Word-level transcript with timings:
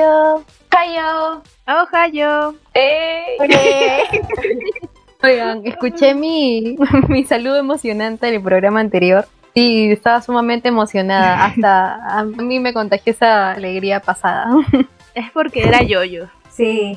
Ohio. 0.00 0.42
Ohio. 0.72 1.42
Ohio. 1.66 2.54
Eh. 2.74 3.36
Oigan, 5.22 5.66
escuché 5.66 6.14
mi, 6.14 6.76
mi 7.08 7.24
saludo 7.24 7.56
emocionante 7.56 8.26
del 8.26 8.42
programa 8.42 8.80
anterior 8.80 9.26
y 9.52 9.92
estaba 9.92 10.22
sumamente 10.22 10.68
emocionada. 10.68 11.44
Hasta 11.44 12.18
a 12.18 12.24
mí 12.24 12.58
me 12.60 12.72
contagió 12.72 13.12
esa 13.12 13.52
alegría 13.52 14.00
pasada. 14.00 14.46
Es 15.12 15.28
porque 15.32 15.64
era 15.64 15.82
yoyo. 15.82 16.28
Sí. 16.50 16.96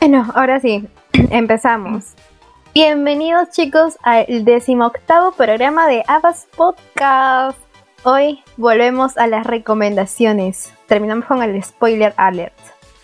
Bueno, 0.00 0.26
ahora 0.34 0.60
sí, 0.60 0.88
empezamos. 1.30 2.14
Bienvenidos 2.72 3.50
chicos 3.50 3.98
al 4.02 4.44
decimoctavo 4.44 5.32
programa 5.32 5.86
de 5.86 6.02
Abbas 6.08 6.48
Podcast. 6.56 7.58
Hoy 8.02 8.42
volvemos 8.56 9.18
a 9.18 9.26
las 9.26 9.46
recomendaciones. 9.46 10.73
Terminamos 10.86 11.24
con 11.24 11.42
el 11.42 11.62
spoiler 11.62 12.12
alert. 12.16 12.54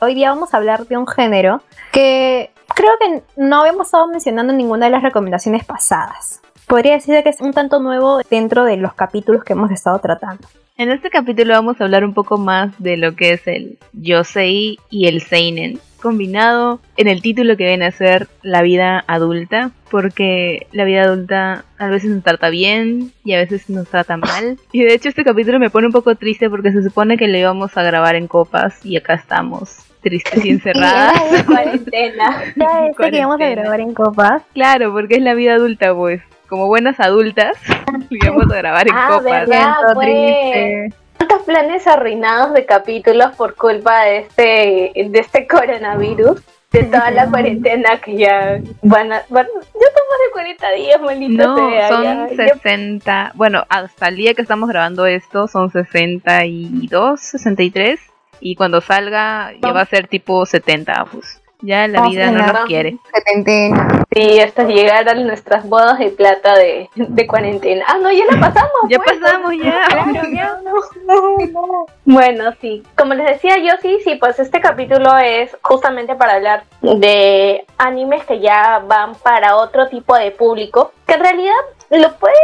Hoy 0.01 0.15
día 0.15 0.31
vamos 0.31 0.53
a 0.53 0.59
hablar 0.59 0.87
de 0.87 0.97
un 0.97 1.07
género 1.07 1.63
que 1.93 2.51
creo 2.75 2.93
que 3.01 3.23
no 3.37 3.61
habíamos 3.61 3.87
estado 3.87 4.07
mencionando 4.09 4.53
en 4.53 4.59
ninguna 4.59 4.87
de 4.87 4.93
las 4.93 5.03
recomendaciones 5.03 5.65
pasadas. 5.65 6.41
Podría 6.67 6.95
decir 6.95 7.23
que 7.23 7.31
es 7.31 7.41
un 7.41 7.53
tanto 7.53 7.81
nuevo 7.81 8.21
dentro 8.31 8.65
de 8.65 8.77
los 8.77 8.95
capítulos 8.95 9.45
que 9.45 9.55
hemos 9.55 9.71
estado 9.71 9.99
tratando. 9.99 10.47
En 10.77 10.91
este 10.91 11.11
capítulo 11.11 11.55
vamos 11.55 11.81
a 11.81 11.85
hablar 11.85 12.05
un 12.05 12.15
poco 12.15 12.39
más 12.39 12.73
de 12.79 12.97
lo 12.97 13.17
que 13.17 13.33
es 13.33 13.47
el 13.47 13.79
Yosei 13.93 14.79
y 14.89 15.09
el 15.09 15.21
Seinen, 15.21 15.79
combinado 16.01 16.81
en 16.97 17.07
el 17.09 17.23
título 17.23 17.57
que 17.57 17.67
viene 17.67 17.87
a 17.87 17.91
ser 17.93 18.27
la 18.43 18.63
vida 18.63 19.05
adulta, 19.07 19.71
porque 19.91 20.67
la 20.73 20.85
vida 20.85 21.03
adulta 21.03 21.65
a 21.79 21.89
veces 21.89 22.11
nos 22.11 22.23
trata 22.25 22.49
bien 22.51 23.13
y 23.25 23.35
a 23.35 23.39
veces 23.39 23.69
nos 23.71 23.89
trata 23.89 24.17
mal. 24.17 24.59
Y 24.73 24.83
de 24.83 24.95
hecho 24.95 25.09
este 25.09 25.25
capítulo 25.25 25.59
me 25.59 25.71
pone 25.71 25.87
un 25.87 25.93
poco 25.93 26.15
triste 26.15 26.49
porque 26.51 26.73
se 26.73 26.83
supone 26.83 27.17
que 27.17 27.29
lo 27.29 27.39
íbamos 27.39 27.77
a 27.77 27.83
grabar 27.83 28.15
en 28.17 28.27
copas 28.27 28.85
y 28.85 28.97
acá 28.97 29.15
estamos 29.15 29.85
tristes 30.03 30.45
y 30.45 30.51
encerradas. 30.53 31.15
en 31.33 31.45
cuarentena. 31.45 32.45
Ya 32.57 32.87
este 32.87 33.11
que 33.11 33.17
íbamos 33.19 33.41
a 33.41 33.49
grabar 33.49 33.81
en 33.81 33.95
copas. 33.95 34.43
Claro, 34.55 34.93
porque 34.93 35.17
es 35.17 35.23
la 35.23 35.35
vida 35.35 35.55
adulta, 35.55 35.95
pues. 35.95 36.23
Como 36.49 36.67
buenas 36.67 36.99
adultas, 36.99 37.53
lo 38.11 38.17
íbamos 38.17 38.53
a 38.53 38.57
grabar 38.57 38.89
en 38.89 38.95
Ah, 38.97 39.07
copas. 39.11 39.25
¿verdad? 39.49 39.75
Pues. 39.95 40.07
triste. 40.09 40.89
¿Cuántos 41.21 41.43
planes 41.43 41.87
arruinados 41.87 42.55
de 42.55 42.65
capítulos 42.65 43.37
por 43.37 43.55
culpa 43.55 44.05
de 44.05 44.19
este, 44.21 44.93
de 44.95 45.19
este 45.19 45.47
coronavirus? 45.47 46.41
De 46.73 46.85
toda 46.85 47.11
la 47.11 47.27
cuarentena 47.31 48.01
que 48.01 48.17
ya 48.17 48.59
van 48.81 49.13
a... 49.13 49.23
Van, 49.29 49.47
ya 49.47 49.87
estamos 49.87 50.15
de 50.25 50.33
40 50.33 50.71
días, 50.71 51.01
maldita 51.03 51.45
No, 51.45 51.57
sea. 51.71 51.89
son 51.89 52.05
ya- 52.05 52.29
ya- 52.31 52.55
60. 52.55 53.33
Bueno, 53.35 53.65
hasta 53.69 54.09
el 54.09 54.17
día 54.17 54.33
que 54.33 54.41
estamos 54.41 54.71
grabando 54.71 55.05
esto 55.05 55.47
son 55.47 55.71
62, 55.71 57.21
63. 57.21 58.01
Y 58.41 58.55
cuando 58.55 58.81
salga 58.81 59.53
ya 59.61 59.73
va 59.73 59.83
a 59.83 59.87
ser 59.87 60.09
tipo 60.09 60.47
70, 60.47 61.05
pues. 61.13 61.40
Ya 61.63 61.87
la 61.89 62.01
Vamos 62.01 62.15
vida 62.15 62.31
no 62.31 62.47
nos 62.47 62.65
quiere. 62.67 62.99
Setentena. 63.13 64.05
Sí, 64.13 64.41
hasta 64.41 64.65
llegar 64.65 65.09
a 65.09 65.15
nuestras 65.15 65.69
bodas 65.69 65.99
de 65.99 66.11
plata 66.11 66.57
de, 66.57 66.89
de 66.95 67.27
cuarentena. 67.27 67.85
Ah, 67.87 67.99
no, 68.01 68.11
ya 68.11 68.25
la 68.31 68.41
pasamos. 68.41 68.81
Ya 68.89 68.99
pues. 68.99 69.19
pasamos, 69.19 69.53
ya. 69.57 69.85
Claro, 69.89 70.29
ya, 70.33 70.59
no, 70.65 70.75
no, 71.05 71.47
no. 71.47 71.87
Bueno, 72.05 72.53
sí. 72.61 72.83
Como 72.97 73.15
les 73.15 73.27
decía 73.27 73.57
yo, 73.59 73.73
sí, 73.83 73.99
sí, 74.05 74.17
pues 74.17 74.39
este 74.39 74.61
capítulo 74.61 75.17
es 75.19 75.57
justamente 75.63 76.15
para 76.15 76.35
hablar 76.35 76.65
de 76.83 77.65
animes 77.79 78.25
que 78.25 78.41
ya 78.41 78.83
van 78.87 79.15
para 79.17 79.57
otro 79.57 79.89
tipo 79.89 80.17
de 80.17 80.31
público, 80.31 80.93
que 81.07 81.15
en 81.15 81.21
realidad 81.21 81.55
lo 81.91 82.13
pueden, 82.15 82.37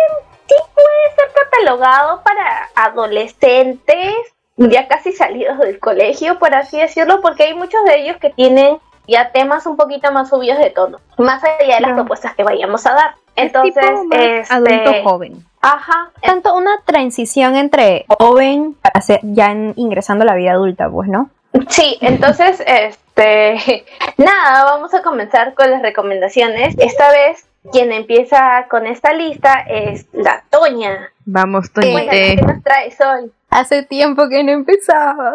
sí 0.48 0.54
puede 0.74 1.16
ser 1.16 1.28
catalogado 1.34 2.22
para 2.22 2.68
adolescentes, 2.74 4.14
ya 4.56 4.88
casi 4.88 5.12
salidos 5.12 5.58
del 5.58 5.78
colegio, 5.78 6.38
por 6.38 6.54
así 6.54 6.78
decirlo, 6.78 7.20
porque 7.20 7.44
hay 7.44 7.54
muchos 7.54 7.84
de 7.84 8.00
ellos 8.00 8.16
que 8.18 8.30
tienen 8.30 8.78
ya 9.08 9.30
temas 9.32 9.66
un 9.66 9.76
poquito 9.76 10.10
más 10.12 10.28
subidos 10.30 10.58
de 10.58 10.70
tono, 10.70 10.98
más 11.18 11.42
allá 11.44 11.56
de 11.58 11.66
las 11.68 11.78
Claro. 11.78 11.94
propuestas 11.96 12.34
que 12.34 12.44
vayamos 12.44 12.86
a 12.86 12.94
dar. 12.94 13.14
Entonces, 13.36 13.76
es 13.76 13.90
tipo 13.92 14.04
más 14.04 14.18
este, 14.20 14.54
adulto 14.54 14.92
joven. 15.04 15.44
Ajá, 15.60 16.10
Tanto 16.22 16.54
una 16.54 16.78
transición 16.84 17.56
entre 17.56 18.06
joven 18.18 18.74
para 18.80 19.00
ser 19.00 19.20
ya 19.22 19.50
en- 19.50 19.72
ingresando 19.76 20.22
a 20.22 20.26
la 20.26 20.34
vida 20.34 20.52
adulta, 20.52 20.88
pues, 20.88 21.08
¿no? 21.08 21.28
Sí, 21.68 21.98
entonces, 22.00 22.62
este, 22.66 23.84
nada, 24.16 24.64
vamos 24.64 24.94
a 24.94 25.02
comenzar 25.02 25.54
con 25.54 25.70
las 25.70 25.82
recomendaciones. 25.82 26.74
Esta 26.78 27.10
vez, 27.10 27.46
quien 27.72 27.92
empieza 27.92 28.66
con 28.70 28.86
esta 28.86 29.12
lista 29.12 29.64
es 29.68 30.06
la 30.12 30.44
Toña. 30.50 31.10
Vamos, 31.24 31.72
Toñite. 31.72 32.36
¿qué 32.36 32.42
nos 32.42 32.62
traes 32.62 32.96
hoy? 33.00 33.30
Hace 33.58 33.82
tiempo 33.84 34.28
que 34.28 34.44
no 34.44 34.52
empezaba. 34.52 35.32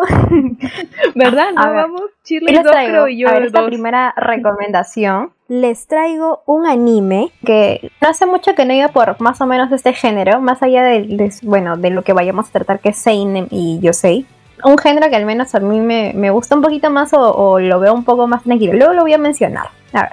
¿Verdad? 1.15 1.51
No, 1.55 1.61
A 1.61 1.69
vamos. 1.71 2.01
¿Qué 2.25 2.35
Shirley 2.35 2.55
les 2.55 2.63
dos, 2.63 2.71
traigo? 2.71 2.91
creo 2.91 3.07
yo 3.07 3.27
A 3.29 3.33
ver, 3.33 3.43
esta 3.43 3.65
primera 3.65 4.13
recomendación. 4.15 5.31
Les 5.47 5.87
traigo 5.87 6.43
un 6.45 6.65
anime 6.65 7.31
que 7.45 7.91
no 8.01 8.07
hace 8.09 8.25
mucho 8.25 8.55
que 8.55 8.65
no 8.65 8.73
iba 8.73 8.87
por 8.89 9.19
más 9.19 9.41
o 9.41 9.45
menos 9.45 9.71
este 9.71 9.93
género, 9.93 10.39
más 10.39 10.61
allá 10.63 10.83
de, 10.83 11.01
de- 11.01 11.33
bueno, 11.43 11.77
de 11.77 11.89
lo 11.89 12.03
que 12.03 12.13
vayamos 12.13 12.47
a 12.47 12.51
tratar 12.51 12.79
que 12.79 12.89
es 12.89 12.97
Seinen 12.97 13.47
y 13.49 13.79
Yosei. 13.81 14.25
Un 14.63 14.77
género 14.77 15.09
que 15.09 15.15
al 15.15 15.25
menos 15.25 15.55
a 15.55 15.59
mí 15.59 15.79
me, 15.81 16.13
me 16.15 16.29
gusta 16.29 16.55
un 16.55 16.61
poquito 16.61 16.89
más 16.91 17.13
o, 17.13 17.19
o 17.35 17.59
lo 17.59 17.79
veo 17.79 17.93
un 17.93 18.03
poco 18.05 18.27
más 18.27 18.43
tranquilo. 18.43 18.73
Luego 18.73 18.93
lo 18.93 19.01
voy 19.01 19.13
a 19.13 19.17
mencionar. 19.17 19.67
A 19.93 20.01
ver. 20.03 20.11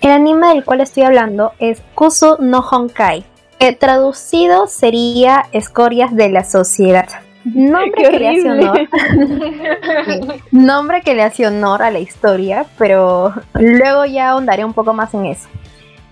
El 0.00 0.10
anime 0.10 0.48
del 0.48 0.64
cual 0.64 0.80
estoy 0.80 1.04
hablando 1.04 1.52
es 1.60 1.80
Kusu 1.94 2.36
no 2.40 2.58
Honkai, 2.60 3.24
que 3.58 3.72
traducido 3.72 4.66
sería 4.66 5.46
Escorias 5.52 6.14
de 6.14 6.28
la 6.28 6.44
Sociedad. 6.44 7.06
Nombre 7.54 7.92
que 8.10 8.18
le 8.18 8.28
hace 8.28 8.50
honor 8.50 8.88
nombre 10.50 11.02
que 11.02 11.14
le 11.14 11.22
hace 11.22 11.46
honor 11.46 11.82
a 11.82 11.90
la 11.90 11.98
historia, 11.98 12.66
pero 12.78 13.32
luego 13.54 14.04
ya 14.04 14.30
ahondaré 14.30 14.64
un 14.64 14.72
poco 14.72 14.92
más 14.92 15.14
en 15.14 15.26
eso. 15.26 15.48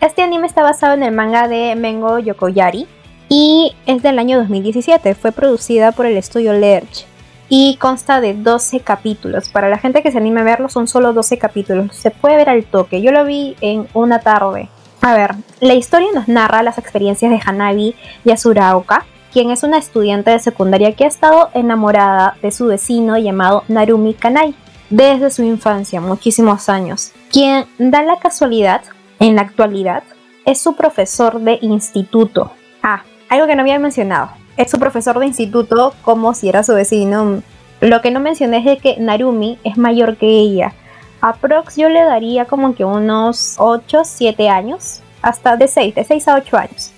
Este 0.00 0.22
anime 0.22 0.46
está 0.46 0.62
basado 0.62 0.94
en 0.94 1.02
el 1.02 1.12
manga 1.12 1.48
de 1.48 1.74
Mengo 1.74 2.18
Yokoyari 2.18 2.86
y 3.28 3.74
es 3.86 4.02
del 4.02 4.18
año 4.18 4.38
2017. 4.38 5.14
Fue 5.14 5.32
producida 5.32 5.92
por 5.92 6.06
el 6.06 6.16
estudio 6.16 6.52
Lerch 6.52 7.06
y 7.48 7.76
consta 7.76 8.20
de 8.20 8.34
12 8.34 8.80
capítulos. 8.80 9.48
Para 9.48 9.68
la 9.68 9.78
gente 9.78 10.02
que 10.02 10.10
se 10.10 10.18
anime 10.18 10.40
a 10.40 10.44
verlo, 10.44 10.68
son 10.68 10.88
solo 10.88 11.12
12 11.12 11.38
capítulos. 11.38 11.94
Se 11.96 12.10
puede 12.10 12.36
ver 12.36 12.50
al 12.50 12.64
toque. 12.64 13.00
Yo 13.00 13.12
lo 13.12 13.24
vi 13.24 13.56
en 13.60 13.86
una 13.94 14.18
tarde. 14.20 14.68
A 15.00 15.14
ver, 15.14 15.34
la 15.60 15.74
historia 15.74 16.08
nos 16.14 16.28
narra 16.28 16.62
las 16.62 16.78
experiencias 16.78 17.30
de 17.30 17.40
Hanabi 17.44 17.94
Yasuraoka, 18.24 19.06
quien 19.36 19.50
es 19.50 19.64
una 19.64 19.76
estudiante 19.76 20.30
de 20.30 20.38
secundaria 20.38 20.92
que 20.92 21.04
ha 21.04 21.08
estado 21.08 21.50
enamorada 21.52 22.38
de 22.40 22.50
su 22.50 22.68
vecino 22.68 23.18
llamado 23.18 23.64
Narumi 23.68 24.14
Kanai 24.14 24.54
desde 24.88 25.28
su 25.28 25.42
infancia, 25.42 26.00
muchísimos 26.00 26.70
años, 26.70 27.12
quien 27.30 27.66
da 27.76 28.02
la 28.02 28.18
casualidad, 28.18 28.80
en 29.18 29.36
la 29.36 29.42
actualidad, 29.42 30.04
es 30.46 30.58
su 30.58 30.74
profesor 30.74 31.38
de 31.38 31.58
instituto. 31.60 32.50
Ah, 32.82 33.02
algo 33.28 33.46
que 33.46 33.54
no 33.54 33.60
había 33.60 33.78
mencionado, 33.78 34.30
es 34.56 34.70
su 34.70 34.78
profesor 34.78 35.18
de 35.18 35.26
instituto 35.26 35.92
como 36.00 36.32
si 36.32 36.48
era 36.48 36.62
su 36.62 36.72
vecino. 36.72 37.42
Lo 37.82 38.00
que 38.00 38.10
no 38.10 38.20
mencioné 38.20 38.60
es 38.60 38.64
de 38.64 38.78
que 38.78 38.96
Narumi 38.98 39.58
es 39.64 39.76
mayor 39.76 40.16
que 40.16 40.28
ella. 40.28 40.72
Aprox 41.20 41.76
yo 41.76 41.90
le 41.90 42.00
daría 42.04 42.46
como 42.46 42.74
que 42.74 42.86
unos 42.86 43.56
8, 43.58 44.00
7 44.02 44.48
años, 44.48 45.02
hasta 45.20 45.58
de 45.58 45.68
6, 45.68 45.94
de 45.94 46.04
6 46.04 46.28
a 46.28 46.36
8 46.36 46.56
años. 46.56 46.92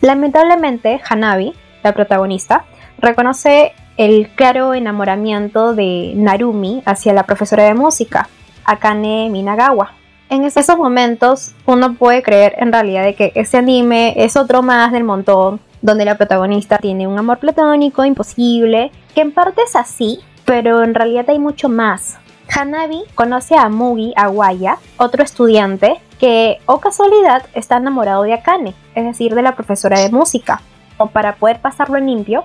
Lamentablemente, 0.00 1.00
Hanabi, 1.08 1.52
la 1.82 1.92
protagonista, 1.92 2.64
reconoce 2.98 3.72
el 3.96 4.30
claro 4.34 4.74
enamoramiento 4.74 5.74
de 5.74 6.12
Narumi 6.16 6.82
hacia 6.86 7.12
la 7.12 7.24
profesora 7.24 7.64
de 7.64 7.74
música, 7.74 8.28
Akane 8.64 9.28
Minagawa. 9.30 9.92
En 10.28 10.44
esos 10.44 10.78
momentos 10.78 11.54
uno 11.66 11.94
puede 11.94 12.22
creer 12.22 12.54
en 12.58 12.72
realidad 12.72 13.02
de 13.04 13.14
que 13.14 13.32
este 13.34 13.56
anime 13.56 14.14
es 14.16 14.36
otro 14.36 14.62
más 14.62 14.92
del 14.92 15.04
montón, 15.04 15.60
donde 15.82 16.04
la 16.04 16.16
protagonista 16.16 16.78
tiene 16.78 17.08
un 17.08 17.18
amor 17.18 17.38
platónico 17.38 18.04
imposible, 18.04 18.92
que 19.14 19.22
en 19.22 19.32
parte 19.32 19.62
es 19.62 19.74
así, 19.74 20.20
pero 20.44 20.82
en 20.82 20.94
realidad 20.94 21.28
hay 21.28 21.38
mucho 21.38 21.68
más. 21.68 22.18
Hanabi 22.48 23.02
conoce 23.14 23.56
a 23.56 23.68
Mugi 23.68 24.12
Awaya, 24.16 24.78
otro 24.96 25.22
estudiante 25.22 26.00
que, 26.18 26.58
o 26.66 26.80
casualidad, 26.80 27.44
está 27.54 27.78
enamorado 27.78 28.22
de 28.22 28.34
Akane, 28.34 28.74
es 28.94 29.04
decir, 29.04 29.34
de 29.34 29.42
la 29.42 29.54
profesora 29.54 29.98
de 29.98 30.10
música. 30.10 30.60
Para 31.08 31.36
poder 31.36 31.60
pasarlo 31.60 31.96
en 31.96 32.06
limpio, 32.06 32.44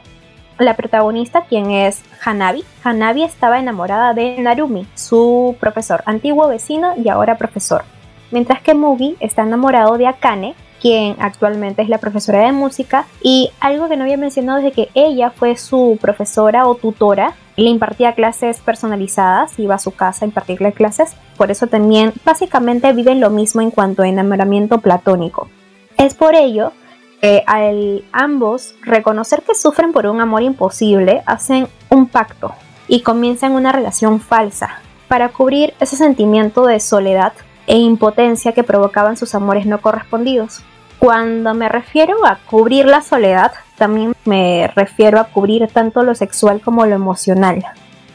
la 0.57 0.75
protagonista, 0.75 1.41
quien 1.41 1.71
es 1.71 2.01
Hanabi, 2.23 2.63
Hanabi 2.83 3.23
estaba 3.23 3.59
enamorada 3.59 4.13
de 4.13 4.37
Narumi, 4.39 4.87
su 4.95 5.57
profesor, 5.59 6.01
antiguo 6.05 6.47
vecino 6.47 6.93
y 6.95 7.09
ahora 7.09 7.37
profesor. 7.37 7.83
Mientras 8.31 8.61
que 8.61 8.73
Mugi 8.73 9.17
está 9.19 9.43
enamorado 9.43 9.97
de 9.97 10.07
Akane, 10.07 10.55
quien 10.81 11.15
actualmente 11.19 11.81
es 11.81 11.89
la 11.89 11.97
profesora 11.97 12.39
de 12.39 12.51
música, 12.51 13.05
y 13.21 13.51
algo 13.59 13.89
que 13.89 13.97
no 13.97 14.03
había 14.03 14.17
mencionado 14.17 14.59
es 14.59 14.73
que 14.73 14.89
ella 14.93 15.31
fue 15.31 15.57
su 15.57 15.97
profesora 15.99 16.67
o 16.67 16.75
tutora, 16.75 17.33
le 17.57 17.69
impartía 17.69 18.13
clases 18.13 18.59
personalizadas, 18.59 19.57
iba 19.59 19.75
a 19.75 19.79
su 19.79 19.91
casa 19.91 20.25
a 20.25 20.27
impartirle 20.27 20.73
clases, 20.73 21.15
por 21.37 21.51
eso 21.51 21.67
también 21.67 22.13
básicamente 22.23 22.91
viven 22.93 23.19
lo 23.19 23.29
mismo 23.29 23.61
en 23.61 23.71
cuanto 23.71 24.03
a 24.03 24.07
enamoramiento 24.07 24.79
platónico. 24.79 25.49
Es 25.97 26.13
por 26.13 26.35
ello 26.35 26.71
que 27.21 27.43
al 27.47 28.03
ambos 28.11 28.75
reconocer 28.81 29.41
que 29.41 29.55
sufren 29.55 29.91
por 29.91 30.07
un 30.07 30.21
amor 30.21 30.43
imposible, 30.43 31.23
hacen 31.25 31.67
un 31.89 32.07
pacto. 32.07 32.53
y 32.87 33.01
comienzan 33.01 33.53
una 33.53 33.71
relación 33.71 34.19
falsa 34.19 34.79
para 35.07 35.29
cubrir 35.29 35.73
ese 35.79 35.95
sentimiento 35.95 36.65
de 36.65 36.79
soledad 36.79 37.33
e 37.67 37.77
impotencia 37.77 38.51
que 38.51 38.63
provocaban 38.63 39.17
sus 39.17 39.33
amores 39.35 39.65
no 39.65 39.81
correspondidos. 39.81 40.61
Cuando 40.99 41.53
me 41.53 41.67
refiero 41.69 42.25
a 42.25 42.37
cubrir 42.49 42.85
la 42.85 43.01
soledad, 43.01 43.51
también 43.77 44.13
me 44.25 44.71
refiero 44.75 45.19
a 45.19 45.25
cubrir 45.25 45.67
tanto 45.67 46.03
lo 46.03 46.15
sexual 46.15 46.61
como 46.61 46.85
lo 46.85 46.95
emocional. 46.95 47.65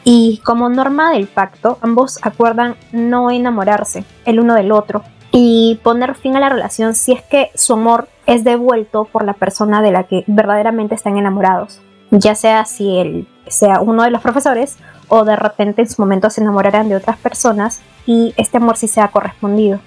Y 0.03 0.41
como 0.43 0.69
norma 0.69 1.11
del 1.11 1.27
pacto, 1.27 1.77
ambos 1.81 2.17
acuerdan 2.23 2.75
no 2.91 3.29
enamorarse 3.29 4.03
el 4.25 4.39
uno 4.39 4.55
del 4.55 4.71
otro 4.71 5.03
y 5.31 5.79
poner 5.83 6.15
fin 6.15 6.35
a 6.35 6.39
la 6.39 6.49
relación 6.49 6.95
si 6.95 7.13
es 7.13 7.21
que 7.23 7.51
su 7.55 7.73
amor 7.73 8.09
es 8.33 8.43
devuelto 8.43 9.05
por 9.05 9.25
la 9.25 9.33
persona 9.33 9.81
de 9.81 9.91
la 9.91 10.03
que 10.03 10.23
verdaderamente 10.27 10.95
están 10.95 11.17
enamorados. 11.17 11.81
Ya 12.11 12.35
sea 12.35 12.65
si 12.65 12.97
él 12.97 13.27
sea 13.47 13.81
uno 13.81 14.03
de 14.03 14.11
los 14.11 14.21
profesores 14.21 14.77
o 15.07 15.25
de 15.25 15.35
repente 15.35 15.81
en 15.81 15.89
su 15.89 16.01
momento 16.01 16.29
se 16.29 16.41
enamorarán 16.41 16.89
de 16.89 16.95
otras 16.95 17.17
personas 17.17 17.81
y 18.05 18.33
este 18.37 18.57
amor 18.57 18.77
sí 18.77 18.87
sea 18.87 19.09
correspondido. 19.09 19.79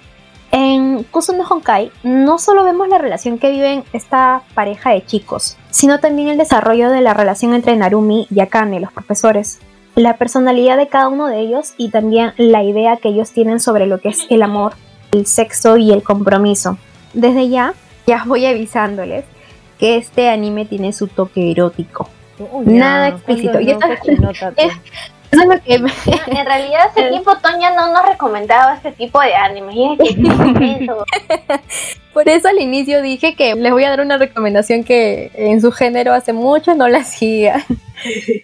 En 0.51 1.03
Kusuno 1.03 1.43
Honkai 1.43 1.91
no 2.03 2.37
solo 2.37 2.63
vemos 2.63 2.87
la 2.87 2.97
relación 2.97 3.39
que 3.39 3.51
viven 3.51 3.83
esta 3.93 4.43
pareja 4.53 4.91
de 4.91 5.05
chicos, 5.05 5.57
sino 5.69 5.99
también 5.99 6.29
el 6.29 6.37
desarrollo 6.37 6.89
de 6.91 7.01
la 7.01 7.13
relación 7.13 7.53
entre 7.53 7.75
Narumi 7.75 8.27
y 8.29 8.39
Akane, 8.39 8.79
los 8.79 8.93
profesores, 8.93 9.59
la 9.95 10.17
personalidad 10.17 10.77
de 10.77 10.87
cada 10.87 11.09
uno 11.09 11.27
de 11.27 11.39
ellos 11.39 11.73
y 11.77 11.89
también 11.89 12.33
la 12.37 12.63
idea 12.63 12.97
que 12.97 13.09
ellos 13.09 13.31
tienen 13.31 13.59
sobre 13.59 13.87
lo 13.87 13.99
que 13.99 14.09
es 14.09 14.27
el 14.29 14.43
amor, 14.43 14.73
el 15.11 15.25
sexo 15.25 15.77
y 15.77 15.91
el 15.91 16.03
compromiso. 16.03 16.77
Desde 17.13 17.49
ya, 17.49 17.73
ya 18.05 18.23
voy 18.25 18.45
avisándoles 18.45 19.25
que 19.79 19.97
este 19.97 20.29
anime 20.29 20.65
tiene 20.65 20.93
su 20.93 21.07
toque 21.07 21.51
erótico. 21.51 22.09
Nada 22.65 23.09
explícito. 23.09 23.59
y 23.59 23.71
En 23.71 23.79
realidad 26.45 26.87
hace 26.89 27.03
tiempo 27.09 27.35
Toña 27.37 27.73
no 27.73 27.91
nos 27.91 28.05
recomendaba 28.05 28.75
este 28.75 28.91
tipo 28.91 29.19
de 29.21 29.35
anime. 29.35 29.97
Por 32.13 32.29
eso 32.29 32.47
al 32.47 32.59
inicio 32.59 33.01
dije 33.01 33.35
que 33.35 33.55
les 33.55 33.71
voy 33.71 33.83
a 33.83 33.89
dar 33.89 33.99
una 34.01 34.17
recomendación 34.17 34.83
que 34.83 35.31
en 35.33 35.59
su 35.59 35.71
género 35.71 36.13
hace 36.13 36.31
mucho 36.31 36.73
no 36.73 36.87
la 36.87 36.99
hacía. 36.99 37.65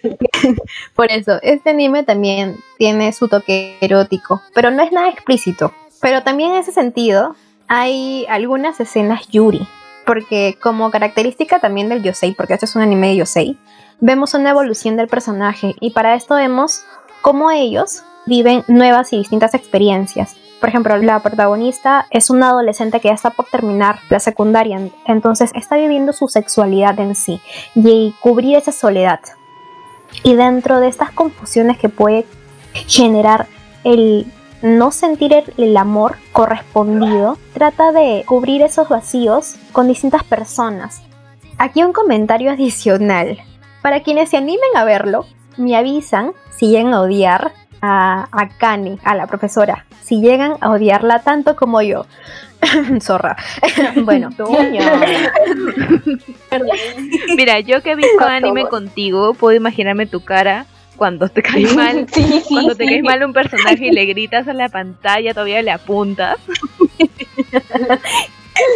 Por 0.94 1.10
eso, 1.10 1.38
este 1.42 1.70
anime 1.70 2.02
también 2.02 2.56
tiene 2.78 3.12
su 3.12 3.28
toque 3.28 3.76
erótico, 3.80 4.42
pero 4.54 4.70
no 4.70 4.82
es 4.82 4.92
nada 4.92 5.08
explícito. 5.08 5.72
Pero 6.00 6.22
también 6.22 6.52
en 6.52 6.58
ese 6.58 6.72
sentido 6.72 7.36
hay 7.74 8.26
algunas 8.28 8.78
escenas 8.80 9.28
yuri, 9.28 9.66
porque 10.04 10.58
como 10.60 10.90
característica 10.90 11.58
también 11.58 11.88
del 11.88 12.02
yosei, 12.02 12.34
porque 12.34 12.52
este 12.52 12.66
es 12.66 12.76
un 12.76 12.82
anime 12.82 13.08
de 13.08 13.16
yosei, 13.16 13.58
vemos 13.98 14.34
una 14.34 14.50
evolución 14.50 14.98
del 14.98 15.08
personaje 15.08 15.74
y 15.80 15.92
para 15.92 16.14
esto 16.14 16.34
vemos 16.34 16.84
cómo 17.22 17.50
ellos 17.50 18.02
viven 18.26 18.62
nuevas 18.68 19.14
y 19.14 19.16
distintas 19.16 19.54
experiencias. 19.54 20.36
Por 20.60 20.68
ejemplo, 20.68 20.98
la 20.98 21.20
protagonista 21.20 22.06
es 22.10 22.28
una 22.28 22.50
adolescente 22.50 23.00
que 23.00 23.08
ya 23.08 23.14
está 23.14 23.30
por 23.30 23.46
terminar 23.46 24.00
la 24.10 24.20
secundaria, 24.20 24.78
entonces 25.06 25.50
está 25.54 25.76
viviendo 25.76 26.12
su 26.12 26.28
sexualidad 26.28 27.00
en 27.00 27.14
sí 27.14 27.40
y 27.74 28.14
cubrir 28.20 28.58
esa 28.58 28.72
soledad. 28.72 29.20
Y 30.22 30.34
dentro 30.34 30.78
de 30.78 30.88
estas 30.88 31.10
confusiones 31.10 31.78
que 31.78 31.88
puede 31.88 32.26
generar 32.86 33.46
el 33.82 34.30
no 34.62 34.92
sentir 34.92 35.32
el, 35.56 35.76
amor 35.76 36.16
correspondido, 36.32 37.36
trata 37.52 37.92
de 37.92 38.24
cubrir 38.26 38.62
esos 38.62 38.88
vacíos 38.88 39.56
con 39.72 39.88
distintas 39.88 40.24
personas. 40.24 41.02
Aquí 41.58 41.82
un 41.82 41.92
comentario 41.92 42.50
adicional. 42.50 43.38
Para 43.82 44.02
quienes 44.02 44.30
se 44.30 44.36
animen 44.36 44.70
a 44.76 44.84
verlo, 44.84 45.26
me 45.56 45.76
avisan 45.76 46.32
si 46.56 46.68
llegan 46.68 46.94
a 46.94 47.00
odiar 47.00 47.52
a, 47.80 48.28
a 48.30 48.48
Kani, 48.48 48.98
a 49.02 49.14
la 49.16 49.26
profesora. 49.26 49.86
Si 50.02 50.20
llegan 50.20 50.56
a 50.60 50.70
odiarla 50.70 51.18
tanto 51.20 51.56
como 51.56 51.82
yo. 51.82 52.06
Zorra. 53.00 53.36
bueno. 54.04 54.30
Mira, 57.36 57.60
yo 57.60 57.82
que 57.82 57.92
he 57.92 57.96
visto 57.96 58.24
anime 58.24 58.68
contigo, 58.68 59.34
puedo 59.34 59.56
imaginarme 59.56 60.06
tu 60.06 60.24
cara 60.24 60.66
cuando 61.02 61.28
te 61.28 61.42
caes 61.42 61.74
mal, 61.74 62.06
cuando 62.48 62.76
te 62.76 62.84
caes 62.84 63.02
mal 63.02 63.24
un 63.24 63.32
personaje 63.32 63.88
y 63.88 63.90
le 63.90 64.06
gritas 64.06 64.46
a 64.46 64.52
la 64.52 64.68
pantalla, 64.68 65.34
todavía 65.34 65.60
le 65.60 65.72
apuntas. 65.72 66.38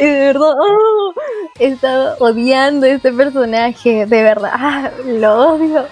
de 0.01 0.11
verdad, 0.11 0.55
oh, 0.59 1.15
he 1.61 1.67
estado 1.69 2.17
odiando 2.19 2.87
a 2.87 2.89
este 2.89 3.13
personaje, 3.13 4.07
de 4.07 4.23
verdad, 4.25 4.51
ah, 4.53 4.91
lo 5.07 5.53
odio. 5.53 5.87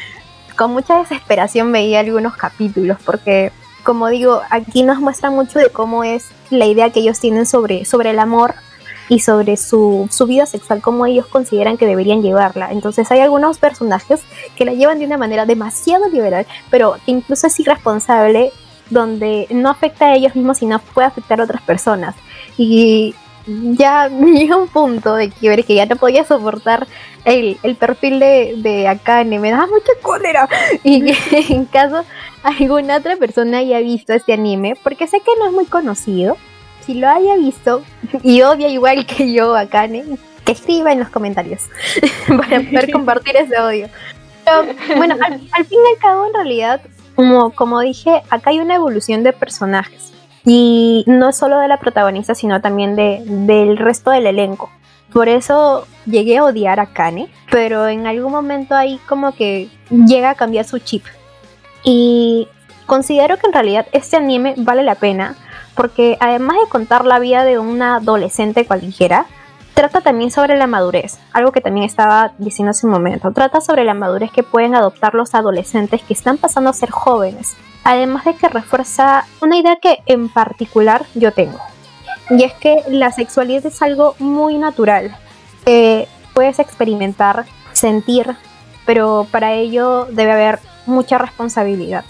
Con 0.56 0.72
mucha 0.72 1.00
desesperación 1.00 1.70
veía 1.70 2.00
algunos 2.00 2.34
capítulos 2.34 2.96
porque, 3.04 3.52
como 3.82 4.08
digo, 4.08 4.40
aquí 4.48 4.84
nos 4.84 5.00
muestra 5.00 5.28
mucho 5.28 5.58
de 5.58 5.68
cómo 5.68 6.02
es 6.02 6.30
la 6.48 6.64
idea 6.64 6.88
que 6.88 7.00
ellos 7.00 7.20
tienen 7.20 7.44
sobre, 7.44 7.84
sobre 7.84 8.08
el 8.08 8.20
amor 8.20 8.54
y 9.08 9.20
sobre 9.20 9.56
su, 9.56 10.08
su 10.10 10.26
vida 10.26 10.46
sexual, 10.46 10.80
como 10.80 11.06
ellos 11.06 11.26
consideran 11.26 11.76
que 11.76 11.86
deberían 11.86 12.22
llevarla. 12.22 12.70
Entonces 12.72 13.10
hay 13.10 13.20
algunos 13.20 13.58
personajes 13.58 14.22
que 14.56 14.64
la 14.64 14.72
llevan 14.72 14.98
de 14.98 15.06
una 15.06 15.18
manera 15.18 15.46
demasiado 15.46 16.08
liberal, 16.08 16.46
pero 16.70 16.96
que 17.04 17.12
incluso 17.12 17.46
es 17.46 17.60
irresponsable, 17.60 18.52
donde 18.90 19.46
no 19.50 19.70
afecta 19.70 20.06
a 20.06 20.14
ellos 20.14 20.34
mismos, 20.34 20.58
sino 20.58 20.78
puede 20.78 21.08
afectar 21.08 21.40
a 21.40 21.44
otras 21.44 21.62
personas. 21.62 22.14
Y 22.56 23.14
ya 23.46 24.08
llega 24.34 24.56
un 24.56 24.68
punto 24.68 25.14
de 25.14 25.30
quiebre 25.30 25.62
que 25.62 25.74
ya 25.74 25.86
no 25.86 25.96
podía 25.96 26.24
soportar 26.24 26.86
el, 27.24 27.58
perfil 27.78 28.20
de, 28.20 28.54
de 28.58 28.88
Akane, 28.88 29.38
me 29.38 29.50
da 29.50 29.66
mucha 29.66 29.92
cólera. 30.02 30.48
Y 30.84 31.14
en 31.32 31.64
caso 31.66 32.04
alguna 32.42 32.98
otra 32.98 33.16
persona 33.16 33.58
haya 33.58 33.80
visto 33.80 34.12
este 34.12 34.34
anime, 34.34 34.74
porque 34.82 35.06
sé 35.06 35.20
que 35.20 35.32
no 35.38 35.46
es 35.46 35.52
muy 35.52 35.64
conocido, 35.64 36.36
si 36.84 36.94
lo 36.94 37.08
haya 37.08 37.36
visto 37.36 37.82
y 38.22 38.42
odia 38.42 38.68
igual 38.68 39.06
que 39.06 39.32
yo 39.32 39.56
Akane, 39.56 40.04
que 40.44 40.52
escriba 40.52 40.92
en 40.92 41.00
los 41.00 41.08
comentarios 41.08 41.62
para 42.28 42.60
poder 42.60 42.90
compartir 42.92 43.36
ese 43.36 43.58
odio. 43.58 43.88
bueno, 44.96 45.16
al, 45.24 45.38
fin 45.64 45.78
y 45.78 45.94
al 45.94 46.00
cabo, 46.00 46.26
en 46.26 46.34
realidad, 46.34 46.80
como, 47.14 47.50
como 47.50 47.80
dije, 47.80 48.22
acá 48.30 48.50
hay 48.50 48.60
una 48.60 48.74
evolución 48.74 49.22
de 49.22 49.32
personajes. 49.32 50.12
Y 50.46 51.04
no 51.06 51.32
solo 51.32 51.58
de 51.58 51.68
la 51.68 51.80
protagonista, 51.80 52.34
sino 52.34 52.60
también 52.60 52.96
de, 52.96 53.22
del 53.24 53.78
resto 53.78 54.10
del 54.10 54.26
elenco. 54.26 54.70
Por 55.10 55.28
eso 55.28 55.86
llegué 56.04 56.36
a 56.36 56.44
odiar 56.44 56.80
a 56.80 56.86
Kane, 56.86 57.28
pero 57.50 57.88
en 57.88 58.06
algún 58.06 58.32
momento 58.32 58.74
ahí 58.74 59.00
como 59.08 59.32
que 59.32 59.68
llega 59.90 60.30
a 60.30 60.34
cambiar 60.34 60.66
su 60.66 60.80
chip. 60.80 61.04
Y 61.82 62.48
considero 62.86 63.38
que 63.38 63.46
en 63.46 63.52
realidad 63.52 63.86
este 63.92 64.16
anime 64.16 64.54
vale 64.58 64.82
la 64.82 64.96
pena 64.96 65.36
porque 65.74 66.16
además 66.20 66.56
de 66.62 66.68
contar 66.68 67.04
la 67.04 67.18
vida 67.18 67.44
de 67.44 67.58
una 67.58 67.96
adolescente 67.96 68.66
cualquiera, 68.66 69.26
trata 69.74 70.00
también 70.00 70.30
sobre 70.30 70.56
la 70.56 70.66
madurez, 70.66 71.18
algo 71.32 71.52
que 71.52 71.60
también 71.60 71.84
estaba 71.84 72.32
diciendo 72.38 72.70
hace 72.70 72.86
un 72.86 72.92
momento. 72.92 73.32
Trata 73.32 73.60
sobre 73.60 73.84
la 73.84 73.94
madurez 73.94 74.30
que 74.30 74.42
pueden 74.42 74.74
adoptar 74.74 75.14
los 75.14 75.34
adolescentes 75.34 76.02
que 76.02 76.14
están 76.14 76.38
pasando 76.38 76.70
a 76.70 76.74
ser 76.74 76.90
jóvenes, 76.90 77.56
además 77.82 78.24
de 78.24 78.34
que 78.34 78.48
refuerza 78.48 79.24
una 79.40 79.56
idea 79.56 79.76
que 79.76 79.98
en 80.06 80.28
particular 80.28 81.04
yo 81.14 81.32
tengo. 81.32 81.58
Y 82.30 82.44
es 82.44 82.54
que 82.54 82.82
la 82.88 83.12
sexualidad 83.12 83.66
es 83.66 83.82
algo 83.82 84.14
muy 84.18 84.56
natural, 84.56 85.14
que 85.64 86.08
puedes 86.32 86.58
experimentar, 86.58 87.44
sentir, 87.72 88.36
pero 88.86 89.26
para 89.30 89.52
ello 89.52 90.06
debe 90.10 90.32
haber 90.32 90.58
mucha 90.86 91.18
responsabilidad. 91.18 92.04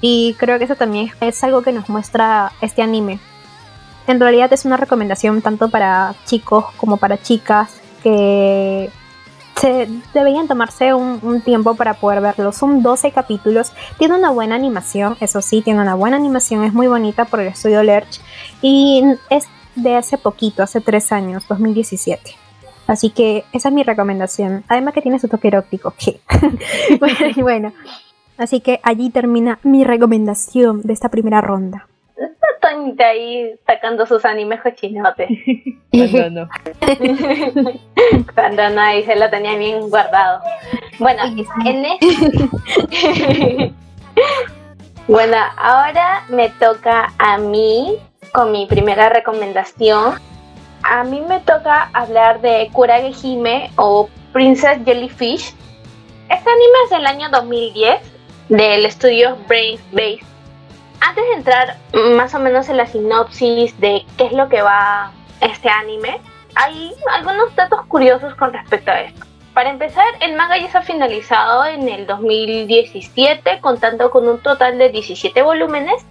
Y 0.00 0.34
creo 0.38 0.58
que 0.58 0.64
eso 0.64 0.76
también 0.76 1.10
es 1.20 1.44
algo 1.44 1.62
que 1.62 1.72
nos 1.72 1.88
muestra 1.88 2.52
este 2.60 2.82
anime. 2.82 3.18
En 4.06 4.18
realidad 4.18 4.52
es 4.52 4.64
una 4.64 4.76
recomendación 4.76 5.42
tanto 5.42 5.68
para 5.68 6.14
chicos 6.24 6.64
como 6.76 6.96
para 6.96 7.20
chicas 7.20 7.70
que 8.02 8.90
se 9.60 9.88
deberían 10.14 10.48
tomarse 10.48 10.94
un, 10.94 11.42
tiempo 11.42 11.74
para 11.74 11.94
poder 11.94 12.22
verlo. 12.22 12.50
Son 12.52 12.82
12 12.82 13.12
capítulos. 13.12 13.72
Tiene 13.98 14.14
una 14.14 14.30
buena 14.30 14.54
animación, 14.54 15.16
eso 15.20 15.42
sí, 15.42 15.60
tiene 15.60 15.80
una 15.80 15.94
buena 15.94 16.16
animación. 16.16 16.64
Es 16.64 16.72
muy 16.72 16.86
bonita 16.86 17.26
por 17.26 17.40
el 17.40 17.48
estudio 17.48 17.82
Lerch. 17.82 18.20
Y 18.62 19.04
es 19.28 19.46
de 19.76 19.96
hace 19.96 20.16
poquito, 20.16 20.62
hace 20.62 20.80
3 20.80 21.12
años, 21.12 21.46
2017. 21.46 22.34
Así 22.86 23.10
que 23.10 23.44
esa 23.52 23.68
es 23.68 23.74
mi 23.74 23.82
recomendación. 23.82 24.64
Además 24.66 24.94
que 24.94 25.02
tiene 25.02 25.18
su 25.18 25.28
toque 25.28 25.48
erótico. 25.48 25.94
bueno, 26.98 27.18
bueno, 27.36 27.72
Así 28.40 28.60
que 28.62 28.80
allí 28.82 29.10
termina 29.10 29.58
mi 29.64 29.84
recomendación 29.84 30.80
de 30.80 30.94
esta 30.94 31.10
primera 31.10 31.42
ronda. 31.42 31.86
Está 32.16 32.46
Toñita 32.70 33.08
ahí 33.08 33.54
sacando 33.66 34.06
sus 34.06 34.24
animes 34.24 34.62
cochinotes. 34.62 35.28
Cuando 35.90 36.30
no. 36.30 36.48
Cuando 38.34 38.70
no, 38.70 38.80
ahí 38.80 39.04
se 39.04 39.16
lo 39.16 39.28
tenía 39.28 39.58
bien 39.58 39.90
guardado. 39.90 40.40
Bueno, 40.98 41.22
en 41.66 41.84
este... 41.84 43.74
bueno, 45.06 45.36
ahora 45.58 46.24
me 46.30 46.48
toca 46.48 47.12
a 47.18 47.36
mí 47.36 47.98
con 48.32 48.52
mi 48.52 48.64
primera 48.64 49.10
recomendación. 49.10 50.14
A 50.82 51.04
mí 51.04 51.20
me 51.28 51.40
toca 51.40 51.90
hablar 51.92 52.40
de 52.40 52.70
Kurage 52.72 53.12
Hime 53.22 53.70
o 53.76 54.08
Princess 54.32 54.82
Jellyfish. 54.86 55.54
Este 56.30 56.50
anime 56.50 56.78
es 56.84 56.90
del 56.90 57.06
año 57.06 57.28
2010 57.28 58.19
del 58.50 58.84
estudio 58.84 59.36
Brain 59.48 59.78
Base. 59.92 60.20
Antes 61.00 61.24
de 61.24 61.32
entrar 61.34 61.76
más 62.16 62.34
o 62.34 62.40
menos 62.40 62.68
en 62.68 62.76
la 62.76 62.86
sinopsis 62.86 63.78
de 63.80 64.04
qué 64.18 64.26
es 64.26 64.32
lo 64.32 64.48
que 64.48 64.60
va 64.60 65.12
este 65.40 65.70
anime, 65.70 66.20
hay 66.56 66.92
algunos 67.12 67.54
datos 67.54 67.86
curiosos 67.86 68.34
con 68.34 68.52
respecto 68.52 68.90
a 68.90 69.00
esto. 69.02 69.24
Para 69.54 69.70
empezar, 69.70 70.04
el 70.20 70.36
manga 70.36 70.58
ya 70.58 70.70
se 70.70 70.78
ha 70.78 70.82
finalizado 70.82 71.64
en 71.64 71.88
el 71.88 72.06
2017, 72.06 73.60
contando 73.60 74.10
con 74.10 74.28
un 74.28 74.40
total 74.42 74.78
de 74.78 74.90
17 74.90 75.42
volúmenes. 75.42 76.04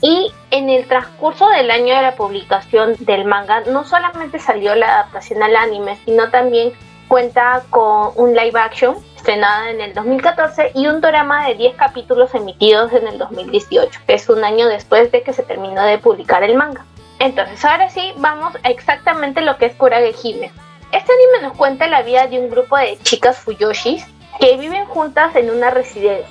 Y 0.00 0.30
en 0.50 0.70
el 0.70 0.86
transcurso 0.86 1.48
del 1.48 1.70
año 1.70 1.96
de 1.96 2.02
la 2.02 2.14
publicación 2.14 2.94
del 3.00 3.24
manga, 3.24 3.62
no 3.62 3.84
solamente 3.84 4.38
salió 4.38 4.74
la 4.74 5.00
adaptación 5.00 5.42
al 5.42 5.56
anime, 5.56 5.98
sino 6.04 6.30
también 6.30 6.72
cuenta 7.08 7.62
con 7.70 8.12
un 8.14 8.34
live 8.34 8.60
action 8.60 8.94
estrenada 9.18 9.70
en 9.70 9.80
el 9.80 9.94
2014 9.94 10.72
y 10.74 10.86
un 10.86 11.00
drama 11.00 11.48
de 11.48 11.56
10 11.56 11.76
capítulos 11.76 12.34
emitidos 12.34 12.92
en 12.92 13.06
el 13.08 13.18
2018, 13.18 14.00
que 14.06 14.14
es 14.14 14.28
un 14.28 14.44
año 14.44 14.68
después 14.68 15.10
de 15.12 15.22
que 15.22 15.32
se 15.32 15.42
terminó 15.42 15.82
de 15.82 15.98
publicar 15.98 16.42
el 16.44 16.54
manga. 16.54 16.86
Entonces, 17.18 17.64
ahora 17.64 17.90
sí, 17.90 18.12
vamos 18.18 18.54
a 18.62 18.70
exactamente 18.70 19.42
lo 19.42 19.58
que 19.58 19.66
es 19.66 19.74
Kurage 19.74 20.14
Hime. 20.22 20.52
Este 20.92 21.12
anime 21.12 21.48
nos 21.48 21.56
cuenta 21.56 21.88
la 21.88 22.02
vida 22.02 22.28
de 22.28 22.38
un 22.38 22.48
grupo 22.48 22.76
de 22.78 22.96
chicas 23.02 23.38
Fuyoshis 23.38 24.06
que 24.40 24.56
viven 24.56 24.86
juntas 24.86 25.34
en 25.34 25.50
una 25.50 25.70
residencia. 25.70 26.26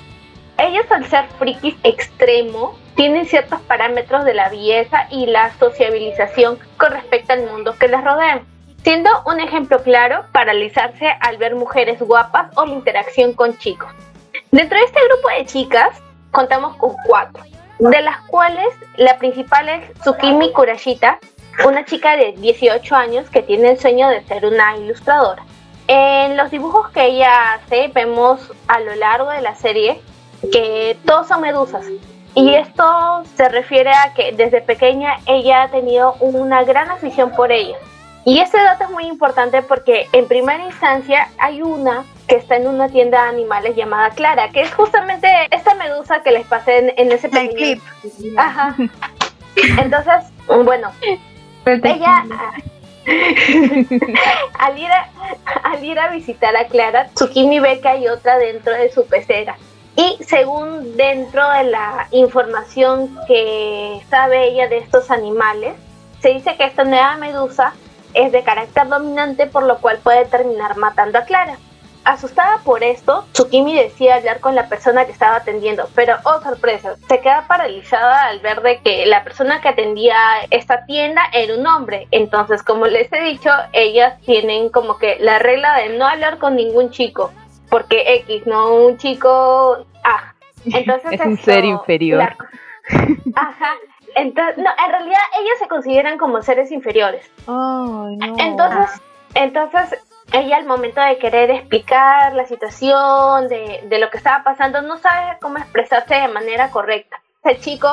Ellas 0.56 0.90
al 0.90 1.06
ser 1.06 1.26
frikis 1.38 1.76
extremo 1.84 2.76
tienen 2.96 3.26
ciertos 3.26 3.60
parámetros 3.60 4.24
de 4.24 4.34
la 4.34 4.48
belleza 4.48 5.06
y 5.10 5.26
la 5.26 5.52
sociabilización 5.58 6.58
con 6.78 6.90
respecto 6.90 7.34
al 7.34 7.44
mundo 7.44 7.76
que 7.78 7.86
les 7.86 8.02
rodea, 8.02 8.42
siendo 8.88 9.10
un 9.26 9.38
ejemplo 9.38 9.82
claro 9.82 10.24
paralizarse 10.32 11.08
al 11.20 11.36
ver 11.36 11.54
mujeres 11.54 12.00
guapas 12.00 12.50
o 12.56 12.64
la 12.64 12.72
interacción 12.72 13.34
con 13.34 13.54
chicos. 13.58 13.90
Dentro 14.50 14.78
de 14.78 14.84
este 14.86 14.98
grupo 15.10 15.28
de 15.28 15.44
chicas 15.44 15.90
contamos 16.30 16.74
con 16.76 16.94
cuatro, 17.04 17.44
de 17.80 18.00
las 18.00 18.18
cuales 18.28 18.66
la 18.96 19.18
principal 19.18 19.68
es 19.68 19.92
Tsukimi 20.00 20.54
Kurashita, 20.54 21.18
una 21.66 21.84
chica 21.84 22.16
de 22.16 22.32
18 22.32 22.96
años 22.96 23.28
que 23.28 23.42
tiene 23.42 23.72
el 23.72 23.78
sueño 23.78 24.08
de 24.08 24.24
ser 24.24 24.46
una 24.46 24.78
ilustradora. 24.78 25.42
En 25.86 26.38
los 26.38 26.50
dibujos 26.50 26.88
que 26.88 27.08
ella 27.08 27.52
hace 27.52 27.88
vemos 27.88 28.40
a 28.68 28.80
lo 28.80 28.94
largo 28.94 29.28
de 29.28 29.42
la 29.42 29.54
serie 29.54 30.00
que 30.50 30.96
todos 31.04 31.28
son 31.28 31.42
medusas. 31.42 31.84
Y 32.34 32.54
esto 32.54 33.22
se 33.36 33.50
refiere 33.50 33.90
a 33.90 34.14
que 34.14 34.32
desde 34.32 34.62
pequeña 34.62 35.18
ella 35.26 35.64
ha 35.64 35.68
tenido 35.68 36.14
una 36.20 36.64
gran 36.64 36.90
afición 36.90 37.32
por 37.32 37.52
ellas. 37.52 37.78
Y 38.28 38.40
este 38.40 38.62
dato 38.62 38.84
es 38.84 38.90
muy 38.90 39.06
importante 39.06 39.62
porque 39.62 40.06
en 40.12 40.28
primera 40.28 40.62
instancia 40.62 41.30
hay 41.38 41.62
una 41.62 42.04
que 42.26 42.36
está 42.36 42.56
en 42.56 42.66
una 42.66 42.90
tienda 42.90 43.22
de 43.22 43.28
animales 43.30 43.74
llamada 43.74 44.10
Clara, 44.10 44.50
que 44.50 44.60
es 44.60 44.74
justamente 44.74 45.26
esta 45.50 45.74
medusa 45.76 46.22
que 46.22 46.32
les 46.32 46.46
pasé 46.46 46.92
en, 46.94 47.10
ese 47.10 47.30
clip. 47.30 47.80
Ajá. 48.36 48.76
Entonces, 49.78 50.30
bueno, 50.46 50.92
ella 51.64 52.24
al, 54.58 54.78
ir 54.78 54.90
a, 54.92 55.08
al 55.62 55.82
ir 55.82 55.98
a 55.98 56.10
visitar 56.10 56.54
a 56.54 56.66
Clara, 56.66 57.08
Tsukimi 57.14 57.60
ve 57.60 57.80
que 57.80 57.88
hay 57.88 58.08
otra 58.08 58.36
dentro 58.36 58.74
de 58.74 58.92
su 58.92 59.06
pecera. 59.06 59.56
Y 59.96 60.18
según 60.22 60.98
dentro 60.98 61.48
de 61.52 61.64
la 61.64 62.08
información 62.10 63.08
que 63.26 64.02
sabe 64.10 64.48
ella 64.48 64.68
de 64.68 64.76
estos 64.76 65.10
animales, 65.10 65.76
se 66.20 66.28
dice 66.34 66.56
que 66.58 66.64
esta 66.64 66.84
nueva 66.84 67.16
medusa 67.16 67.72
es 68.18 68.32
de 68.32 68.42
carácter 68.42 68.88
dominante 68.88 69.46
por 69.46 69.62
lo 69.62 69.78
cual 69.78 69.98
puede 70.02 70.24
terminar 70.26 70.76
matando 70.76 71.18
a 71.18 71.22
Clara. 71.24 71.56
Asustada 72.04 72.58
por 72.64 72.82
esto, 72.82 73.26
Tsukimi 73.32 73.74
decide 73.74 74.12
hablar 74.12 74.40
con 74.40 74.54
la 74.54 74.68
persona 74.68 75.04
que 75.04 75.12
estaba 75.12 75.36
atendiendo, 75.36 75.88
pero 75.94 76.16
oh 76.24 76.40
sorpresa, 76.40 76.96
se 77.06 77.20
queda 77.20 77.46
paralizada 77.46 78.26
al 78.26 78.40
ver 78.40 78.62
de 78.62 78.78
que 78.80 79.04
la 79.04 79.22
persona 79.24 79.60
que 79.60 79.68
atendía 79.68 80.16
esta 80.50 80.86
tienda 80.86 81.22
era 81.32 81.54
un 81.54 81.66
hombre. 81.66 82.08
Entonces, 82.10 82.62
como 82.62 82.86
les 82.86 83.12
he 83.12 83.20
dicho, 83.22 83.50
ellas 83.72 84.18
tienen 84.22 84.70
como 84.70 84.96
que 84.96 85.18
la 85.20 85.38
regla 85.38 85.76
de 85.76 85.98
no 85.98 86.06
hablar 86.06 86.38
con 86.38 86.56
ningún 86.56 86.90
chico, 86.90 87.30
porque 87.68 88.14
X, 88.14 88.46
no 88.46 88.74
un 88.74 88.96
chico 88.96 89.84
Ah, 90.02 90.32
entonces 90.64 91.12
es 91.12 91.20
un 91.20 91.36
ser 91.36 91.64
inferior. 91.64 92.34
ajá. 93.34 93.74
Entonces, 94.18 94.58
no, 94.58 94.70
en 94.84 94.90
realidad 94.90 95.20
ellas 95.40 95.58
se 95.58 95.68
consideran 95.68 96.18
como 96.18 96.42
seres 96.42 96.72
inferiores. 96.72 97.30
Entonces, 98.38 99.00
entonces 99.34 99.98
ella 100.32 100.56
al 100.56 100.66
momento 100.66 101.00
de 101.00 101.18
querer 101.18 101.50
explicar 101.50 102.34
la 102.34 102.46
situación, 102.46 103.48
de, 103.48 103.84
de, 103.84 103.98
lo 103.98 104.10
que 104.10 104.18
estaba 104.18 104.42
pasando, 104.42 104.82
no 104.82 104.98
sabe 104.98 105.38
cómo 105.40 105.58
expresarse 105.58 106.14
de 106.14 106.28
manera 106.28 106.70
correcta. 106.70 107.20
El 107.44 107.60
chico 107.60 107.88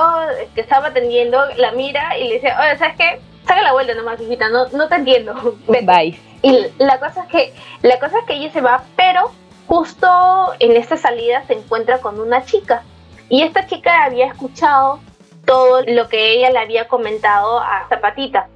que 0.53 0.61
estaba 0.61 0.87
atendiendo 0.87 1.39
la 1.57 1.71
mira 1.71 2.17
y 2.17 2.27
le 2.27 2.33
dice, 2.35 2.51
oye, 2.59 2.77
¿sabes 2.77 2.95
qué? 2.97 3.21
Saca 3.47 3.61
la 3.61 3.73
vuelta 3.73 3.93
nomás, 3.93 4.19
hijita, 4.19 4.49
no, 4.49 4.67
no 4.69 4.87
te 4.89 4.95
entiendo. 4.95 5.33
Bye. 5.67 6.19
Y 6.41 6.65
la 6.79 6.99
cosa 6.99 7.21
es 7.21 7.27
que, 7.27 7.53
la 7.83 7.99
cosa 7.99 8.19
es 8.19 8.25
que 8.25 8.33
ella 8.33 8.51
se 8.51 8.61
va, 8.61 8.83
pero 8.95 9.31
justo 9.67 10.53
en 10.59 10.75
esta 10.75 10.97
salida 10.97 11.43
se 11.45 11.53
encuentra 11.53 11.99
con 11.99 12.19
una 12.19 12.43
chica. 12.43 12.83
Y 13.29 13.43
esta 13.43 13.65
chica 13.65 14.03
había 14.03 14.27
escuchado 14.27 14.99
todo 15.45 15.81
lo 15.87 16.07
que 16.09 16.33
ella 16.33 16.49
le 16.49 16.59
había 16.59 16.87
comentado 16.87 17.59
a 17.59 17.85
Zapatita 17.89 18.47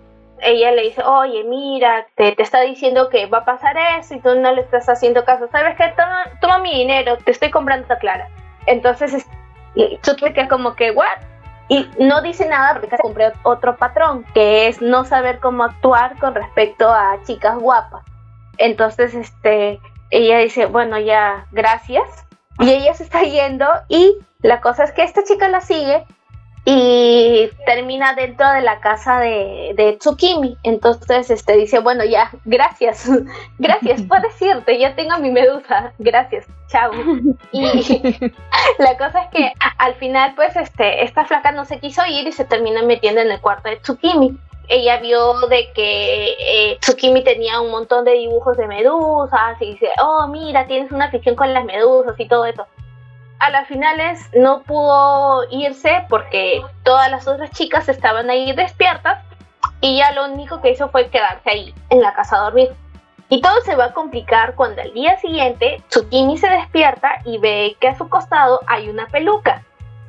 ella 0.41 0.71
le 0.71 0.83
dice, 0.83 1.03
oye, 1.03 1.43
mira, 1.43 2.07
te, 2.15 2.31
te, 2.33 2.43
está 2.43 2.61
diciendo 2.61 3.09
que 3.09 3.25
va 3.27 3.39
a 3.39 3.45
pasar 3.45 3.75
eso 3.99 4.15
y 4.15 4.19
tú 4.19 4.35
no 4.35 4.51
le 4.53 4.61
estás 4.61 4.87
haciendo 4.87 5.25
caso. 5.25 5.47
¿Sabes 5.51 5.75
qué? 5.75 5.93
Toma, 5.95 6.25
toma 6.41 6.59
mi 6.59 6.71
dinero, 6.71 7.17
te 7.17 7.31
estoy 7.31 7.51
comprando 7.51 7.83
esta 7.83 7.99
clara. 7.99 8.29
Entonces, 8.65 9.25
te 9.75 10.33
quedas 10.33 10.49
como 10.49 10.75
que, 10.75 10.91
¿what? 10.91 11.07
Y 11.67 11.87
no 11.99 12.21
dice 12.21 12.47
nada 12.47 12.79
porque 12.79 12.97
compré 12.97 13.31
otro 13.43 13.77
patrón, 13.77 14.25
que 14.33 14.67
es 14.67 14.81
no 14.81 15.05
saber 15.05 15.39
cómo 15.39 15.63
actuar 15.63 16.17
con 16.17 16.33
respecto 16.33 16.89
a 16.89 17.17
chicas 17.25 17.57
guapas. 17.57 18.03
Entonces, 18.57 19.13
este, 19.13 19.79
ella 20.09 20.39
dice, 20.39 20.65
bueno, 20.65 20.99
ya, 20.99 21.45
gracias. 21.51 22.07
Y 22.59 22.71
ella 22.71 22.93
se 22.93 23.03
está 23.03 23.21
yendo 23.21 23.67
y 23.87 24.15
la 24.41 24.61
cosa 24.61 24.83
es 24.83 24.91
que 24.91 25.03
esta 25.03 25.23
chica 25.23 25.47
la 25.47 25.61
sigue 25.61 26.03
y 26.71 27.49
termina 27.65 28.13
dentro 28.13 28.47
de 28.51 28.61
la 28.61 28.79
casa 28.79 29.19
de, 29.19 29.73
de, 29.75 29.93
Tsukimi. 29.93 30.55
Entonces 30.61 31.31
este 31.31 31.57
dice, 31.57 31.79
bueno, 31.79 32.05
ya, 32.05 32.29
gracias, 32.45 33.09
gracias, 33.57 34.03
puedes 34.03 34.39
irte, 34.41 34.77
ya 34.77 34.95
tengo 34.95 35.17
mi 35.17 35.31
medusa, 35.31 35.93
gracias, 35.97 36.45
chao. 36.67 36.91
Y 37.51 37.63
la 38.77 38.97
cosa 38.97 39.23
es 39.23 39.29
que 39.31 39.51
al 39.79 39.95
final, 39.95 40.33
pues, 40.35 40.55
este, 40.55 41.03
esta 41.03 41.25
flaca 41.25 41.51
no 41.51 41.65
se 41.65 41.79
quiso 41.79 42.03
ir 42.05 42.27
y 42.27 42.31
se 42.31 42.45
termina 42.45 42.83
metiendo 42.83 43.21
en 43.21 43.31
el 43.31 43.41
cuarto 43.41 43.69
de 43.69 43.77
Tsukimi. 43.77 44.37
Ella 44.67 44.97
vio 44.97 45.39
de 45.47 45.71
que 45.73 46.35
eh, 46.39 46.77
Tsukimi 46.79 47.23
tenía 47.23 47.59
un 47.59 47.71
montón 47.71 48.05
de 48.05 48.11
dibujos 48.11 48.55
de 48.57 48.67
medusas 48.67 49.59
y 49.59 49.71
dice, 49.71 49.89
oh, 49.99 50.27
mira, 50.27 50.67
tienes 50.67 50.91
una 50.91 51.05
afición 51.05 51.35
con 51.35 51.51
las 51.51 51.65
medusas 51.65 52.13
y 52.19 52.27
todo 52.27 52.45
eso 52.45 52.67
a 53.39 53.49
las 53.51 53.67
finales 53.67 54.29
no 54.33 54.63
pudo 54.63 55.45
irse 55.49 56.05
porque 56.09 56.61
todas 56.83 57.09
las 57.09 57.27
otras 57.27 57.51
chicas 57.51 57.87
estaban 57.87 58.29
ahí 58.29 58.51
despiertas 58.51 59.23
y 59.81 59.97
ya 59.97 60.11
lo 60.11 60.25
único 60.25 60.61
que 60.61 60.71
hizo 60.71 60.89
fue 60.89 61.09
quedarse 61.09 61.49
ahí 61.49 61.73
en 61.89 62.01
la 62.01 62.13
casa 62.13 62.37
a 62.37 62.41
dormir. 62.41 62.69
Y 63.29 63.41
todo 63.41 63.61
se 63.61 63.75
va 63.75 63.85
a 63.85 63.93
complicar 63.93 64.55
cuando 64.55 64.81
al 64.81 64.93
día 64.93 65.17
siguiente 65.17 65.81
Tsukimi 65.89 66.37
se 66.37 66.49
despierta 66.49 67.21
y 67.25 67.37
ve 67.37 67.77
que 67.79 67.87
a 67.87 67.97
su 67.97 68.09
costado 68.09 68.59
hay 68.67 68.89
una 68.89 69.05
peluca. 69.07 69.63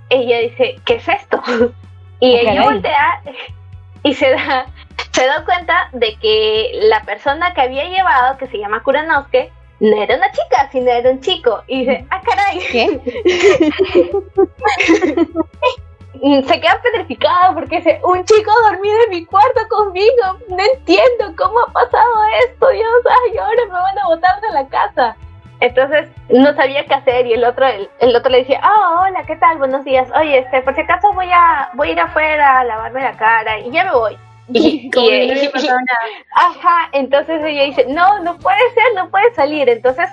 Ella 0.09 0.39
dice, 0.39 0.81
¿qué 0.85 0.95
es 0.95 1.07
esto? 1.07 1.41
y 2.21 2.37
ella 2.37 2.63
voltea 2.63 3.23
y 4.03 4.15
se 4.15 4.31
da, 4.31 4.67
se 5.13 5.27
da 5.27 5.45
cuenta 5.45 5.89
de 5.93 6.17
que 6.17 6.81
la 6.85 7.03
persona 7.03 7.53
que 7.55 7.61
había 7.61 7.85
llevado, 7.85 8.39
que 8.39 8.49
se 8.49 8.59
llama 8.59 8.83
Kuranosuke, 8.83 9.53
no 9.81 10.03
era 10.03 10.17
una 10.17 10.31
chica, 10.31 10.69
sino 10.71 10.91
era 10.91 11.11
un 11.11 11.21
chico. 11.21 11.63
Y 11.67 11.81
dice, 11.81 12.07
ah, 12.11 12.23
caray. 12.23 12.59
¿Qué? 12.71 13.01
se 16.47 16.61
queda 16.61 16.79
petrificada 16.83 17.55
porque 17.55 17.77
dice, 17.77 17.99
un 18.05 18.23
chico 18.25 18.51
dormido 18.71 18.97
en 19.05 19.11
mi 19.11 19.25
cuarto 19.25 19.61
conmigo. 19.71 20.37
No 20.49 20.63
entiendo 20.75 21.33
cómo 21.37 21.61
ha 21.61 21.73
pasado 21.73 22.25
esto, 22.45 22.69
Dios, 22.69 22.93
ay, 23.25 23.39
ahora 23.39 23.65
me 23.67 23.73
van 23.73 23.99
a 23.99 24.07
botar 24.07 24.41
de 24.41 24.51
la 24.53 24.69
casa. 24.69 25.17
Entonces 25.61 26.09
no 26.31 26.55
sabía 26.55 26.87
qué 26.87 26.95
hacer 26.95 27.27
y 27.27 27.35
el 27.35 27.45
otro 27.45 27.67
el, 27.67 28.17
otro 28.17 28.31
le 28.31 28.39
decía, 28.39 28.61
ah, 28.63 29.03
hola, 29.03 29.23
¿qué 29.27 29.37
tal? 29.37 29.59
Buenos 29.59 29.85
días. 29.85 30.09
Oye, 30.19 30.39
este, 30.39 30.63
por 30.63 30.75
si 30.75 30.81
acaso 30.81 31.13
voy 31.13 31.29
a 31.31 31.69
voy 31.75 31.89
a 31.89 31.93
ir 31.93 32.01
afuera 32.01 32.61
a 32.61 32.65
lavarme 32.65 33.03
la 33.03 33.15
cara 33.17 33.59
y 33.59 33.71
ya 33.71 33.85
me 33.85 33.93
voy. 33.93 34.17
Y, 34.55 34.91
Ajá, 36.35 36.89
entonces 36.93 37.41
ella 37.45 37.65
dice, 37.65 37.87
no, 37.89 38.23
no 38.23 38.37
puede 38.39 38.59
ser, 38.75 38.95
no 38.97 39.09
puede 39.11 39.33
salir. 39.35 39.69
Entonces, 39.69 40.09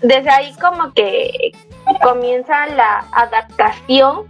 desde 0.00 0.30
ahí 0.30 0.54
como 0.60 0.92
que 0.94 1.52
comienza 2.02 2.66
la 2.68 3.04
adaptación 3.12 4.26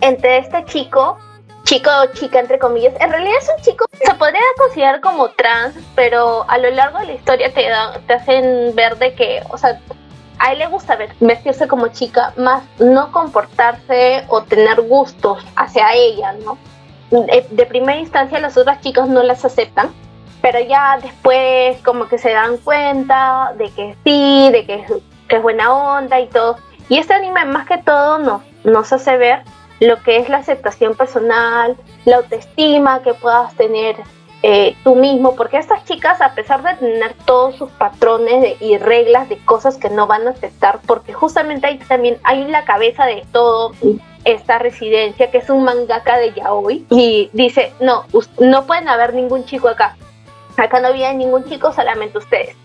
entre 0.00 0.38
este 0.38 0.64
chico, 0.66 1.18
chico 1.64 1.90
o 2.02 2.06
chica 2.14 2.40
entre 2.40 2.58
comillas. 2.58 2.94
En 3.00 3.10
realidad 3.10 3.34
es 3.40 3.50
un 3.56 3.62
chico, 3.62 3.86
se 3.92 4.14
podría 4.14 4.40
considerar 4.56 5.00
como 5.00 5.30
trans, 5.30 5.74
pero 5.94 6.44
a 6.48 6.58
lo 6.58 6.70
largo 6.70 6.98
de 7.00 7.06
la 7.06 7.12
historia 7.14 7.52
te, 7.52 7.68
te 8.06 8.14
hacen 8.14 8.74
ver 8.74 8.96
de 8.98 9.14
que, 9.14 9.42
o 9.50 9.58
sea, 9.58 9.80
a 10.38 10.52
él 10.52 10.58
le 10.58 10.66
gusta 10.66 10.98
vestirse 11.20 11.68
como 11.68 11.88
chica, 11.88 12.32
más 12.36 12.64
no 12.78 13.12
comportarse 13.12 14.24
o 14.28 14.42
tener 14.42 14.80
gustos 14.82 15.44
hacia 15.56 15.92
ella, 15.94 16.32
¿no? 16.44 16.58
De, 17.12 17.66
primera 17.66 17.98
instancia 17.98 18.40
las 18.40 18.56
otras 18.56 18.80
chicas 18.80 19.08
no 19.08 19.22
las 19.22 19.44
aceptan, 19.44 19.90
pero 20.40 20.58
ya 20.60 20.98
después 21.02 21.76
como 21.82 22.08
que 22.08 22.16
se 22.16 22.30
dan 22.30 22.56
cuenta 22.56 23.52
de 23.58 23.70
que 23.70 23.94
sí, 24.02 24.48
de 24.50 24.64
que, 24.64 24.86
que 25.28 25.36
es 25.36 25.42
buena 25.42 25.72
onda 25.72 26.18
y 26.20 26.26
todo. 26.28 26.56
Y 26.88 26.98
este 26.98 27.14
anime 27.14 27.44
más 27.44 27.66
que 27.66 27.78
todo 27.78 28.18
nos, 28.18 28.42
nos 28.64 28.92
hace 28.92 29.16
ver 29.18 29.42
lo 29.80 30.02
que 30.02 30.16
es 30.18 30.28
la 30.28 30.38
aceptación 30.38 30.94
personal, 30.94 31.76
la 32.04 32.16
autoestima 32.16 33.02
que 33.02 33.14
puedas 33.14 33.54
tener 33.56 33.96
eh, 34.44 34.74
tú 34.82 34.96
mismo, 34.96 35.36
porque 35.36 35.56
estas 35.56 35.84
chicas, 35.84 36.20
a 36.20 36.34
pesar 36.34 36.62
de 36.62 36.74
tener 36.74 37.14
todos 37.26 37.54
sus 37.56 37.70
patrones 37.70 38.60
y 38.60 38.76
reglas 38.76 39.28
de 39.28 39.38
cosas 39.38 39.76
que 39.76 39.88
no 39.88 40.06
van 40.06 40.26
a 40.26 40.30
aceptar, 40.30 40.80
porque 40.86 41.12
justamente 41.12 41.66
ahí 41.66 41.78
también 41.78 42.18
hay 42.24 42.48
la 42.48 42.64
cabeza 42.64 43.04
de 43.04 43.24
todo 43.30 43.72
esta 44.24 44.58
residencia, 44.58 45.30
que 45.30 45.38
es 45.38 45.50
un 45.50 45.64
mangaka 45.64 46.18
de 46.18 46.32
yaoi, 46.32 46.86
y 46.90 47.30
dice, 47.32 47.72
no, 47.80 48.04
no 48.38 48.66
pueden 48.66 48.88
haber 48.88 49.14
ningún 49.14 49.44
chico 49.44 49.68
acá. 49.68 49.96
Acá 50.56 50.80
no 50.80 50.88
había 50.88 51.12
ningún 51.12 51.44
chico, 51.44 51.72
solamente 51.72 52.18
ustedes. 52.18 52.56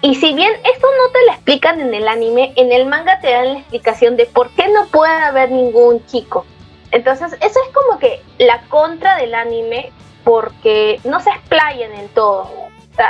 Y 0.00 0.16
si 0.16 0.34
bien 0.34 0.52
esto 0.52 0.86
no 0.86 1.12
te 1.12 1.26
lo 1.26 1.32
explican 1.32 1.80
en 1.80 1.94
el 1.94 2.08
anime, 2.08 2.52
en 2.56 2.72
el 2.72 2.86
manga 2.86 3.20
te 3.20 3.30
dan 3.30 3.54
la 3.54 3.58
explicación 3.60 4.16
de 4.16 4.26
por 4.26 4.50
qué 4.50 4.68
no 4.68 4.86
puede 4.88 5.14
haber 5.14 5.50
ningún 5.50 6.04
chico. 6.06 6.44
Entonces, 6.90 7.32
eso 7.40 7.58
es 7.66 7.74
como 7.74 7.98
que 7.98 8.20
la 8.38 8.60
contra 8.68 9.16
del 9.16 9.34
anime 9.34 9.92
porque 10.22 11.00
no 11.04 11.20
se 11.20 11.30
explayan 11.30 11.92
en 11.92 12.08
todo. 12.08 12.50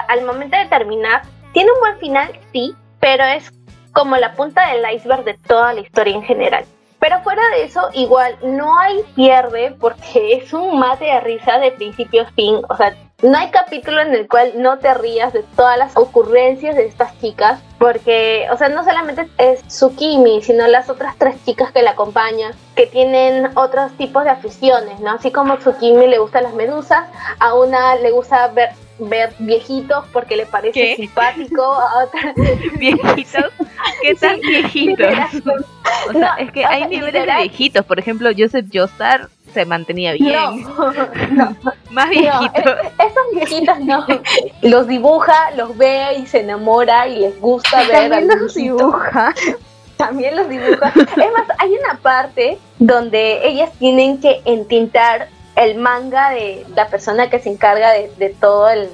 Al 0.09 0.25
momento 0.25 0.57
de 0.57 0.67
terminar, 0.67 1.23
tiene 1.53 1.71
un 1.73 1.81
buen 1.81 1.99
final, 1.99 2.39
sí, 2.53 2.75
pero 3.01 3.25
es 3.25 3.53
como 3.93 4.17
la 4.17 4.35
punta 4.35 4.71
del 4.73 4.85
iceberg 4.95 5.25
de 5.25 5.35
toda 5.35 5.73
la 5.73 5.81
historia 5.81 6.15
en 6.15 6.23
general. 6.23 6.65
Pero 7.05 7.21
fuera 7.21 7.43
de 7.51 7.65
eso, 7.65 7.91
igual 7.93 8.35
no 8.43 8.79
hay 8.79 9.03
pierde 9.15 9.77
porque 9.79 10.33
es 10.43 10.55
un 10.55 10.79
mate 10.79 11.05
de 11.05 11.21
risa 11.21 11.59
de 11.59 11.71
principio 11.71 12.23
a 12.23 12.31
fin. 12.31 12.63
O 12.67 12.77
sea, 12.79 12.97
no 13.21 13.37
hay 13.37 13.51
capítulo 13.51 14.01
en 14.01 14.15
el 14.15 14.27
cual 14.27 14.53
no 14.57 14.79
te 14.79 14.95
rías 14.95 15.35
de 15.35 15.43
todas 15.55 15.77
las 15.77 15.95
ocurrencias 15.99 16.75
de 16.75 16.87
estas 16.87 17.19
chicas, 17.21 17.61
porque, 17.79 18.47
o 18.51 18.57
sea, 18.57 18.71
no 18.71 18.85
solamente 18.85 19.29
es 19.37 19.63
Tsukimi, 19.65 20.41
sino 20.41 20.67
las 20.67 20.89
otras 20.89 21.15
tres 21.19 21.37
chicas 21.45 21.73
que 21.73 21.83
la 21.83 21.91
acompañan, 21.91 22.53
que 22.75 22.87
tienen 22.87 23.51
otros 23.55 23.93
tipos 23.99 24.25
de 24.25 24.31
aficiones, 24.31 24.99
¿no? 25.01 25.11
Así 25.11 25.31
como 25.31 25.59
Tsukimi 25.59 26.07
le 26.07 26.19
gustan 26.19 26.45
las 26.45 26.55
medusas, 26.55 27.07
a 27.39 27.53
una 27.53 27.97
le 27.97 28.13
gusta 28.13 28.49
ver 28.49 28.71
ver 28.99 29.35
viejitos 29.39 30.05
porque 30.13 30.37
le 30.37 30.47
parece 30.47 30.97
simpático 30.97 31.63
a 31.63 32.05
otra 32.05 32.33
viejitos 32.79 33.53
qué 34.03 34.15
tan 34.15 34.41
viejitos 34.41 35.13
o 36.09 36.13
sea 36.13 36.35
es 36.39 36.53
que 36.53 36.65
hay 36.65 36.87
niveles 36.89 37.27
de 37.27 37.35
viejitos 37.35 37.85
por 37.85 37.99
ejemplo 37.99 38.31
Joseph 38.37 38.67
Joestar 38.73 39.29
se 39.55 39.65
mantenía 39.65 40.13
bien. 40.13 40.35
No, 40.35 41.57
Más 41.91 42.11
viejitos. 42.11 42.77
esos 42.99 43.25
viejitos 43.33 43.81
no. 43.81 44.05
Los 44.63 44.89
dibuja, 44.89 45.53
los 45.57 45.79
ve 45.79 46.19
y 46.19 46.27
se 46.27 46.41
enamora 46.41 47.07
y 47.07 47.21
les 47.21 47.41
gusta 47.41 47.79
ver. 47.87 48.11
También 48.11 48.41
los 48.41 48.55
dibuja. 48.55 49.35
También 49.97 50.37
los 50.37 50.49
dibuja. 50.49 50.93
Es 50.97 51.33
más, 51.33 51.47
hay 51.59 51.71
una 51.71 51.99
parte 52.03 52.59
donde 52.81 53.47
ellas 53.47 53.71
tienen 53.79 54.21
que 54.21 54.43
entintar 54.45 55.29
el 55.57 55.77
manga 55.77 56.31
de 56.31 56.67
la 56.75 56.89
persona 56.89 57.31
que 57.31 57.39
se 57.39 57.49
encarga 57.49 57.93
de, 57.93 58.37
todo 58.41 58.69
el, 58.69 58.89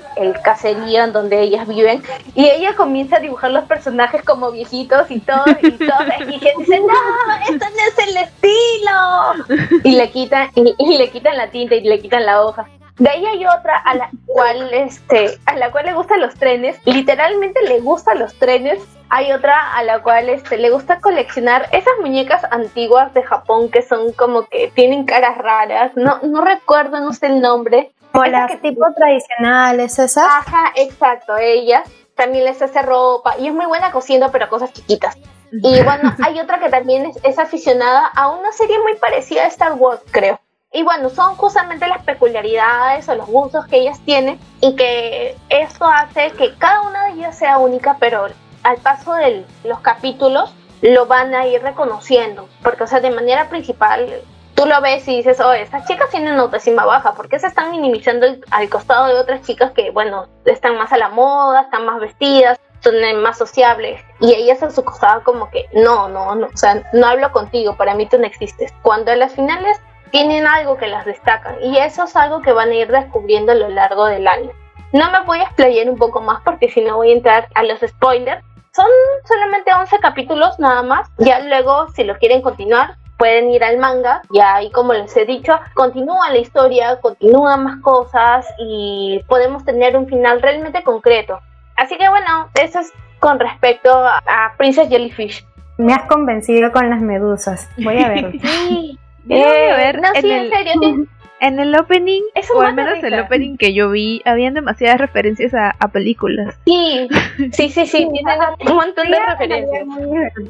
caserío 0.44 1.05
en 1.05 1.12
donde 1.12 1.40
ellas 1.40 1.66
viven. 1.66 2.03
Y 2.35 2.46
ella 2.46 2.75
comienza 2.77 3.16
a 3.16 3.20
dibujar 3.20 3.51
los 3.51 3.64
personajes 3.64 4.23
como 4.23 4.51
viejitos 4.51 5.11
y 5.11 5.20
todo 5.20 5.44
y 5.62 5.70
todo 5.73 5.99
y 6.20 6.25
dice 6.25 6.53
no 6.57 7.49
esto 7.49 7.66
no 7.66 7.83
es 7.88 8.09
el 8.09 8.16
estilo 8.16 9.81
y 9.85 9.92
le 9.96 10.11
quitan 10.11 10.51
y 10.55 10.99
le 10.99 11.11
quitan 11.11 11.37
la 11.37 11.51
tinta 11.51 11.75
y 11.75 11.83
le 11.83 11.99
quitan 11.99 12.25
la 12.25 12.42
hoja 12.42 12.66
de 13.01 13.09
ahí 13.09 13.25
hay 13.25 13.47
otra 13.47 13.79
a 13.79 13.95
la 13.95 14.11
cual 14.27 14.73
este 14.75 15.39
a 15.47 15.57
la 15.57 15.71
cual 15.71 15.87
le 15.87 15.95
gustan 15.95 16.21
los 16.21 16.35
trenes, 16.35 16.79
literalmente 16.85 17.61
le 17.63 17.81
gustan 17.81 18.19
los 18.19 18.35
trenes. 18.35 18.83
Hay 19.09 19.33
otra 19.33 19.75
a 19.75 19.83
la 19.83 20.03
cual 20.03 20.29
este 20.29 20.59
le 20.59 20.71
gusta 20.71 21.01
coleccionar 21.01 21.67
esas 21.73 21.95
muñecas 22.01 22.45
antiguas 22.51 23.13
de 23.15 23.23
Japón 23.23 23.71
que 23.71 23.83
son 23.83 24.13
como 24.13 24.47
que 24.47 24.71
tienen 24.75 25.07
caras 25.07 25.39
raras. 25.39 25.93
No 25.97 26.21
no 26.23 26.43
recuerdo, 26.43 27.01
no 27.01 27.15
sé 27.15 27.27
el 27.27 27.41
nombre. 27.41 27.91
Como 28.13 28.27
las 28.27 28.61
tipo 28.61 28.85
tradicionales 28.95 29.99
esas. 29.99 30.27
Ajá, 30.27 30.73
exacto, 30.77 31.39
ella 31.39 31.83
también 32.15 32.45
les 32.45 32.61
hace 32.61 32.83
ropa 32.83 33.35
y 33.39 33.47
es 33.47 33.55
muy 33.55 33.65
buena 33.65 33.93
cosiendo 33.93 34.31
pero 34.31 34.51
cosas 34.51 34.75
chiquitas. 34.75 35.17
Y 35.53 35.83
bueno, 35.83 36.15
hay 36.23 36.39
otra 36.39 36.61
que 36.61 36.69
también 36.69 37.07
es, 37.07 37.19
es 37.25 37.39
aficionada 37.39 38.07
a 38.09 38.29
una 38.29 38.53
serie 38.53 38.79
muy 38.81 38.95
parecida 38.97 39.45
a 39.45 39.47
Star 39.47 39.73
Wars, 39.73 40.03
creo. 40.11 40.39
Y 40.72 40.85
bueno, 40.85 41.11
son 41.11 41.35
justamente 41.35 41.88
las 41.88 42.04
peculiaridades 42.04 43.09
o 43.09 43.16
los 43.16 43.26
gustos 43.26 43.66
que 43.66 43.78
ellas 43.78 43.98
tienen 44.04 44.38
y 44.61 44.76
que 44.76 45.37
eso 45.48 45.85
hace 45.85 46.30
que 46.33 46.54
cada 46.59 46.83
una 46.83 47.06
de 47.06 47.12
ellas 47.14 47.37
sea 47.37 47.59
única, 47.59 47.96
pero 47.98 48.26
al 48.62 48.76
paso 48.76 49.14
de 49.14 49.44
los 49.64 49.80
capítulos 49.80 50.54
lo 50.80 51.06
van 51.06 51.35
a 51.35 51.44
ir 51.48 51.61
reconociendo, 51.61 52.48
porque 52.62 52.85
o 52.85 52.87
sea, 52.87 53.00
de 53.00 53.11
manera 53.11 53.48
principal 53.48 54.22
tú 54.54 54.64
lo 54.64 54.80
ves 54.80 55.09
y 55.09 55.16
dices, 55.16 55.40
oh, 55.40 55.52
estas 55.52 55.87
chicas 55.87 56.09
tienen 56.11 56.38
autoestima 56.38 56.85
baja, 56.85 57.14
¿por 57.14 57.28
qué 57.28 57.40
se 57.40 57.48
están 57.48 57.72
minimizando 57.72 58.28
al 58.52 58.68
costado 58.70 59.06
de 59.09 59.18
otras 59.18 59.42
chicas 59.42 59.72
que, 59.72 59.90
bueno, 59.90 60.28
están 60.44 60.78
más 60.78 60.92
a 60.92 60.98
la 60.98 61.09
moda, 61.09 61.62
están 61.62 61.85
más 61.85 61.98
vestidas, 61.98 62.61
son 62.78 62.94
más 63.22 63.38
sociables? 63.38 64.00
Y 64.20 64.35
ellas 64.35 64.62
a 64.62 64.70
su 64.70 64.85
costado 64.85 65.24
como 65.24 65.50
que, 65.50 65.66
no, 65.72 66.09
no, 66.09 66.37
no, 66.37 66.46
o 66.46 66.56
sea, 66.56 66.88
no 66.92 67.09
hablo 67.09 67.33
contigo, 67.33 67.76
para 67.76 67.94
mí 67.94 68.06
tú 68.06 68.18
no 68.18 68.26
existes. 68.26 68.72
Cuando 68.83 69.11
a 69.11 69.16
las 69.16 69.33
finales 69.33 69.80
tienen 70.11 70.46
algo 70.46 70.77
que 70.77 70.87
las 70.87 71.05
destacan 71.05 71.57
y 71.62 71.79
eso 71.79 72.05
es 72.05 72.16
algo 72.16 72.42
que 72.42 72.53
van 72.53 72.70
a 72.70 72.75
ir 72.75 72.90
descubriendo 72.90 73.53
a 73.53 73.57
lo 73.57 73.68
largo 73.68 74.07
del 74.07 74.27
año. 74.27 74.51
No 74.92 75.11
me 75.12 75.20
voy 75.25 75.38
a 75.38 75.44
explayar 75.44 75.88
un 75.88 75.96
poco 75.96 76.20
más 76.20 76.42
porque 76.42 76.68
si 76.68 76.81
no 76.81 76.96
voy 76.96 77.11
a 77.11 77.14
entrar 77.14 77.49
a 77.55 77.62
los 77.62 77.81
spoilers. 77.81 78.44
Son 78.73 78.87
solamente 79.25 79.73
11 79.73 79.99
capítulos 79.99 80.59
nada 80.59 80.83
más. 80.83 81.09
Ya 81.18 81.40
luego, 81.40 81.88
si 81.90 82.05
lo 82.05 82.16
quieren 82.18 82.40
continuar, 82.40 82.96
pueden 83.18 83.51
ir 83.51 83.62
al 83.62 83.79
manga. 83.79 84.23
Ya 84.31 84.57
ahí, 84.57 84.70
como 84.70 84.92
les 84.92 85.16
he 85.16 85.27
dicho, 85.27 85.59
continúa 85.75 86.31
la 86.31 86.38
historia, 86.38 86.99
continúan 87.01 87.64
más 87.64 87.81
cosas 87.83 88.46
y 88.59 89.23
podemos 89.29 89.64
tener 89.64 89.96
un 89.96 90.09
final 90.09 90.40
realmente 90.40 90.83
concreto. 90.83 91.38
Así 91.77 91.96
que 91.96 92.09
bueno, 92.09 92.49
eso 92.55 92.81
es 92.81 92.92
con 93.20 93.38
respecto 93.38 93.90
a, 93.92 94.55
Princess 94.57 94.88
Jellyfish. 94.88 95.46
Me 95.79 95.92
has 95.92 96.05
convencido 96.05 96.73
con 96.73 96.90
las 96.90 97.01
medusas. 97.01 97.68
Voy 97.83 98.03
a 98.03 98.09
ver. 98.09 98.33
sí. 98.42 98.99
Eh, 99.28 99.74
ver, 99.76 100.00
no, 100.00 100.09
en, 100.14 100.22
sí, 100.22 100.30
el, 100.30 100.44
en 100.44 100.50
serio, 100.50 101.06
en 101.40 101.59
el 101.59 101.74
opening, 101.74 102.22
o 102.54 102.61
al 102.61 102.74
menos 102.74 103.02
el 103.02 103.18
opening 103.18 103.56
que 103.56 103.72
yo 103.72 103.90
vi, 103.90 104.22
habían 104.24 104.54
demasiadas 104.54 105.00
referencias 105.00 105.54
a, 105.54 105.74
a 105.78 105.88
películas. 105.88 106.59
Sí, 106.66 107.09
sí, 107.52 107.68
sí, 107.70 107.87
sí, 107.87 108.09
tienen 108.12 108.38
un 108.66 108.76
montón 108.76 109.11
de 109.11 109.18
referencias. 109.26 109.87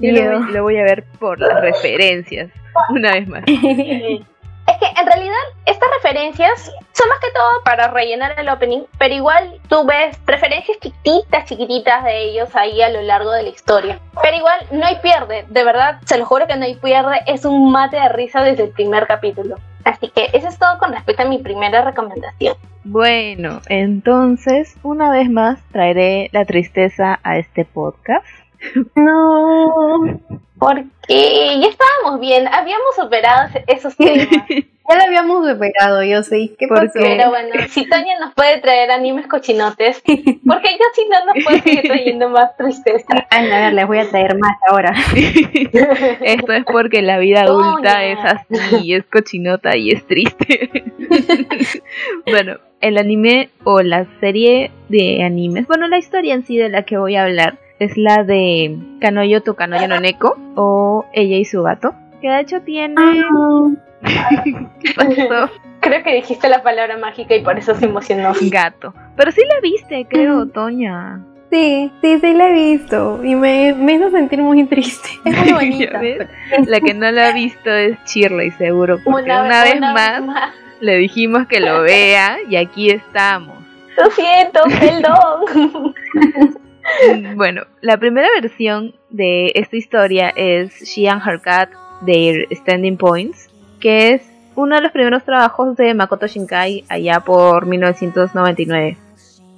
Yo 0.00 0.52
lo, 0.52 0.62
voy 0.62 0.76
a 0.78 0.82
ver 0.82 1.04
por 1.18 1.38
las 1.40 1.60
referencias, 1.60 2.50
una 2.90 3.12
vez 3.12 3.28
más. 3.28 3.44
que 4.80 5.00
en 5.00 5.06
realidad 5.06 5.36
estas 5.66 5.88
referencias 6.02 6.72
son 6.92 7.08
más 7.08 7.20
que 7.20 7.30
todo 7.32 7.62
para 7.64 7.88
rellenar 7.88 8.34
el 8.38 8.48
opening, 8.48 8.82
pero 8.98 9.14
igual 9.14 9.60
tú 9.68 9.84
ves 9.86 10.18
referencias 10.26 10.78
chiquititas, 10.80 11.44
chiquititas 11.44 12.02
de 12.04 12.24
ellos 12.24 12.48
ahí 12.56 12.80
a 12.82 12.88
lo 12.88 13.02
largo 13.02 13.30
de 13.30 13.44
la 13.44 13.48
historia. 13.50 14.00
Pero 14.22 14.36
igual 14.36 14.66
no 14.72 14.84
hay 14.86 14.96
pierde, 14.96 15.44
de 15.48 15.64
verdad, 15.64 16.00
se 16.06 16.18
lo 16.18 16.24
juro 16.24 16.46
que 16.46 16.56
no 16.56 16.64
hay 16.64 16.74
pierde, 16.76 17.20
es 17.26 17.44
un 17.44 17.70
mate 17.70 17.96
de 17.96 18.08
risa 18.08 18.42
desde 18.42 18.64
el 18.64 18.70
primer 18.70 19.06
capítulo. 19.06 19.56
Así 19.84 20.08
que 20.08 20.28
eso 20.32 20.48
es 20.48 20.58
todo 20.58 20.78
con 20.78 20.92
respecto 20.92 21.22
a 21.22 21.26
mi 21.26 21.38
primera 21.38 21.82
recomendación. 21.82 22.56
Bueno, 22.84 23.60
entonces, 23.68 24.76
una 24.82 25.10
vez 25.10 25.30
más 25.30 25.60
traeré 25.70 26.28
la 26.32 26.44
tristeza 26.44 27.20
a 27.22 27.38
este 27.38 27.64
podcast. 27.64 28.26
No, 28.94 30.20
porque 30.60 31.58
ya 31.58 31.68
estábamos 31.68 32.20
bien, 32.20 32.46
habíamos 32.46 32.94
superado 32.94 33.48
esos 33.66 33.96
temas. 33.96 34.28
ya 34.48 34.96
lo 34.96 35.02
habíamos 35.02 35.48
superado, 35.48 36.02
yo 36.02 36.22
sé. 36.22 36.50
¿Qué 36.58 36.68
pasó? 36.68 36.90
Pero 36.92 37.30
bueno, 37.30 37.54
si 37.70 37.88
Tania 37.88 38.18
nos 38.20 38.34
puede 38.34 38.60
traer 38.60 38.90
animes 38.90 39.26
cochinotes, 39.26 40.02
porque 40.04 40.68
yo 40.78 40.84
si 40.94 41.08
no 41.08 41.24
nos 41.24 41.44
puedo 41.44 41.62
seguir 41.62 41.82
trayendo 41.82 42.28
más 42.28 42.54
tristeza. 42.58 43.26
a 43.30 43.40
ver, 43.40 43.72
les 43.72 43.86
voy 43.86 43.98
a 44.00 44.10
traer 44.10 44.36
más 44.38 44.56
ahora. 44.68 44.94
Esto 46.20 46.52
es 46.52 46.64
porque 46.70 47.00
la 47.00 47.18
vida 47.18 47.42
adulta 47.42 48.04
es 48.04 48.18
así, 48.22 48.92
es 48.92 49.06
cochinota 49.06 49.78
y 49.78 49.92
es 49.92 50.06
triste. 50.06 50.84
bueno, 52.26 52.58
el 52.82 52.98
anime 52.98 53.48
o 53.64 53.80
la 53.80 54.06
serie 54.20 54.70
de 54.90 55.22
animes, 55.24 55.66
bueno, 55.66 55.88
la 55.88 55.96
historia 55.96 56.34
en 56.34 56.44
sí 56.44 56.58
de 56.58 56.68
la 56.68 56.82
que 56.82 56.98
voy 56.98 57.16
a 57.16 57.22
hablar 57.22 57.58
es 57.80 57.96
la 57.96 58.22
de 58.22 58.78
Kanoyo 59.00 59.42
to 59.42 59.54
Kanoyo 59.54 59.88
no 59.88 59.98
Neko 59.98 60.38
o 60.54 61.06
Ella 61.12 61.38
y 61.38 61.44
su 61.44 61.62
gato, 61.62 61.94
que 62.20 62.28
de 62.28 62.40
hecho 62.40 62.60
tiene... 62.60 62.94
¿Qué 64.02 64.94
pasó? 64.94 65.50
Creo 65.80 66.02
que 66.02 66.14
dijiste 66.14 66.48
la 66.48 66.62
palabra 66.62 66.98
mágica 66.98 67.34
y 67.34 67.42
por 67.42 67.58
eso 67.58 67.74
se 67.74 67.86
emocionó. 67.86 68.32
Gato. 68.42 68.94
Pero 69.16 69.32
sí 69.32 69.40
la 69.48 69.60
viste, 69.60 70.06
creo, 70.08 70.46
Toña. 70.46 71.20
Sí, 71.50 71.90
sí, 72.00 72.18
sí 72.20 72.32
la 72.34 72.50
he 72.50 72.52
visto 72.52 73.24
y 73.24 73.34
me, 73.34 73.74
me 73.74 73.94
hizo 73.94 74.10
sentir 74.10 74.40
muy 74.40 74.64
triste. 74.64 75.08
Es 75.24 75.36
muy 75.38 75.52
bonita. 75.52 76.00
la 76.66 76.80
que 76.80 76.94
no 76.94 77.10
la 77.10 77.28
ha 77.28 77.32
visto 77.32 77.70
es 77.70 77.98
Shirley, 78.04 78.50
seguro. 78.52 78.98
Porque 79.04 79.30
una, 79.30 79.64
vez, 79.64 79.80
más, 79.80 80.22
le 80.80 80.96
dijimos 80.96 81.46
que 81.46 81.60
lo 81.60 81.82
vea 81.82 82.36
y 82.48 82.56
aquí 82.56 82.90
estamos. 82.90 83.58
Lo 83.96 84.10
siento, 84.10 84.60
perdón. 84.78 85.94
bueno, 87.36 87.62
la 87.80 87.98
primera 87.98 88.28
versión 88.40 88.94
de 89.10 89.52
esta 89.54 89.76
historia 89.76 90.30
es 90.30 90.72
She 90.82 91.08
and 91.08 91.22
Her 91.26 91.40
Cat, 91.40 91.70
Their 92.04 92.46
Standing 92.50 92.96
Points, 92.96 93.48
que 93.80 94.12
es 94.14 94.22
uno 94.54 94.76
de 94.76 94.82
los 94.82 94.92
primeros 94.92 95.24
trabajos 95.24 95.76
de 95.76 95.94
Makoto 95.94 96.26
Shinkai 96.26 96.84
allá 96.88 97.20
por 97.20 97.66
1999. 97.66 98.96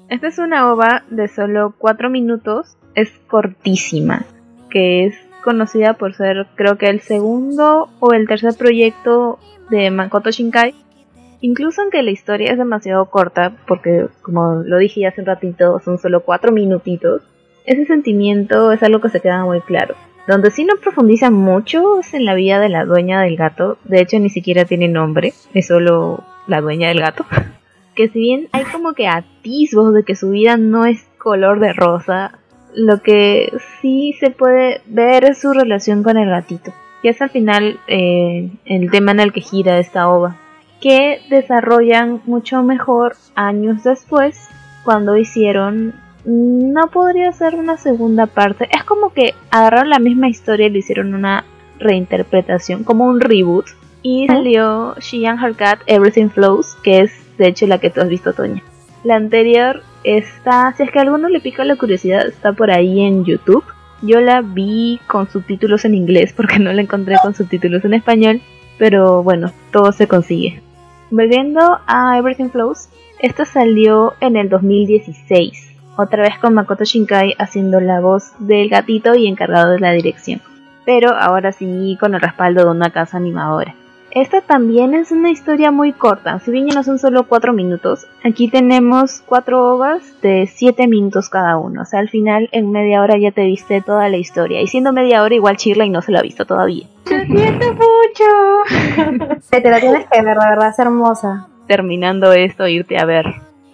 Esta 0.08 0.28
es 0.28 0.38
una 0.38 0.70
ova 0.70 1.04
de 1.10 1.28
solo 1.28 1.74
4 1.78 2.10
minutos, 2.10 2.76
es 2.94 3.10
cortísima, 3.28 4.24
que 4.70 5.06
es 5.06 5.14
conocida 5.42 5.94
por 5.94 6.14
ser 6.14 6.46
creo 6.54 6.78
que 6.78 6.88
el 6.88 7.00
segundo 7.00 7.88
o 7.98 8.12
el 8.12 8.28
tercer 8.28 8.54
proyecto 8.54 9.38
de 9.70 9.90
Makoto 9.90 10.30
Shinkai. 10.30 10.74
Incluso 11.42 11.82
aunque 11.82 12.02
la 12.04 12.12
historia 12.12 12.52
es 12.52 12.56
demasiado 12.56 13.04
corta, 13.06 13.56
porque 13.66 14.06
como 14.22 14.62
lo 14.64 14.78
dije 14.78 15.06
hace 15.06 15.20
un 15.20 15.26
ratito, 15.26 15.80
son 15.80 15.98
solo 15.98 16.22
4 16.22 16.52
minutitos, 16.52 17.22
ese 17.66 17.84
sentimiento 17.84 18.70
es 18.70 18.82
algo 18.84 19.00
que 19.00 19.08
se 19.08 19.20
queda 19.20 19.44
muy 19.44 19.60
claro. 19.60 19.96
Donde 20.28 20.52
sí 20.52 20.64
no 20.64 20.76
profundiza 20.80 21.32
mucho 21.32 21.98
es 21.98 22.14
en 22.14 22.26
la 22.26 22.34
vida 22.34 22.60
de 22.60 22.68
la 22.68 22.84
dueña 22.84 23.20
del 23.20 23.36
gato, 23.36 23.76
de 23.82 24.00
hecho 24.00 24.20
ni 24.20 24.30
siquiera 24.30 24.64
tiene 24.66 24.86
nombre, 24.86 25.32
es 25.52 25.66
solo 25.66 26.22
la 26.46 26.60
dueña 26.60 26.88
del 26.88 27.00
gato. 27.00 27.26
que 27.96 28.08
si 28.08 28.20
bien 28.20 28.48
hay 28.52 28.62
como 28.64 28.92
que 28.92 29.08
atisbos 29.08 29.92
de 29.94 30.04
que 30.04 30.14
su 30.14 30.30
vida 30.30 30.56
no 30.56 30.86
es 30.86 31.04
color 31.18 31.58
de 31.58 31.72
rosa, 31.72 32.38
lo 32.72 33.02
que 33.02 33.52
sí 33.80 34.14
se 34.20 34.30
puede 34.30 34.80
ver 34.86 35.24
es 35.24 35.40
su 35.40 35.52
relación 35.52 36.04
con 36.04 36.16
el 36.16 36.30
gatito. 36.30 36.72
Y 37.02 37.08
es 37.08 37.20
al 37.20 37.30
final 37.30 37.80
eh, 37.88 38.48
el 38.64 38.92
tema 38.92 39.10
en 39.10 39.18
el 39.18 39.32
que 39.32 39.40
gira 39.40 39.80
esta 39.80 40.08
ova, 40.08 40.36
que 40.82 41.20
desarrollan 41.30 42.20
mucho 42.26 42.62
mejor 42.64 43.14
años 43.34 43.84
después, 43.84 44.48
cuando 44.84 45.16
hicieron... 45.16 45.94
No 46.24 46.88
podría 46.88 47.32
ser 47.32 47.54
una 47.54 47.76
segunda 47.76 48.26
parte. 48.26 48.68
Es 48.70 48.84
como 48.84 49.12
que 49.12 49.34
agarraron 49.50 49.90
la 49.90 49.98
misma 49.98 50.28
historia 50.28 50.66
y 50.66 50.70
le 50.70 50.78
hicieron 50.80 51.14
una 51.14 51.44
reinterpretación, 51.78 52.84
como 52.84 53.06
un 53.06 53.20
reboot. 53.20 53.66
Y 54.02 54.26
salió 54.26 54.94
She 55.00 55.26
and 55.26 55.42
Her 55.42 55.54
Cat 55.54 55.80
Everything 55.86 56.28
Flows, 56.28 56.76
que 56.82 57.00
es 57.00 57.12
de 57.38 57.48
hecho 57.48 57.66
la 57.66 57.78
que 57.78 57.90
tú 57.90 58.00
has 58.00 58.08
visto, 58.08 58.32
Toña. 58.32 58.62
La 59.04 59.16
anterior 59.16 59.82
está, 60.04 60.72
si 60.76 60.82
es 60.84 60.90
que 60.90 60.98
a 60.98 61.02
alguno 61.02 61.28
le 61.28 61.40
pica 61.40 61.64
la 61.64 61.76
curiosidad, 61.76 62.26
está 62.26 62.52
por 62.52 62.70
ahí 62.70 63.00
en 63.00 63.24
YouTube. 63.24 63.64
Yo 64.02 64.20
la 64.20 64.42
vi 64.42 65.00
con 65.06 65.28
subtítulos 65.28 65.84
en 65.84 65.94
inglés 65.94 66.32
porque 66.32 66.58
no 66.58 66.72
la 66.72 66.82
encontré 66.82 67.16
con 67.22 67.34
subtítulos 67.34 67.84
en 67.84 67.94
español, 67.94 68.42
pero 68.78 69.22
bueno, 69.22 69.52
todo 69.72 69.92
se 69.92 70.08
consigue. 70.08 70.62
Volviendo 71.12 71.78
a 71.86 72.16
Everything 72.16 72.48
Flows, 72.48 72.88
esta 73.18 73.44
salió 73.44 74.14
en 74.20 74.34
el 74.34 74.48
2016, 74.48 75.76
otra 75.98 76.22
vez 76.22 76.38
con 76.38 76.54
Makoto 76.54 76.84
Shinkai 76.84 77.34
haciendo 77.38 77.80
la 77.80 78.00
voz 78.00 78.32
del 78.38 78.70
gatito 78.70 79.14
y 79.14 79.26
encargado 79.26 79.72
de 79.72 79.78
la 79.78 79.92
dirección, 79.92 80.40
pero 80.86 81.14
ahora 81.14 81.52
sí 81.52 81.98
con 82.00 82.14
el 82.14 82.22
respaldo 82.22 82.64
de 82.64 82.70
una 82.70 82.88
casa 82.88 83.18
animadora. 83.18 83.74
Esta 84.14 84.42
también 84.42 84.92
es 84.92 85.10
una 85.10 85.30
historia 85.30 85.70
muy 85.70 85.94
corta, 85.94 86.38
si 86.40 86.50
bien 86.50 86.68
ya 86.68 86.74
no 86.74 86.82
son 86.82 86.98
solo 86.98 87.26
4 87.26 87.54
minutos, 87.54 88.06
aquí 88.22 88.46
tenemos 88.46 89.22
4 89.24 89.74
ovas 89.74 90.02
de 90.20 90.46
7 90.46 90.86
minutos 90.86 91.30
cada 91.30 91.56
uno, 91.56 91.80
o 91.80 91.84
sea, 91.86 92.00
al 92.00 92.10
final 92.10 92.50
en 92.52 92.70
media 92.72 93.00
hora 93.00 93.16
ya 93.16 93.30
te 93.30 93.46
viste 93.46 93.80
toda 93.80 94.10
la 94.10 94.18
historia, 94.18 94.60
y 94.60 94.66
siendo 94.66 94.92
media 94.92 95.22
hora 95.22 95.34
igual 95.34 95.56
Shirley 95.56 95.88
no 95.88 96.02
se 96.02 96.12
la 96.12 96.18
ha 96.18 96.22
visto 96.22 96.44
todavía. 96.44 96.86
¡Se 97.06 97.24
siente 97.24 97.72
mucho! 97.72 99.38
te 99.50 99.70
la 99.70 99.80
tienes 99.80 100.06
que 100.10 100.20
ver, 100.20 100.36
la 100.36 100.50
verdad 100.50 100.68
es 100.68 100.78
hermosa. 100.78 101.48
Terminando 101.66 102.34
esto, 102.34 102.68
irte 102.68 102.98
a 102.98 103.06
ver. 103.06 103.24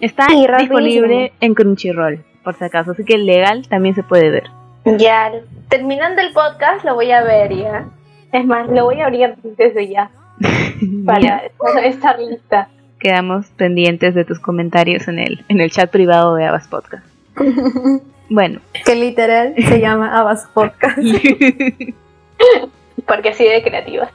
Está 0.00 0.28
disponible 0.28 1.32
en 1.40 1.54
Crunchyroll, 1.54 2.24
por 2.44 2.54
si 2.54 2.62
acaso, 2.62 2.92
así 2.92 3.04
que 3.04 3.18
legal 3.18 3.66
también 3.66 3.96
se 3.96 4.04
puede 4.04 4.30
ver. 4.30 4.44
Ya, 4.84 5.32
terminando 5.68 6.22
el 6.22 6.32
podcast 6.32 6.84
lo 6.84 6.94
voy 6.94 7.10
a 7.10 7.24
ver 7.24 7.52
ya. 7.56 7.88
Es 8.30 8.44
más, 8.44 8.68
lo 8.68 8.84
voy 8.84 9.00
a 9.00 9.06
abrir 9.06 9.34
desde 9.42 9.88
ya. 9.88 10.12
para 11.04 11.42
estar 11.84 12.18
lista. 12.18 12.68
Quedamos 12.98 13.46
pendientes 13.56 14.14
de 14.14 14.24
tus 14.24 14.40
comentarios 14.40 15.06
en 15.08 15.18
el, 15.18 15.44
en 15.48 15.60
el 15.60 15.70
chat 15.70 15.90
privado 15.90 16.34
de 16.34 16.46
Abbas 16.46 16.68
Podcast. 16.68 17.06
Bueno. 18.30 18.60
Que 18.84 18.94
literal 18.94 19.54
se 19.56 19.80
llama 19.80 20.18
Abbas 20.18 20.50
Podcast. 20.52 20.98
Porque 23.06 23.30
así 23.30 23.42
de 23.42 23.62
creativa. 23.62 24.10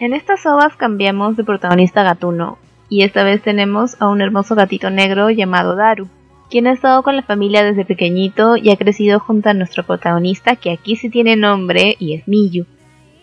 en 0.00 0.12
estas 0.12 0.44
ovas 0.46 0.74
cambiamos 0.76 1.36
de 1.36 1.44
protagonista 1.44 2.02
gatuno. 2.02 2.58
Y 2.88 3.04
esta 3.04 3.22
vez 3.22 3.40
tenemos 3.42 4.02
a 4.02 4.08
un 4.08 4.20
hermoso 4.20 4.56
gatito 4.56 4.90
negro 4.90 5.30
llamado 5.30 5.76
Daru 5.76 6.08
quien 6.50 6.66
ha 6.66 6.72
estado 6.72 7.02
con 7.02 7.16
la 7.16 7.22
familia 7.22 7.64
desde 7.64 7.84
pequeñito 7.84 8.56
y 8.56 8.70
ha 8.70 8.76
crecido 8.76 9.20
junto 9.20 9.50
a 9.50 9.54
nuestro 9.54 9.84
protagonista, 9.84 10.56
que 10.56 10.70
aquí 10.70 10.96
sí 10.96 11.10
tiene 11.10 11.36
nombre 11.36 11.96
y 11.98 12.14
es 12.14 12.26
Miyu. 12.26 12.66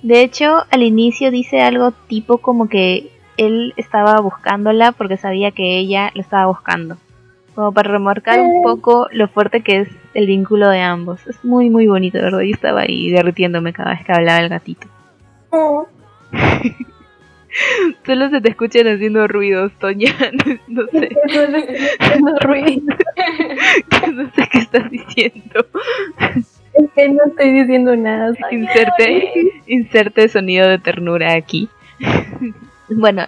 De 0.05 0.21
hecho, 0.21 0.63
al 0.69 0.83
inicio 0.83 1.31
dice 1.31 1.63
algo 1.63 1.91
tipo 1.91 2.37
como 2.37 2.69
que 2.69 3.09
él 3.37 3.73
estaba 3.75 4.19
buscándola 4.19 4.91
porque 4.91 5.17
sabía 5.17 5.49
que 5.49 5.79
ella 5.79 6.11
lo 6.13 6.21
estaba 6.21 6.45
buscando. 6.45 6.97
Como 7.55 7.71
para 7.71 7.89
remarcar 7.89 8.39
un 8.39 8.61
poco 8.61 9.07
lo 9.11 9.27
fuerte 9.27 9.61
que 9.61 9.79
es 9.79 9.89
el 10.13 10.27
vínculo 10.27 10.69
de 10.69 10.81
ambos. 10.81 11.25
Es 11.25 11.43
muy 11.43 11.71
muy 11.71 11.87
bonito, 11.87 12.19
¿verdad? 12.19 12.41
Yo 12.41 12.53
estaba 12.53 12.81
ahí 12.81 13.09
derritiéndome 13.09 13.73
cada 13.73 13.95
vez 13.95 14.05
que 14.05 14.11
hablaba 14.11 14.41
el 14.41 14.49
gatito. 14.49 14.85
Solo 18.05 18.29
se 18.29 18.41
te 18.41 18.49
escuchan 18.51 18.85
haciendo 18.85 19.27
ruidos, 19.27 19.71
Toña. 19.79 20.13
No, 20.67 20.83
sé. 20.91 21.09
no 24.13 24.31
sé 24.35 24.49
qué 24.51 24.59
estás 24.59 24.91
diciendo. 24.91 25.65
Es 26.75 26.91
que 26.95 27.09
no 27.09 27.23
estoy 27.25 27.51
diciendo 27.51 27.95
nada. 27.95 28.33
Inserte, 28.51 29.31
inserte 29.67 30.27
sonido 30.29 30.67
de 30.67 30.79
ternura 30.79 31.33
aquí. 31.33 31.69
Bueno, 32.88 33.25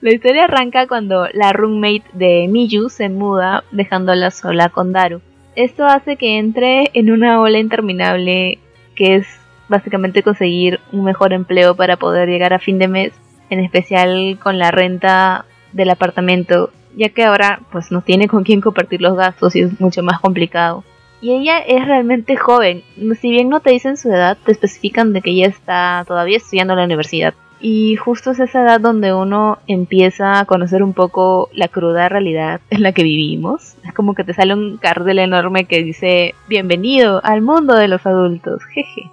la 0.00 0.14
historia 0.14 0.44
arranca 0.44 0.86
cuando 0.86 1.28
la 1.34 1.52
roommate 1.52 2.04
de 2.14 2.48
Miyu 2.48 2.88
se 2.88 3.10
muda 3.10 3.62
dejándola 3.70 4.30
sola 4.30 4.70
con 4.70 4.92
Daru. 4.92 5.20
Esto 5.56 5.84
hace 5.84 6.16
que 6.16 6.38
entre 6.38 6.90
en 6.94 7.10
una 7.10 7.38
ola 7.38 7.58
interminable 7.58 8.58
que 8.94 9.16
es 9.16 9.26
básicamente 9.68 10.22
conseguir 10.22 10.80
un 10.90 11.04
mejor 11.04 11.34
empleo 11.34 11.74
para 11.74 11.98
poder 11.98 12.30
llegar 12.30 12.54
a 12.54 12.58
fin 12.58 12.78
de 12.78 12.88
mes, 12.88 13.12
en 13.50 13.60
especial 13.60 14.38
con 14.42 14.58
la 14.58 14.70
renta 14.70 15.44
del 15.72 15.90
apartamento, 15.90 16.70
ya 16.96 17.10
que 17.10 17.24
ahora 17.24 17.60
pues 17.72 17.90
no 17.90 18.00
tiene 18.00 18.26
con 18.26 18.42
quién 18.42 18.62
compartir 18.62 19.02
los 19.02 19.16
gastos 19.16 19.54
y 19.54 19.60
es 19.60 19.80
mucho 19.80 20.02
más 20.02 20.18
complicado. 20.20 20.82
Y 21.24 21.32
ella 21.32 21.58
es 21.60 21.82
realmente 21.86 22.36
joven. 22.36 22.82
Si 23.18 23.30
bien 23.30 23.48
no 23.48 23.60
te 23.60 23.70
dicen 23.70 23.96
su 23.96 24.10
edad, 24.10 24.36
te 24.44 24.52
especifican 24.52 25.14
de 25.14 25.22
que 25.22 25.30
ella 25.30 25.46
está 25.46 26.04
todavía 26.06 26.36
estudiando 26.36 26.74
en 26.74 26.80
la 26.80 26.84
universidad. 26.84 27.32
Y 27.60 27.96
justo 27.96 28.32
es 28.32 28.40
esa 28.40 28.60
edad 28.60 28.78
donde 28.78 29.14
uno 29.14 29.56
empieza 29.66 30.38
a 30.38 30.44
conocer 30.44 30.82
un 30.82 30.92
poco 30.92 31.48
la 31.54 31.68
cruda 31.68 32.10
realidad 32.10 32.60
en 32.68 32.82
la 32.82 32.92
que 32.92 33.04
vivimos. 33.04 33.74
Es 33.86 33.94
como 33.94 34.14
que 34.14 34.24
te 34.24 34.34
sale 34.34 34.52
un 34.52 34.76
cartel 34.76 35.18
enorme 35.18 35.64
que 35.64 35.82
dice 35.82 36.34
bienvenido 36.46 37.22
al 37.24 37.40
mundo 37.40 37.74
de 37.74 37.88
los 37.88 38.04
adultos, 38.04 38.62
jeje. 38.74 39.10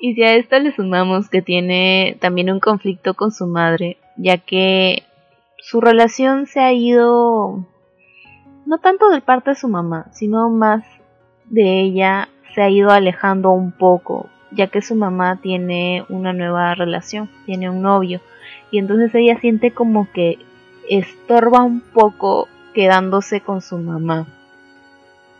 Y 0.00 0.14
si 0.14 0.24
a 0.24 0.34
esto 0.34 0.58
le 0.58 0.74
sumamos 0.74 1.28
que 1.28 1.42
tiene 1.42 2.16
también 2.20 2.50
un 2.50 2.58
conflicto 2.58 3.14
con 3.14 3.30
su 3.30 3.46
madre, 3.46 3.98
ya 4.16 4.38
que 4.38 5.04
su 5.58 5.80
relación 5.80 6.48
se 6.48 6.58
ha 6.58 6.72
ido 6.72 7.64
no 8.66 8.78
tanto 8.78 9.10
del 9.10 9.22
parte 9.22 9.50
de 9.50 9.56
su 9.56 9.68
mamá, 9.68 10.06
sino 10.12 10.50
más 10.50 10.82
de 11.48 11.80
ella 11.80 12.28
se 12.54 12.62
ha 12.62 12.70
ido 12.70 12.90
alejando 12.90 13.50
un 13.50 13.72
poco, 13.72 14.28
ya 14.50 14.68
que 14.68 14.82
su 14.82 14.94
mamá 14.94 15.40
tiene 15.42 16.04
una 16.08 16.32
nueva 16.32 16.74
relación, 16.74 17.28
tiene 17.44 17.70
un 17.70 17.82
novio, 17.82 18.20
y 18.70 18.78
entonces 18.78 19.14
ella 19.14 19.38
siente 19.40 19.72
como 19.72 20.10
que 20.12 20.38
estorba 20.88 21.62
un 21.62 21.80
poco 21.80 22.48
quedándose 22.74 23.40
con 23.40 23.60
su 23.60 23.78
mamá. 23.78 24.26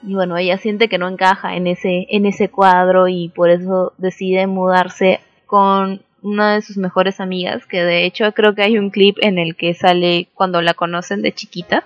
Y 0.02 0.14
bueno, 0.14 0.36
ella 0.36 0.58
siente 0.58 0.88
que 0.88 0.98
no 0.98 1.08
encaja 1.08 1.56
en 1.56 1.66
ese, 1.66 2.06
en 2.10 2.26
ese 2.26 2.48
cuadro 2.48 3.08
y 3.08 3.30
por 3.30 3.50
eso 3.50 3.92
decide 3.98 4.46
mudarse 4.46 5.20
con 5.46 6.02
una 6.22 6.54
de 6.54 6.62
sus 6.62 6.76
mejores 6.76 7.20
amigas, 7.20 7.66
que 7.66 7.82
de 7.82 8.04
hecho 8.04 8.30
creo 8.32 8.54
que 8.54 8.62
hay 8.62 8.78
un 8.78 8.90
clip 8.90 9.16
en 9.20 9.38
el 9.38 9.56
que 9.56 9.74
sale 9.74 10.28
cuando 10.34 10.60
la 10.60 10.74
conocen 10.74 11.22
de 11.22 11.32
chiquita 11.32 11.84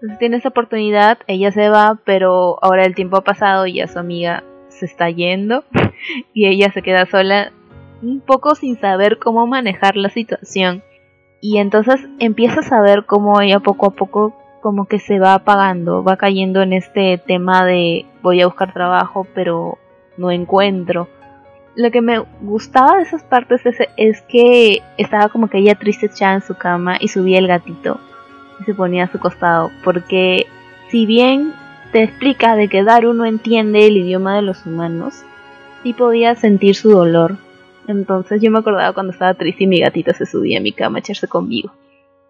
entonces 0.00 0.18
tiene 0.18 0.38
esa 0.38 0.48
oportunidad, 0.48 1.18
ella 1.26 1.52
se 1.52 1.68
va, 1.68 1.98
pero 2.06 2.56
ahora 2.62 2.84
el 2.84 2.94
tiempo 2.94 3.18
ha 3.18 3.24
pasado 3.24 3.66
y 3.66 3.74
ya 3.74 3.86
su 3.86 3.98
amiga 3.98 4.44
se 4.68 4.86
está 4.86 5.10
yendo 5.10 5.62
y 6.32 6.46
ella 6.46 6.72
se 6.72 6.80
queda 6.80 7.04
sola 7.04 7.52
un 8.00 8.20
poco 8.20 8.54
sin 8.54 8.80
saber 8.80 9.18
cómo 9.18 9.46
manejar 9.46 9.96
la 9.96 10.08
situación. 10.08 10.82
Y 11.42 11.58
entonces 11.58 12.00
empieza 12.18 12.60
a 12.60 12.62
saber 12.62 13.04
cómo 13.04 13.42
ella 13.42 13.60
poco 13.60 13.88
a 13.88 13.90
poco 13.90 14.34
como 14.62 14.86
que 14.86 14.98
se 14.98 15.18
va 15.18 15.34
apagando, 15.34 16.02
va 16.02 16.16
cayendo 16.16 16.62
en 16.62 16.72
este 16.72 17.18
tema 17.18 17.66
de 17.66 18.06
voy 18.22 18.40
a 18.40 18.46
buscar 18.46 18.72
trabajo 18.72 19.26
pero 19.34 19.76
no 20.16 20.30
encuentro. 20.30 21.08
Lo 21.76 21.90
que 21.90 22.00
me 22.00 22.20
gustaba 22.40 22.96
de 22.96 23.02
esas 23.02 23.22
partes 23.22 23.60
es, 23.96 24.22
que 24.22 24.82
estaba 24.96 25.28
como 25.28 25.48
que 25.48 25.58
ella 25.58 25.74
triste 25.74 26.06
echada 26.06 26.36
en 26.36 26.42
su 26.42 26.54
cama 26.54 26.96
y 26.98 27.08
subía 27.08 27.38
el 27.38 27.46
gatito 27.46 28.00
y 28.60 28.64
se 28.64 28.74
ponía 28.74 29.04
a 29.04 29.12
su 29.12 29.18
costado, 29.18 29.70
porque 29.82 30.46
si 30.90 31.06
bien 31.06 31.52
te 31.92 32.02
explica 32.02 32.56
de 32.56 32.68
que 32.68 32.84
Daru 32.84 33.14
no 33.14 33.24
entiende 33.24 33.86
el 33.86 33.96
idioma 33.96 34.36
de 34.36 34.42
los 34.42 34.64
humanos, 34.66 35.24
sí 35.82 35.92
podía 35.92 36.34
sentir 36.34 36.74
su 36.74 36.90
dolor. 36.90 37.36
Entonces 37.86 38.40
yo 38.40 38.50
me 38.50 38.58
acordaba 38.58 38.92
cuando 38.92 39.12
estaba 39.12 39.34
triste 39.34 39.64
y 39.64 39.66
mi 39.66 39.80
gatito 39.80 40.12
se 40.14 40.26
subía 40.26 40.58
a 40.58 40.62
mi 40.62 40.72
cama 40.72 40.98
a 40.98 41.00
echarse 41.00 41.26
conmigo. 41.26 41.72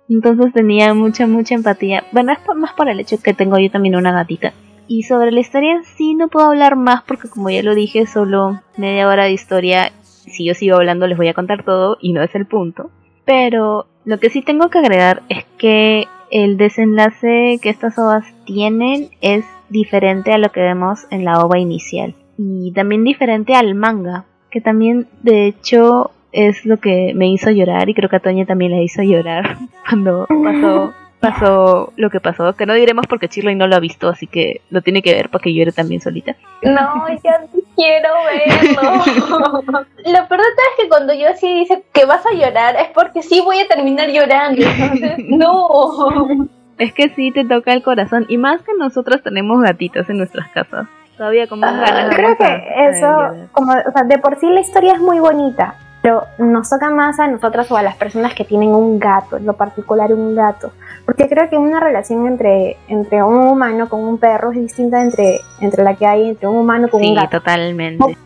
Entonces 0.09 0.53
tenía 0.53 0.93
mucha, 0.95 1.27
mucha 1.27 1.55
empatía. 1.55 2.05
Bueno, 2.13 2.33
es 2.33 2.39
más 2.57 2.73
por 2.73 2.89
el 2.89 3.01
hecho 3.01 3.21
que 3.23 3.35
tengo 3.35 3.59
yo 3.59 3.71
también 3.71 3.97
una 3.97 4.13
gatita. 4.13 4.53
Y 4.89 5.05
sobre 5.05 5.31
la 5.31 5.41
historia 5.41 5.73
en 5.73 5.85
sí 5.85 6.15
no 6.15 6.29
puedo 6.29 6.49
hablar 6.49 6.75
más 6.75 7.03
porque 7.03 7.29
como 7.29 7.49
ya 7.51 7.63
lo 7.63 7.75
dije, 7.75 8.07
solo 8.07 8.61
media 8.77 9.07
hora 9.07 9.25
de 9.25 9.33
historia. 9.33 9.93
Si 10.03 10.45
yo 10.45 10.55
sigo 10.55 10.77
hablando 10.77 11.07
les 11.07 11.17
voy 11.17 11.29
a 11.29 11.35
contar 11.35 11.65
todo 11.65 11.97
y 12.01 12.13
no 12.13 12.23
es 12.23 12.35
el 12.35 12.47
punto. 12.47 12.91
Pero 13.25 13.87
lo 14.05 14.19
que 14.19 14.31
sí 14.31 14.43
tengo 14.43 14.69
que 14.69 14.79
agregar 14.79 15.23
es 15.29 15.45
que 15.59 16.09
el 16.31 16.57
desenlace 16.57 17.59
que 17.63 17.71
estas 17.71 17.99
ovas 17.99 18.25
tienen 18.45 19.11
es 19.21 19.45
diferente 19.69 20.33
a 20.33 20.39
lo 20.39 20.51
que 20.51 20.61
vemos 20.61 21.07
en 21.11 21.25
la 21.25 21.45
ova 21.45 21.59
inicial. 21.59 22.15
Y 22.37 22.73
también 22.73 23.05
diferente 23.05 23.55
al 23.55 23.75
manga, 23.75 24.25
que 24.51 24.61
también 24.61 25.09
de 25.23 25.47
hecho 25.47 26.11
es 26.33 26.65
lo 26.65 26.79
que 26.79 27.13
me 27.15 27.29
hizo 27.29 27.51
llorar 27.51 27.89
y 27.89 27.95
creo 27.95 28.09
que 28.09 28.17
a 28.17 28.21
Toña 28.21 28.47
también 28.47 28.73
la 28.73 28.83
hizo 28.83 29.03
llorar 29.03 29.59
cuando 29.89 30.27
pasó 30.29 30.93
pasó 31.21 31.93
lo 31.97 32.11
que 32.11 32.21
pasó, 32.21 32.55
que 32.55 32.67
no 32.67 32.75
diremos 32.75 33.07
porque 33.07 33.29
Shirley 33.29 33.55
no 33.55 33.67
lo 33.67 33.77
ha 33.77 33.81
visto, 33.81 34.09
así 34.09 34.27
que 34.27 34.63
lo 34.71 34.81
tiene 34.81 35.03
que 35.03 35.15
ver 35.15 35.29
para 35.29 35.43
que 35.43 35.55
llore 35.55 35.73
también 35.73 36.01
solita. 36.01 36.35
No, 36.63 37.07
ya 37.23 37.41
quiero 37.77 38.09
verlo. 38.25 38.83
lo 40.07 40.29
peor 40.29 40.41
es 40.41 40.83
que 40.83 40.89
cuando 40.89 41.13
yo 41.15 41.29
sí 41.37 41.53
dice 41.55 41.85
que 41.93 42.07
vas 42.07 42.25
a 42.27 42.33
llorar 42.33 42.77
es 42.77 42.89
porque 42.89 43.23
sí 43.23 43.41
voy 43.41 43.61
a 43.61 43.69
terminar 43.69 44.09
llorando, 44.09 44.63
no. 45.29 46.49
Es 46.79 46.95
que 46.95 47.11
sí 47.11 47.31
te 47.31 47.45
toca 47.45 47.73
el 47.75 47.83
corazón 47.83 48.25
y 48.29 48.39
más 48.39 48.63
que 48.63 48.73
nosotros 48.79 49.23
tenemos 49.23 49.63
gatitos 49.63 50.09
en 50.09 50.17
nuestras 50.17 50.49
casas. 50.49 50.87
Todavía 51.19 51.47
como 51.47 51.67
ah, 51.67 51.73
ganas. 51.73 52.17
Creo 52.17 52.37
que 52.39 52.65
eso, 52.89 53.49
como, 53.53 53.73
o 53.73 53.93
sea, 53.93 54.05
de 54.05 54.19
por 54.19 54.39
sí 54.41 54.49
la 54.49 54.61
historia 54.61 54.95
es 54.95 55.01
muy 55.01 55.21
bonita 55.21 55.77
pero 56.03 56.27
nos 56.39 56.71
toca 56.71 56.91
más 56.91 57.19
a 57.21 57.27
nosotros 57.27 57.71
o 57.71 57.77
a 57.77 57.83
las 57.83 57.97
personas 57.97 58.35
que 58.35 58.45
tienen 58.45 58.71
un 58.71 58.99
gato, 58.99 59.37
en 59.37 59.47
lo 59.47 59.55
particular 59.55 60.13
un 60.13 60.35
gato, 60.35 60.73
porque 61.11 61.29
creo 61.29 61.51
que 61.51 61.57
una 61.57 61.81
relación 61.81 62.29
entre, 62.29 62.77
entre 62.87 63.21
un 63.25 63.49
humano 63.49 63.89
con 63.89 64.05
un 64.05 64.19
perro 64.19 64.53
es 64.53 64.61
distinta 64.61 65.03
entre, 65.03 65.41
entre 65.61 65.83
la 65.83 65.97
que 65.97 66.07
hay 66.07 66.29
entre 66.29 66.47
un 66.47 66.59
humano 66.59 66.87
con 66.87 67.03
un 67.05 67.17
gato. 67.17 67.39
Sí, 67.39 67.39
totalmente. 67.39 68.17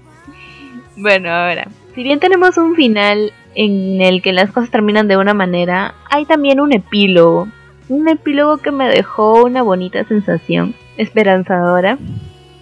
Bueno, 0.94 1.30
ahora, 1.30 1.66
si 1.94 2.02
bien 2.02 2.20
tenemos 2.20 2.58
un 2.58 2.74
final 2.74 3.32
en 3.54 4.02
el 4.02 4.20
que 4.20 4.34
las 4.34 4.52
cosas 4.52 4.70
terminan 4.70 5.08
de 5.08 5.16
una 5.16 5.32
manera, 5.32 5.94
hay 6.10 6.26
también 6.26 6.60
un 6.60 6.74
epílogo, 6.74 7.48
un 7.88 8.06
epílogo 8.06 8.58
que 8.58 8.70
me 8.70 8.90
dejó 8.90 9.42
una 9.44 9.62
bonita 9.62 10.04
sensación, 10.04 10.74
esperanzadora. 10.98 11.96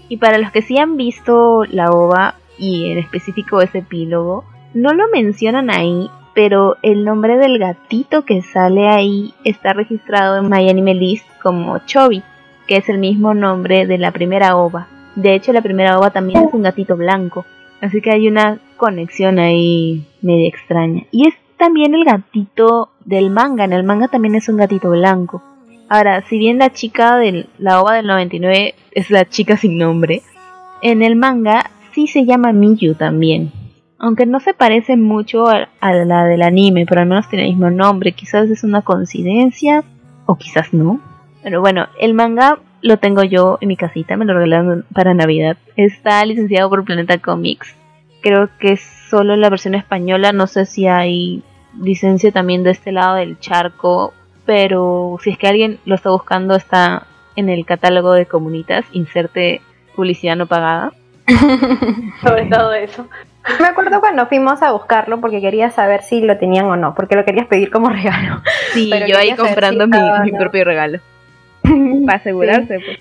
Y 0.08 0.18
para 0.18 0.38
los 0.38 0.52
que 0.52 0.62
sí 0.62 0.78
han 0.78 0.96
visto 0.96 1.64
la 1.64 1.90
ova 1.90 2.36
y 2.56 2.92
en 2.92 2.98
específico 2.98 3.60
ese 3.60 3.78
epílogo, 3.78 4.44
no 4.72 4.94
lo 4.94 5.02
mencionan 5.12 5.68
ahí, 5.68 6.08
pero 6.34 6.76
el 6.82 7.04
nombre 7.04 7.36
del 7.36 7.58
gatito 7.58 8.24
que 8.24 8.42
sale 8.42 8.88
ahí 8.88 9.34
está 9.44 9.72
registrado 9.72 10.38
en 10.38 10.48
My 10.48 11.20
como 11.42 11.78
Chubby, 11.86 12.22
que 12.66 12.76
es 12.76 12.88
el 12.88 12.98
mismo 12.98 13.34
nombre 13.34 13.86
de 13.86 13.98
la 13.98 14.12
primera 14.12 14.56
ova. 14.56 14.88
De 15.14 15.34
hecho, 15.34 15.52
la 15.52 15.60
primera 15.60 15.98
ova 15.98 16.10
también 16.10 16.44
es 16.44 16.54
un 16.54 16.62
gatito 16.62 16.96
blanco, 16.96 17.44
así 17.80 18.00
que 18.00 18.10
hay 18.10 18.28
una 18.28 18.58
conexión 18.76 19.38
ahí 19.38 20.06
media 20.22 20.48
extraña. 20.48 21.04
Y 21.10 21.28
es 21.28 21.34
también 21.58 21.94
el 21.94 22.04
gatito 22.04 22.90
del 23.04 23.30
manga, 23.30 23.64
en 23.64 23.72
el 23.72 23.84
manga 23.84 24.08
también 24.08 24.34
es 24.34 24.48
un 24.48 24.56
gatito 24.56 24.90
blanco. 24.90 25.42
Ahora, 25.88 26.22
si 26.22 26.38
bien 26.38 26.58
la 26.58 26.72
chica 26.72 27.18
de 27.18 27.46
la 27.58 27.82
ova 27.82 27.96
del 27.96 28.06
99 28.06 28.74
es 28.92 29.10
la 29.10 29.26
chica 29.26 29.58
sin 29.58 29.76
nombre, 29.76 30.22
en 30.80 31.02
el 31.02 31.16
manga 31.16 31.70
sí 31.92 32.06
se 32.06 32.24
llama 32.24 32.52
Miyu 32.52 32.94
también 32.94 33.52
aunque 34.02 34.26
no 34.26 34.40
se 34.40 34.52
parece 34.52 34.96
mucho 34.96 35.46
a, 35.46 35.68
la 35.80 36.24
del 36.24 36.42
anime, 36.42 36.86
pero 36.86 37.00
al 37.00 37.06
menos 37.06 37.28
tiene 37.28 37.44
el 37.44 37.52
mismo 37.52 37.70
nombre. 37.70 38.10
Quizás 38.10 38.50
es 38.50 38.64
una 38.64 38.82
coincidencia 38.82 39.84
o 40.26 40.34
quizás 40.34 40.74
no. 40.74 41.00
Pero 41.44 41.60
bueno, 41.60 41.86
el 42.00 42.12
manga 42.12 42.58
lo 42.82 42.96
tengo 42.96 43.22
yo 43.22 43.58
en 43.60 43.68
mi 43.68 43.76
casita, 43.76 44.16
me 44.16 44.24
lo 44.24 44.34
regalaron 44.34 44.84
para 44.92 45.14
Navidad. 45.14 45.56
Está 45.76 46.26
licenciado 46.26 46.68
por 46.68 46.84
Planeta 46.84 47.18
Comics. 47.18 47.76
Creo 48.22 48.50
que 48.58 48.72
es 48.72 48.80
solo 49.08 49.36
la 49.36 49.48
versión 49.50 49.76
española, 49.76 50.32
no 50.32 50.48
sé 50.48 50.66
si 50.66 50.88
hay 50.88 51.44
licencia 51.80 52.32
también 52.32 52.64
de 52.64 52.72
este 52.72 52.90
lado 52.90 53.14
del 53.14 53.38
charco, 53.38 54.14
pero 54.44 55.16
si 55.22 55.30
es 55.30 55.38
que 55.38 55.46
alguien 55.46 55.78
lo 55.84 55.94
está 55.94 56.10
buscando 56.10 56.56
está 56.56 57.06
en 57.36 57.48
el 57.48 57.64
catálogo 57.64 58.12
de 58.14 58.26
comunitas, 58.26 58.84
inserte 58.90 59.62
publicidad 59.94 60.34
no 60.34 60.46
pagada. 60.46 60.92
Sobre 62.20 62.46
todo 62.46 62.72
eso. 62.72 63.06
Me 63.60 63.66
acuerdo 63.66 64.00
cuando 64.00 64.26
fuimos 64.26 64.62
a 64.62 64.72
buscarlo 64.72 65.20
porque 65.20 65.40
quería 65.40 65.70
saber 65.70 66.02
si 66.02 66.20
lo 66.20 66.38
tenían 66.38 66.66
o 66.66 66.76
no, 66.76 66.94
porque 66.94 67.16
lo 67.16 67.24
querías 67.24 67.46
pedir 67.46 67.70
como 67.70 67.88
regalo. 67.90 68.40
Sí, 68.72 68.90
yo 69.08 69.18
ahí 69.18 69.34
comprando 69.34 69.86
mi, 69.86 70.32
propio 70.32 70.64
regalo. 70.64 71.00
Para 72.06 72.18
asegurarse, 72.18 72.78
pues. 72.80 72.98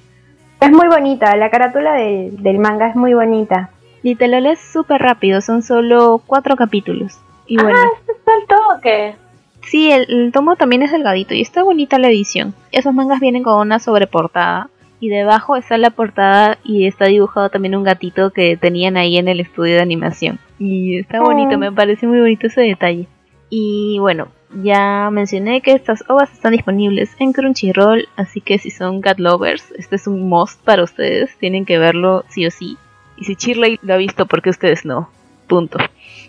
Es 0.59 0.71
muy 0.71 0.87
bonita, 0.87 1.35
la 1.35 1.49
carátula 1.49 1.93
del, 1.93 2.59
manga 2.59 2.87
es 2.87 2.95
muy 2.95 3.13
bonita. 3.13 3.69
Y 4.03 4.15
te 4.15 4.27
lo 4.27 4.39
lees 4.39 4.59
súper 4.59 5.01
rápido, 5.01 5.41
son 5.41 5.63
solo 5.63 6.21
cuatro 6.25 6.55
capítulos. 6.55 7.19
Y 7.47 7.59
ah, 7.59 7.63
bueno. 7.63 7.79
¿este 7.99 8.11
es 8.11 8.19
el 8.27 8.47
toque? 8.47 9.15
Sí, 9.63 9.91
el, 9.91 10.05
el, 10.09 10.31
tomo 10.31 10.55
también 10.55 10.81
es 10.81 10.91
delgadito 10.91 11.33
y 11.33 11.41
está 11.41 11.63
bonita 11.63 11.99
la 11.99 12.09
edición. 12.09 12.53
Esos 12.71 12.93
mangas 12.93 13.19
vienen 13.19 13.43
con 13.43 13.59
una 13.59 13.79
sobreportada 13.79 14.69
y 15.01 15.09
debajo 15.09 15.57
está 15.57 15.79
la 15.79 15.89
portada 15.89 16.59
y 16.63 16.85
está 16.85 17.05
dibujado 17.05 17.49
también 17.49 17.75
un 17.75 17.83
gatito 17.83 18.29
que 18.29 18.55
tenían 18.55 18.97
ahí 18.97 19.17
en 19.17 19.27
el 19.27 19.39
estudio 19.39 19.73
de 19.73 19.81
animación. 19.81 20.37
Y 20.59 20.99
está 20.99 21.19
bonito, 21.19 21.55
oh. 21.55 21.57
me 21.57 21.71
parece 21.71 22.05
muy 22.05 22.19
bonito 22.19 22.45
ese 22.45 22.61
detalle. 22.61 23.07
Y 23.49 23.97
bueno, 23.99 24.27
ya 24.61 25.09
mencioné 25.11 25.61
que 25.61 25.73
estas 25.73 26.03
ovas 26.07 26.31
están 26.31 26.51
disponibles 26.51 27.15
en 27.17 27.33
Crunchyroll, 27.33 28.07
así 28.15 28.41
que 28.41 28.59
si 28.59 28.69
son 28.69 29.01
cat 29.01 29.17
lovers, 29.17 29.71
este 29.75 29.95
es 29.95 30.05
un 30.05 30.29
must 30.29 30.63
para 30.63 30.83
ustedes, 30.83 31.35
tienen 31.39 31.65
que 31.65 31.79
verlo 31.79 32.23
sí 32.29 32.45
o 32.45 32.51
sí. 32.51 32.77
Y 33.17 33.25
si 33.25 33.33
Shirley 33.33 33.79
lo 33.81 33.95
ha 33.95 33.97
visto, 33.97 34.27
¿por 34.27 34.43
qué 34.43 34.51
ustedes 34.51 34.85
no? 34.85 35.09
Punto. 35.47 35.79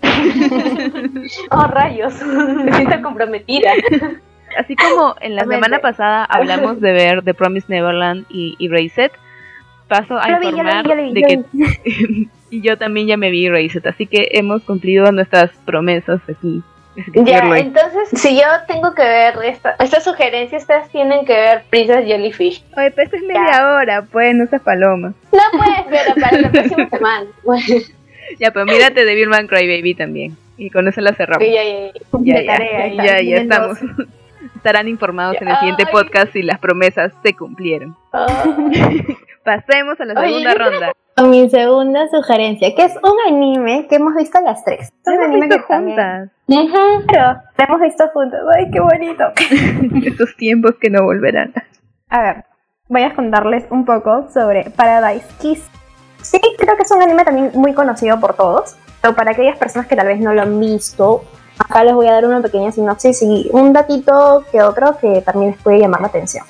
oh, 1.50 1.64
rayos, 1.64 2.14
me 2.64 2.72
siento 2.72 3.02
comprometida. 3.02 3.70
Así 4.58 4.76
como 4.76 5.16
en 5.20 5.36
la 5.36 5.44
semana 5.44 5.78
pasada 5.80 6.24
hablamos 6.24 6.80
de 6.80 6.92
ver 6.92 7.22
The 7.22 7.34
Promised 7.34 7.68
Neverland 7.68 8.26
y, 8.28 8.56
y 8.58 8.68
paso 9.88 10.18
a 10.18 10.30
informar 10.30 10.86
de 10.86 11.22
que 11.22 12.28
y 12.50 12.60
yo 12.60 12.76
también 12.76 13.06
ya 13.06 13.16
me 13.16 13.30
vi 13.30 13.46
It, 13.46 13.86
así 13.86 14.06
que 14.06 14.28
hemos 14.32 14.62
cumplido 14.62 15.10
nuestras 15.10 15.50
promesas 15.64 16.20
aquí. 16.28 16.62
Ya, 17.14 17.38
entonces, 17.56 18.10
si 18.20 18.36
yo 18.36 18.46
tengo 18.68 18.94
que 18.94 19.02
ver 19.02 19.34
esta, 19.44 19.74
esta 19.78 20.00
sugerencia, 20.02 20.58
ustedes 20.58 20.90
tienen 20.90 21.24
que 21.24 21.32
ver 21.32 21.62
Princess 21.70 22.04
Jellyfish. 22.04 22.62
Oye, 22.76 22.90
pues 22.90 23.10
es 23.14 23.22
media 23.22 23.72
hora, 23.72 24.04
pues, 24.12 24.34
no 24.34 24.46
seas 24.46 24.60
paloma. 24.60 25.14
No 25.32 25.58
puedes 25.58 25.88
ver 25.88 26.20
para 26.20 26.38
la 26.38 26.50
próxima 26.50 26.88
semana. 26.90 27.26
ya, 28.38 28.50
pues 28.52 28.66
mírate 28.66 29.06
Devilman 29.06 29.46
Crybaby 29.46 29.94
también. 29.94 30.36
Y 30.58 30.68
con 30.68 30.86
eso 30.86 31.00
la 31.00 31.14
cerramos. 31.14 31.48
ya, 31.48 31.64
ya, 31.64 31.92
ya. 32.20 32.42
Ya, 32.42 32.58
ya, 32.58 33.04
ya, 33.04 33.22
ya 33.22 33.36
estamos 33.38 33.78
estarán 34.56 34.88
informados 34.88 35.36
en 35.40 35.48
el 35.48 35.56
siguiente 35.58 35.86
podcast 35.86 36.32
si 36.32 36.42
las 36.42 36.58
promesas 36.58 37.12
se 37.22 37.34
cumplieron. 37.34 37.96
Pasemos 39.44 40.00
a 40.00 40.04
la 40.04 40.20
segunda 40.20 40.54
ronda. 40.54 40.92
Con 41.16 41.30
mi 41.30 41.50
segunda 41.50 42.08
sugerencia, 42.08 42.74
que 42.74 42.84
es 42.84 42.94
un 43.02 43.16
anime 43.26 43.86
que 43.88 43.96
hemos 43.96 44.14
visto 44.14 44.40
las 44.40 44.64
tres. 44.64 44.80
Es 44.82 44.92
un 45.06 45.22
anime 45.22 45.48
visto 45.48 45.62
juntas. 45.66 46.30
Pero 46.46 47.42
lo 47.58 47.64
hemos 47.64 47.80
visto 47.80 48.08
juntos. 48.12 48.40
¡Ay, 48.56 48.70
qué 48.70 48.80
bonito! 48.80 49.24
Esos 50.06 50.36
tiempos 50.36 50.76
que 50.80 50.90
no 50.90 51.02
volverán. 51.02 51.52
A 52.08 52.22
ver, 52.22 52.44
voy 52.88 53.02
a 53.02 53.14
contarles 53.14 53.66
un 53.70 53.84
poco 53.84 54.28
sobre 54.32 54.70
Paradise 54.70 55.26
Kiss. 55.40 55.68
Sí, 56.22 56.40
creo 56.56 56.76
que 56.76 56.84
es 56.84 56.90
un 56.92 57.02
anime 57.02 57.24
también 57.24 57.50
muy 57.54 57.74
conocido 57.74 58.20
por 58.20 58.34
todos, 58.34 58.76
pero 59.00 59.14
para 59.14 59.32
aquellas 59.32 59.58
personas 59.58 59.88
que 59.88 59.96
tal 59.96 60.06
vez 60.06 60.20
no 60.20 60.32
lo 60.32 60.42
han 60.42 60.60
visto 60.60 61.24
Acá 61.58 61.84
les 61.84 61.94
voy 61.94 62.06
a 62.06 62.12
dar 62.12 62.26
una 62.26 62.40
pequeña 62.40 62.72
sinopsis 62.72 63.22
y 63.22 63.48
un 63.52 63.72
datito 63.72 64.44
que 64.50 64.62
otro 64.62 64.96
que 64.98 65.22
también 65.22 65.52
les 65.52 65.62
puede 65.62 65.78
llamar 65.78 66.00
la 66.00 66.08
atención. 66.08 66.44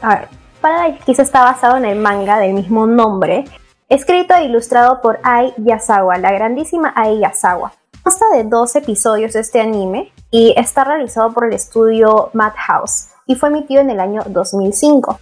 A 0.00 0.16
ver, 0.16 0.28
Paradise 0.60 0.98
Kiss 1.04 1.18
está 1.18 1.44
basado 1.44 1.76
en 1.76 1.84
el 1.84 1.98
manga 1.98 2.38
del 2.38 2.54
mismo 2.54 2.86
nombre, 2.86 3.44
escrito 3.88 4.34
e 4.34 4.44
ilustrado 4.44 5.00
por 5.00 5.18
Ai 5.22 5.54
Yasawa, 5.58 6.18
la 6.18 6.32
grandísima 6.32 6.92
Ai 6.96 7.20
Yasawa. 7.20 7.72
Consta 8.02 8.26
de 8.32 8.44
dos 8.44 8.76
episodios 8.76 9.34
este 9.34 9.60
anime 9.60 10.12
y 10.30 10.54
está 10.56 10.84
realizado 10.84 11.32
por 11.32 11.46
el 11.46 11.54
estudio 11.54 12.30
Madhouse. 12.32 13.08
y 13.26 13.34
fue 13.34 13.48
emitido 13.48 13.80
en 13.80 13.90
el 13.90 14.00
año 14.00 14.22
2005. 14.26 15.18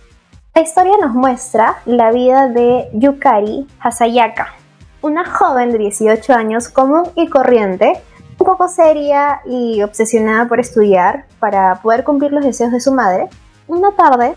La 0.55 0.63
historia 0.63 0.93
nos 1.01 1.15
muestra 1.15 1.79
la 1.85 2.13
vida 2.13 2.49
de 2.49 2.89
Yukari 2.93 3.67
Hasayaka, 3.81 4.55
una 5.03 5.25
joven 5.29 5.73
de 5.73 5.79
18 5.79 6.33
años 6.33 6.69
común 6.69 7.05
y 7.17 7.29
corriente, 7.29 8.01
un 8.45 8.51
poco 8.51 8.69
seria 8.69 9.41
y 9.47 9.83
obsesionada 9.83 10.47
por 10.47 10.61
estudiar 10.61 11.25
para 11.41 11.77
poder 11.77 12.05
cumplir 12.05 12.31
los 12.31 12.45
deseos 12.45 12.73
de 12.73 12.79
su 12.79 12.93
madre. 12.93 13.31
Una 13.69 13.93
tarde, 13.93 14.35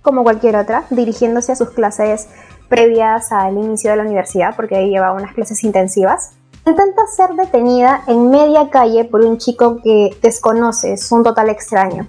como 0.00 0.22
cualquier 0.22 0.56
otra, 0.56 0.84
dirigiéndose 0.88 1.52
a 1.52 1.56
sus 1.56 1.68
clases 1.68 2.30
previas 2.70 3.32
al 3.32 3.58
inicio 3.58 3.90
de 3.90 3.98
la 3.98 4.04
universidad, 4.04 4.56
porque 4.56 4.76
ahí 4.76 4.88
llevaba 4.88 5.12
unas 5.12 5.34
clases 5.34 5.62
intensivas, 5.62 6.32
intenta 6.66 7.06
ser 7.14 7.34
detenida 7.36 8.00
en 8.06 8.30
media 8.30 8.70
calle 8.70 9.04
por 9.04 9.22
un 9.22 9.36
chico 9.36 9.82
que 9.84 10.16
desconoce, 10.22 10.94
es 10.94 11.12
un 11.12 11.22
total 11.22 11.50
extraño. 11.50 12.06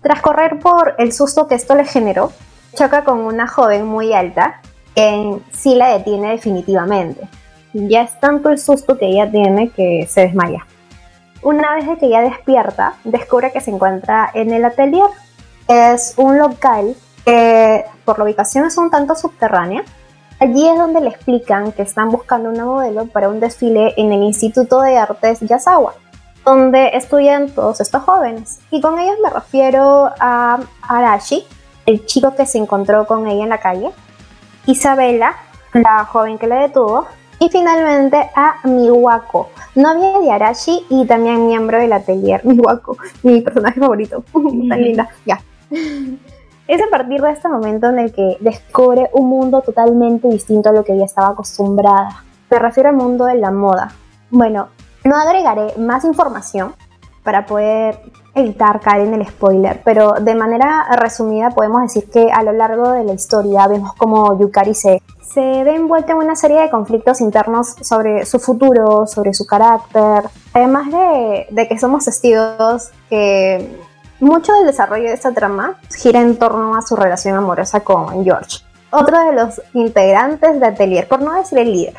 Tras 0.00 0.22
correr 0.22 0.58
por 0.60 0.94
el 0.96 1.12
susto 1.12 1.46
que 1.46 1.56
esto 1.56 1.74
le 1.74 1.84
generó, 1.84 2.32
choca 2.74 3.04
con 3.04 3.18
una 3.18 3.46
joven 3.46 3.84
muy 3.84 4.14
alta, 4.14 4.62
que 4.94 5.40
sí 5.52 5.74
la 5.74 5.88
detiene 5.88 6.30
definitivamente. 6.30 7.28
Ya 7.74 8.00
es 8.00 8.18
tanto 8.18 8.48
el 8.48 8.58
susto 8.58 8.96
que 8.96 9.08
ella 9.08 9.30
tiene 9.30 9.68
que 9.68 10.06
se 10.08 10.22
desmaya. 10.22 10.64
Una 11.46 11.76
vez 11.76 11.84
que 12.00 12.08
ya 12.08 12.22
despierta, 12.22 12.94
descubre 13.04 13.52
que 13.52 13.60
se 13.60 13.70
encuentra 13.70 14.28
en 14.34 14.52
el 14.52 14.64
atelier. 14.64 15.06
Es 15.68 16.14
un 16.16 16.38
local 16.38 16.96
que 17.24 17.84
por 18.04 18.18
la 18.18 18.24
ubicación 18.24 18.64
es 18.64 18.76
un 18.76 18.90
tanto 18.90 19.14
subterránea. 19.14 19.84
Allí 20.40 20.68
es 20.68 20.76
donde 20.76 21.00
le 21.00 21.10
explican 21.10 21.70
que 21.70 21.82
están 21.82 22.08
buscando 22.08 22.50
una 22.50 22.64
modelo 22.64 23.06
para 23.06 23.28
un 23.28 23.38
desfile 23.38 23.94
en 23.96 24.12
el 24.12 24.24
Instituto 24.24 24.80
de 24.80 24.98
Artes 24.98 25.38
Yasawa 25.38 25.94
donde 26.44 26.90
estudian 26.94 27.48
todos 27.50 27.80
estos 27.80 28.02
jóvenes. 28.02 28.58
Y 28.72 28.80
con 28.80 28.98
ellos 28.98 29.14
me 29.22 29.30
refiero 29.30 30.10
a 30.18 30.58
Arashi, 30.82 31.46
el 31.86 32.06
chico 32.06 32.34
que 32.34 32.46
se 32.46 32.58
encontró 32.58 33.06
con 33.06 33.28
ella 33.28 33.44
en 33.44 33.50
la 33.50 33.60
calle, 33.60 33.92
Isabela, 34.66 35.36
la 35.74 36.04
joven 36.06 36.38
que 36.38 36.48
le 36.48 36.56
detuvo, 36.56 37.06
y 37.38 37.48
finalmente 37.48 38.30
a 38.34 38.56
Miwako, 38.64 39.50
novia 39.74 40.18
de 40.18 40.30
Arashi 40.30 40.86
y 40.88 41.06
también 41.06 41.46
miembro 41.46 41.78
del 41.78 41.92
atelier. 41.92 42.40
Miwako, 42.44 42.96
mi 43.22 43.40
personaje 43.40 43.80
favorito. 43.80 44.24
Tan 44.32 44.82
linda. 44.82 45.08
Ya. 45.24 45.40
Es 46.68 46.82
a 46.82 46.90
partir 46.90 47.20
de 47.20 47.30
este 47.30 47.48
momento 47.48 47.86
en 47.90 48.00
el 48.00 48.12
que 48.12 48.38
descubre 48.40 49.08
un 49.12 49.28
mundo 49.28 49.60
totalmente 49.60 50.26
distinto 50.26 50.70
a 50.70 50.72
lo 50.72 50.82
que 50.82 50.94
ella 50.94 51.04
estaba 51.04 51.28
acostumbrada. 51.28 52.24
Me 52.50 52.58
refiero 52.58 52.88
al 52.88 52.96
mundo 52.96 53.24
de 53.24 53.36
la 53.36 53.52
moda. 53.52 53.92
Bueno, 54.30 54.66
no 55.04 55.16
agregaré 55.16 55.76
más 55.78 56.04
información 56.04 56.74
para 57.22 57.46
poder 57.46 58.00
evitar 58.34 58.80
caer 58.80 59.06
en 59.06 59.14
el 59.14 59.26
spoiler, 59.26 59.80
pero 59.84 60.14
de 60.14 60.34
manera 60.34 60.86
resumida 60.96 61.50
podemos 61.50 61.82
decir 61.82 62.10
que 62.10 62.30
a 62.32 62.42
lo 62.42 62.52
largo 62.52 62.90
de 62.90 63.04
la 63.04 63.12
historia 63.14 63.66
vemos 63.68 63.94
como 63.94 64.38
Yukari 64.38 64.74
se, 64.74 65.02
se 65.32 65.64
ve 65.64 65.74
envuelta 65.74 66.12
en 66.12 66.18
una 66.18 66.36
serie 66.36 66.60
de 66.60 66.70
conflictos 66.70 67.20
internos 67.20 67.74
sobre 67.80 68.24
su 68.24 68.38
futuro, 68.38 69.06
sobre 69.06 69.34
su 69.34 69.46
carácter, 69.46 70.24
además 70.52 70.86
de, 70.90 71.68
que 71.68 71.78
somos 71.78 72.04
testigos 72.04 72.90
que 73.10 73.80
mucho 74.20 74.52
del 74.54 74.66
desarrollo 74.66 75.08
de 75.08 75.14
esta 75.14 75.32
trama 75.32 75.78
gira 75.94 76.20
en 76.20 76.36
torno 76.36 76.76
a 76.76 76.82
su 76.82 76.96
relación 76.96 77.36
amorosa 77.36 77.80
con 77.80 78.24
George, 78.24 78.58
otro 78.90 79.18
de 79.24 79.32
los 79.32 79.60
integrantes 79.74 80.60
de 80.60 80.66
Atelier, 80.66 81.08
por 81.08 81.20
no 81.20 81.34
decir 81.34 81.58
el 81.58 81.72
líder. 81.72 81.94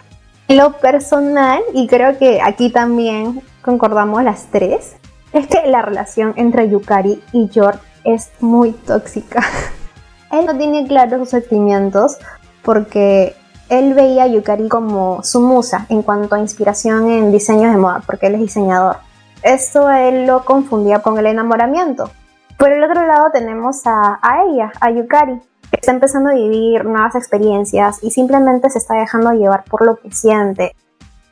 Lo 0.47 0.73
personal, 0.73 1.61
y 1.73 1.87
creo 1.87 2.17
que 2.17 2.41
aquí 2.41 2.71
también 2.71 3.41
concordamos 3.61 4.23
las 4.23 4.45
tres, 4.45 4.95
es 5.33 5.47
que 5.47 5.67
la 5.67 5.81
relación 5.81 6.33
entre 6.37 6.69
Yukari 6.69 7.21
y 7.33 7.49
George 7.51 7.81
es 8.05 8.31
muy 8.39 8.71
tóxica. 8.71 9.43
él 10.31 10.45
no 10.45 10.57
tiene 10.57 10.87
claros 10.87 11.19
sus 11.19 11.29
sentimientos 11.29 12.17
porque 12.67 13.33
él 13.69 13.93
veía 13.93 14.23
a 14.23 14.27
Yukari 14.27 14.67
como 14.67 15.23
su 15.23 15.39
musa 15.39 15.85
en 15.87 16.01
cuanto 16.01 16.35
a 16.35 16.39
inspiración 16.39 17.09
en 17.09 17.31
diseños 17.31 17.71
de 17.71 17.79
moda, 17.79 18.03
porque 18.05 18.27
él 18.27 18.35
es 18.35 18.41
diseñador. 18.41 18.97
Esto 19.41 19.89
él 19.89 20.27
lo 20.27 20.43
confundía 20.43 20.99
con 20.99 21.17
el 21.17 21.27
enamoramiento. 21.27 22.11
Por 22.57 22.73
el 22.73 22.83
otro 22.83 23.07
lado 23.07 23.27
tenemos 23.31 23.87
a, 23.87 24.19
a 24.21 24.43
ella, 24.43 24.73
a 24.81 24.91
Yukari, 24.91 25.39
está 25.71 25.93
empezando 25.93 26.29
a 26.29 26.33
vivir 26.33 26.83
nuevas 26.83 27.15
experiencias 27.15 28.03
y 28.03 28.11
simplemente 28.11 28.69
se 28.69 28.79
está 28.79 28.95
dejando 28.95 29.31
llevar 29.31 29.63
por 29.63 29.85
lo 29.85 29.95
que 29.95 30.11
siente. 30.11 30.75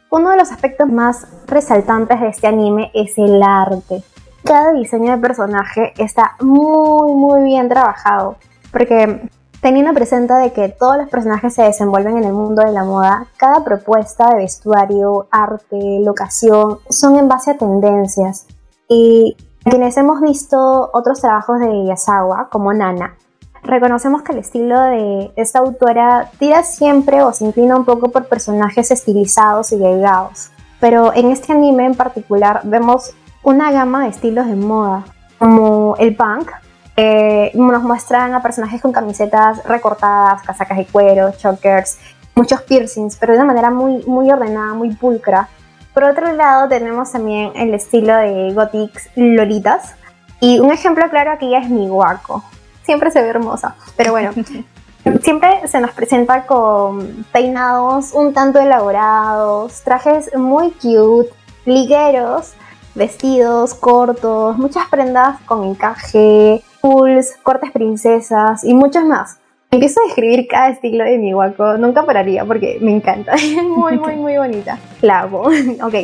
Uno 0.09 0.29
de 0.29 0.37
los 0.37 0.53
aspectos 0.53 0.87
más 0.87 1.27
resaltantes 1.47 2.21
de 2.21 2.29
este 2.29 2.47
anime 2.47 2.91
es 2.93 3.17
el 3.17 3.43
arte. 3.43 4.03
Cada 4.45 4.71
diseño 4.71 5.11
de 5.11 5.17
personaje 5.17 5.91
está 5.97 6.37
muy 6.39 7.13
muy 7.13 7.43
bien 7.43 7.67
trabajado, 7.67 8.37
porque 8.71 9.27
teniendo 9.65 9.95
presente 9.95 10.31
de 10.35 10.53
que 10.53 10.69
todos 10.69 10.95
los 10.95 11.09
personajes 11.09 11.55
se 11.55 11.63
desenvuelven 11.63 12.17
en 12.19 12.25
el 12.25 12.33
mundo 12.33 12.61
de 12.61 12.71
la 12.71 12.83
moda, 12.83 13.25
cada 13.35 13.63
propuesta 13.63 14.29
de 14.29 14.43
vestuario, 14.43 15.25
arte, 15.31 16.01
locación 16.03 16.77
son 16.87 17.17
en 17.17 17.27
base 17.27 17.49
a 17.49 17.57
tendencias. 17.57 18.45
Y 18.87 19.35
quienes 19.63 19.97
hemos 19.97 20.21
visto 20.21 20.91
otros 20.93 21.19
trabajos 21.19 21.59
de 21.61 21.83
Yasawa, 21.83 22.49
como 22.51 22.73
Nana, 22.73 23.15
reconocemos 23.63 24.21
que 24.21 24.33
el 24.33 24.37
estilo 24.37 24.79
de 24.81 25.31
esta 25.35 25.57
autora 25.57 26.29
tira 26.37 26.61
siempre 26.61 27.23
o 27.23 27.33
se 27.33 27.45
inclina 27.45 27.75
un 27.75 27.85
poco 27.85 28.11
por 28.11 28.27
personajes 28.27 28.91
estilizados 28.91 29.71
y 29.71 29.79
delgados. 29.79 30.51
Pero 30.79 31.11
en 31.11 31.31
este 31.31 31.53
anime 31.53 31.87
en 31.87 31.95
particular 31.95 32.61
vemos 32.65 33.15
una 33.41 33.71
gama 33.71 34.03
de 34.03 34.09
estilos 34.09 34.45
de 34.45 34.57
moda, 34.57 35.05
como 35.39 35.95
el 35.97 36.15
punk, 36.15 36.51
nos 36.97 37.83
muestran 37.83 38.33
a 38.33 38.41
personajes 38.41 38.81
con 38.81 38.91
camisetas 38.91 39.63
recortadas, 39.65 40.41
casacas 40.43 40.77
de 40.77 40.85
cuero, 40.85 41.31
chokers, 41.37 41.97
muchos 42.35 42.61
piercings, 42.61 43.17
pero 43.17 43.33
de 43.33 43.39
una 43.39 43.47
manera 43.47 43.69
muy, 43.69 44.03
muy 44.05 44.31
ordenada, 44.31 44.73
muy 44.73 44.93
pulcra. 44.95 45.49
Por 45.93 46.03
otro 46.03 46.33
lado 46.33 46.67
tenemos 46.67 47.11
también 47.11 47.51
el 47.55 47.73
estilo 47.73 48.15
de 48.17 48.53
gothic 48.53 49.11
lolitas, 49.15 49.95
y 50.39 50.59
un 50.59 50.71
ejemplo 50.71 51.09
claro 51.09 51.31
aquí 51.31 51.55
es 51.55 51.69
Miwako, 51.69 52.43
siempre 52.83 53.11
se 53.11 53.21
ve 53.21 53.29
hermosa. 53.29 53.75
Pero 53.95 54.11
bueno, 54.11 54.31
siempre 55.21 55.67
se 55.67 55.79
nos 55.79 55.91
presenta 55.91 56.45
con 56.45 57.25
peinados 57.31 58.13
un 58.13 58.33
tanto 58.33 58.59
elaborados, 58.59 59.81
trajes 59.81 60.35
muy 60.35 60.71
cute, 60.71 61.29
ligueros, 61.65 62.53
vestidos 62.95 63.73
cortos, 63.73 64.57
muchas 64.57 64.87
prendas 64.89 65.39
con 65.41 65.63
encaje, 65.65 66.63
pools, 66.81 67.35
cortes 67.43 67.71
princesas 67.71 68.63
y 68.63 68.73
muchos 68.73 69.03
más. 69.03 69.37
Empiezo 69.71 69.99
a 70.01 70.05
describir 70.05 70.47
cada 70.47 70.69
estilo 70.69 71.03
de 71.03 71.17
mi 71.17 71.33
guaco, 71.33 71.77
nunca 71.77 72.05
pararía 72.05 72.45
porque 72.45 72.77
me 72.81 72.95
encanta, 72.95 73.33
es 73.35 73.63
muy, 73.63 73.97
muy, 73.97 74.15
muy 74.15 74.37
bonita. 74.37 74.79
La 75.01 75.21
hago. 75.21 75.41
ok. 75.83 75.95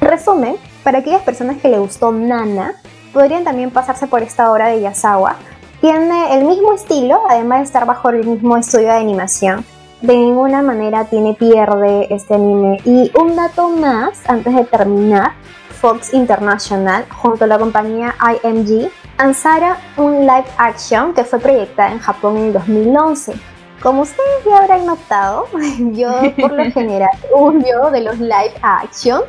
Resumen, 0.00 0.56
para 0.84 0.98
aquellas 0.98 1.22
personas 1.22 1.56
que 1.56 1.68
le 1.68 1.78
gustó 1.78 2.12
Nana, 2.12 2.74
podrían 3.12 3.44
también 3.44 3.70
pasarse 3.70 4.06
por 4.06 4.22
esta 4.22 4.52
obra 4.52 4.68
de 4.68 4.82
Yasawa, 4.82 5.36
tiene 5.80 6.38
el 6.38 6.44
mismo 6.44 6.72
estilo, 6.72 7.20
además 7.28 7.58
de 7.58 7.64
estar 7.64 7.86
bajo 7.86 8.08
el 8.10 8.26
mismo 8.26 8.56
estudio 8.56 8.88
de 8.88 8.98
animación. 8.98 9.64
De 10.00 10.16
ninguna 10.16 10.62
manera 10.62 11.04
tiene 11.04 11.34
pierde 11.34 12.12
este 12.14 12.34
anime. 12.34 12.78
Y 12.84 13.10
un 13.18 13.36
dato 13.36 13.68
más, 13.68 14.18
antes 14.28 14.54
de 14.54 14.64
terminar, 14.64 15.32
Fox 15.80 16.12
International, 16.12 17.04
junto 17.10 17.44
a 17.44 17.46
la 17.46 17.58
compañía 17.58 18.14
IMG, 18.42 18.90
lanzara 19.18 19.78
un 19.96 20.20
live 20.20 20.46
action 20.58 21.14
que 21.14 21.24
fue 21.24 21.38
proyectada 21.38 21.92
en 21.92 21.98
Japón 21.98 22.36
en 22.36 22.44
el 22.46 22.52
2011. 22.52 23.34
Como 23.82 24.02
ustedes 24.02 24.44
ya 24.44 24.58
habrán 24.58 24.86
notado, 24.86 25.46
yo 25.92 26.10
por 26.40 26.52
lo 26.52 26.64
general 26.72 27.10
huyo 27.34 27.90
de 27.90 28.02
los 28.02 28.18
live 28.18 28.54
actions, 28.62 29.24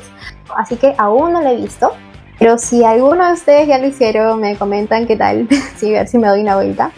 así 0.55 0.77
que 0.77 0.95
aún 0.97 1.33
no 1.33 1.41
lo 1.41 1.49
he 1.49 1.55
visto, 1.55 1.93
pero 2.39 2.57
si 2.57 2.83
alguno 2.83 3.25
de 3.27 3.33
ustedes 3.33 3.67
ya 3.67 3.77
lo 3.77 3.87
hicieron, 3.87 4.39
me 4.39 4.55
comentan 4.55 5.05
qué 5.07 5.15
tal, 5.15 5.47
si 5.75 5.91
ver 5.91 6.07
si 6.07 6.17
me 6.17 6.27
doy 6.27 6.41
una 6.41 6.55
vuelta. 6.55 6.91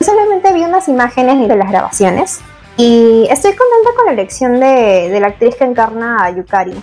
solamente 0.00 0.52
vi 0.52 0.62
unas 0.62 0.88
imágenes 0.88 1.48
de 1.48 1.56
las 1.56 1.70
grabaciones 1.70 2.40
y 2.76 3.26
estoy 3.30 3.52
contenta 3.52 3.90
con 3.96 4.06
la 4.06 4.12
elección 4.12 4.60
de, 4.60 5.08
de 5.10 5.20
la 5.20 5.28
actriz 5.28 5.56
que 5.56 5.64
encarna 5.64 6.24
a 6.24 6.30
Yukari, 6.30 6.74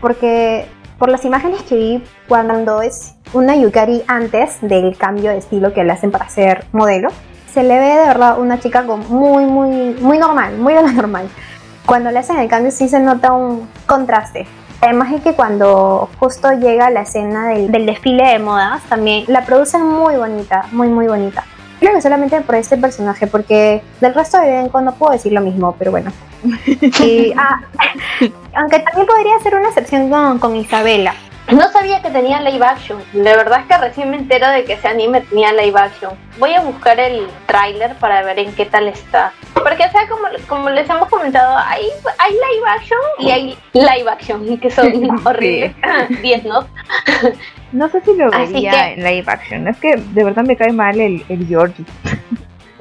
porque 0.00 0.66
por 0.98 1.08
las 1.08 1.24
imágenes 1.24 1.62
que 1.62 1.76
vi 1.76 2.04
cuando 2.28 2.82
es 2.82 3.14
una 3.32 3.56
Yukari 3.56 4.02
antes 4.06 4.58
del 4.60 4.96
cambio 4.96 5.30
de 5.30 5.38
estilo 5.38 5.72
que 5.72 5.84
le 5.84 5.92
hacen 5.92 6.10
para 6.10 6.28
ser 6.28 6.64
modelo, 6.72 7.08
se 7.52 7.62
le 7.62 7.78
ve 7.78 7.86
de 7.86 8.06
verdad 8.06 8.40
una 8.40 8.58
chica 8.60 8.82
muy, 8.82 9.44
muy, 9.44 9.94
muy 10.00 10.18
normal, 10.18 10.58
muy 10.58 10.74
de 10.74 10.82
la 10.82 10.92
normal. 10.92 11.28
Cuando 11.86 12.10
le 12.10 12.18
hacen 12.18 12.38
el 12.38 12.48
cambio 12.48 12.70
sí 12.70 12.88
se 12.88 12.98
nota 13.00 13.32
un 13.32 13.68
contraste 13.86 14.46
Además 14.84 15.12
es 15.14 15.22
que 15.22 15.32
cuando 15.32 16.10
justo 16.18 16.52
llega 16.52 16.90
la 16.90 17.02
escena 17.02 17.48
del, 17.48 17.86
desfile 17.86 18.32
de 18.32 18.38
modas, 18.38 18.82
también 18.82 19.24
la 19.28 19.46
producen 19.46 19.82
muy 19.82 20.16
bonita, 20.16 20.66
muy 20.72 20.88
muy 20.88 21.06
bonita. 21.06 21.44
Creo 21.80 21.94
que 21.94 22.02
solamente 22.02 22.38
por 22.42 22.54
este 22.56 22.76
personaje, 22.76 23.26
porque 23.26 23.82
del 24.02 24.12
resto 24.12 24.38
de 24.38 24.58
elenco 24.58 24.82
no 24.82 24.94
puedo 24.94 25.12
decir 25.12 25.32
lo 25.32 25.40
mismo, 25.40 25.74
pero 25.78 25.90
bueno. 25.90 26.12
Ah, 27.36 27.60
aunque 28.54 28.78
también 28.80 29.06
podría 29.06 29.38
ser 29.40 29.54
una 29.54 29.68
excepción 29.68 30.10
con, 30.10 30.38
con 30.38 30.56
Isabela, 30.56 31.14
No 31.50 31.68
sabía 31.70 32.00
que 32.00 32.10
tenía 32.10 32.40
live 32.40 32.64
action. 32.64 33.02
De 33.12 33.22
verdad 33.22 33.60
es 33.60 33.66
que 33.66 33.78
recién 33.78 34.10
me 34.10 34.16
entero 34.16 34.48
de 34.48 34.64
que 34.64 34.74
ese 34.74 34.88
anime 34.88 35.20
tenía 35.22 35.52
live 35.52 35.78
action. 35.78 36.12
Voy 36.38 36.54
a 36.54 36.60
buscar 36.60 36.98
el 36.98 37.26
tráiler 37.46 37.94
para 37.96 38.22
ver 38.22 38.38
en 38.38 38.52
qué 38.54 38.66
tal 38.66 38.88
está. 38.88 39.32
Porque, 39.52 39.84
o 39.84 39.90
sea, 39.90 40.08
como, 40.08 40.28
como 40.46 40.70
les 40.70 40.88
hemos 40.88 41.08
comentado, 41.08 41.56
hay, 41.58 41.84
hay 42.18 42.32
live 42.32 42.68
action 42.68 42.98
y 43.18 43.30
hay 43.30 43.58
live 43.72 44.10
action, 44.10 44.58
que 44.58 44.70
son 44.70 44.92
horribles. 45.26 45.74
10, 46.22 46.44
¿no? 46.44 46.66
no 47.72 47.88
sé 47.88 48.00
si 48.02 48.14
lo 48.16 48.30
vería 48.30 48.92
en 48.92 49.04
live 49.04 49.24
action. 49.26 49.68
Es 49.68 49.76
que 49.78 49.96
de 49.96 50.24
verdad 50.24 50.44
me 50.44 50.56
cae 50.56 50.72
mal 50.72 50.98
el, 50.98 51.24
el 51.28 51.46
Georgie. 51.46 51.84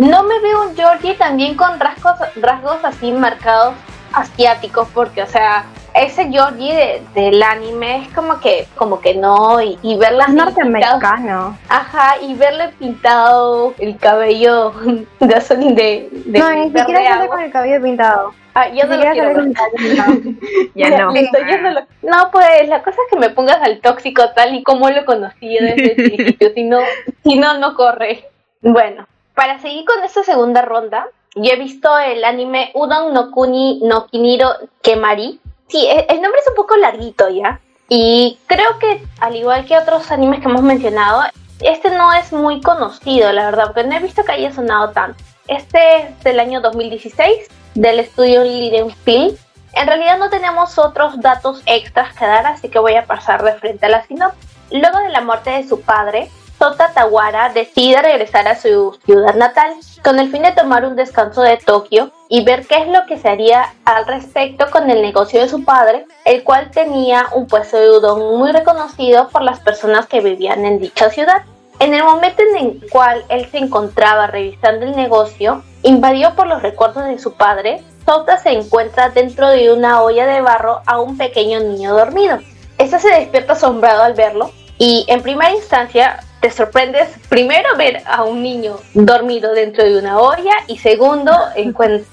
No 0.03 0.23
me 0.23 0.37
veo 0.41 0.63
un 0.63 0.75
Georgie 0.75 1.13
también 1.13 1.55
con 1.55 1.79
rasgos, 1.79 2.15
rasgos 2.35 2.83
así 2.83 3.13
marcados 3.13 3.73
asiáticos, 4.11 4.89
porque, 4.93 5.23
o 5.23 5.27
sea, 5.27 5.63
ese 5.93 6.29
Georgie 6.29 7.01
del 7.15 7.41
anime 7.41 8.03
es 8.03 8.13
como 8.13 8.39
que 8.41 8.67
como 8.75 8.99
que 8.99 9.13
no 9.13 9.61
y, 9.61 9.77
y 9.81 9.95
verla 9.95 10.27
norteamericano. 10.27 11.57
ajá 11.69 12.17
y 12.21 12.33
verle 12.33 12.69
pintado 12.79 13.73
el 13.77 13.97
cabello 13.97 14.73
gasolín 15.19 15.75
de, 15.75 16.09
de 16.11 16.39
no 16.39 16.49
ni 16.51 16.63
siquiera 16.65 17.03
sale 17.03 17.27
con 17.27 17.39
el 17.41 17.51
cabello 17.51 17.81
pintado. 17.81 18.33
Ah, 18.55 18.67
yo 18.69 18.85
no 18.85 18.97
lo 18.97 19.11
quiero 19.11 19.43
ya 20.75 20.89
no. 20.89 21.11
Listo, 21.11 21.37
yo 21.49 21.61
no, 21.61 21.71
lo... 21.71 21.79
no, 22.01 22.29
pues 22.31 22.67
la 22.67 22.83
cosa 22.83 22.97
es 23.05 23.09
que 23.09 23.19
me 23.19 23.29
pongas 23.29 23.61
al 23.61 23.79
tóxico 23.79 24.23
tal 24.35 24.53
y 24.53 24.63
como 24.63 24.89
lo 24.89 25.05
conocí 25.05 25.57
desde 25.59 25.91
el 25.91 25.95
principio, 25.95 26.51
si 26.53 26.63
no, 26.63 26.79
si 27.23 27.35
no, 27.35 27.57
no 27.57 27.73
corre. 27.73 28.25
Bueno, 28.61 29.07
para 29.35 29.59
seguir 29.59 29.85
con 29.85 30.03
esta 30.03 30.23
segunda 30.23 30.61
ronda, 30.61 31.07
yo 31.35 31.51
he 31.51 31.55
visto 31.57 31.97
el 31.97 32.23
anime 32.23 32.71
Udon 32.75 33.13
no 33.13 33.31
Kuni 33.31 33.81
no 33.83 34.07
Kiniro 34.07 34.49
Kemari, 34.81 35.39
Sí, 35.73 35.87
e, 35.87 36.05
el 36.09 36.21
nombre 36.21 36.39
es 36.39 36.47
un 36.47 36.55
poco 36.55 36.75
larguito 36.77 37.27
ya. 37.29 37.59
Y 37.89 38.37
creo 38.45 38.77
que, 38.79 39.03
al 39.19 39.35
igual 39.35 39.65
que 39.65 39.77
otros 39.77 40.11
animes 40.11 40.39
que 40.39 40.45
hemos 40.47 40.61
mencionado, 40.61 41.23
este 41.61 41.89
no 41.89 42.13
es 42.13 42.31
muy 42.31 42.61
conocido, 42.61 43.31
la 43.31 43.45
verdad, 43.45 43.65
porque 43.67 43.83
no 43.83 43.95
he 43.95 43.99
visto 43.99 44.23
que 44.23 44.33
haya 44.33 44.53
sonado 44.53 44.91
tanto. 44.91 45.17
Este 45.47 45.79
es 45.97 46.23
del 46.23 46.39
año 46.39 46.61
2016, 46.61 47.47
del 47.73 47.99
estudio 47.99 48.43
Liden 48.43 48.91
Film. 48.91 49.35
En 49.73 49.87
realidad 49.87 50.19
no 50.19 50.29
tenemos 50.29 50.77
otros 50.77 51.19
datos 51.19 51.63
extras 51.65 52.13
que 52.13 52.25
dar, 52.25 52.45
así 52.45 52.69
que 52.69 52.77
voy 52.77 52.93
a 52.93 53.05
pasar 53.05 53.43
de 53.43 53.53
frente 53.55 53.87
a 53.87 53.89
la 53.89 54.05
sinopsis. 54.05 54.49
Luego 54.69 54.99
de 54.99 55.09
la 55.09 55.21
muerte 55.21 55.49
de 55.49 55.67
su 55.67 55.81
padre, 55.81 56.29
Tota 56.63 56.93
Tawara 56.93 57.49
decide 57.49 58.01
regresar 58.01 58.47
a 58.47 58.55
su 58.55 58.97
ciudad 59.05 59.35
natal 59.35 59.73
con 60.01 60.17
el 60.17 60.31
fin 60.31 60.43
de 60.43 60.53
tomar 60.53 60.85
un 60.85 60.95
descanso 60.95 61.41
de 61.41 61.57
Tokio 61.57 62.13
y 62.29 62.45
ver 62.45 62.65
qué 62.65 62.77
es 62.83 62.87
lo 62.87 63.05
que 63.05 63.17
se 63.17 63.27
haría 63.27 63.73
al 63.83 64.07
respecto 64.07 64.71
con 64.71 64.89
el 64.89 65.01
negocio 65.01 65.41
de 65.41 65.49
su 65.49 65.65
padre, 65.65 66.05
el 66.23 66.41
cual 66.45 66.71
tenía 66.71 67.25
un 67.35 67.47
puesto 67.47 67.75
de 67.75 67.89
udon 67.89 68.39
muy 68.39 68.53
reconocido 68.53 69.27
por 69.27 69.41
las 69.41 69.59
personas 69.59 70.05
que 70.05 70.21
vivían 70.21 70.63
en 70.63 70.79
dicha 70.79 71.09
ciudad. 71.09 71.41
En 71.79 71.93
el 71.93 72.05
momento 72.05 72.41
en 72.41 72.55
el 72.55 72.89
cual 72.89 73.25
él 73.27 73.45
se 73.51 73.57
encontraba 73.57 74.27
revisando 74.27 74.85
el 74.85 74.95
negocio, 74.95 75.63
invadió 75.81 76.33
por 76.33 76.47
los 76.47 76.61
recuerdos 76.61 77.03
de 77.07 77.19
su 77.19 77.33
padre, 77.33 77.83
Tota 78.05 78.37
se 78.37 78.51
encuentra 78.51 79.09
dentro 79.09 79.49
de 79.49 79.73
una 79.73 80.01
olla 80.01 80.25
de 80.25 80.39
barro 80.39 80.79
a 80.85 81.01
un 81.01 81.17
pequeño 81.17 81.59
niño 81.59 81.93
dormido. 81.93 82.37
Este 82.77 82.99
se 82.99 83.09
despierta 83.09 83.51
asombrado 83.51 84.03
al 84.03 84.13
verlo 84.13 84.49
y 84.77 85.05
en 85.09 85.21
primera 85.21 85.51
instancia 85.51 86.22
te 86.43 86.51
sorprendes 86.51 87.07
primero 87.29 87.69
ver 87.77 88.03
a 88.05 88.25
un 88.25 88.43
niño 88.43 88.77
dormido 88.93 89.53
dentro 89.53 89.85
de 89.85 89.97
una 89.97 90.19
olla 90.19 90.51
y 90.67 90.77
segundo 90.77 91.31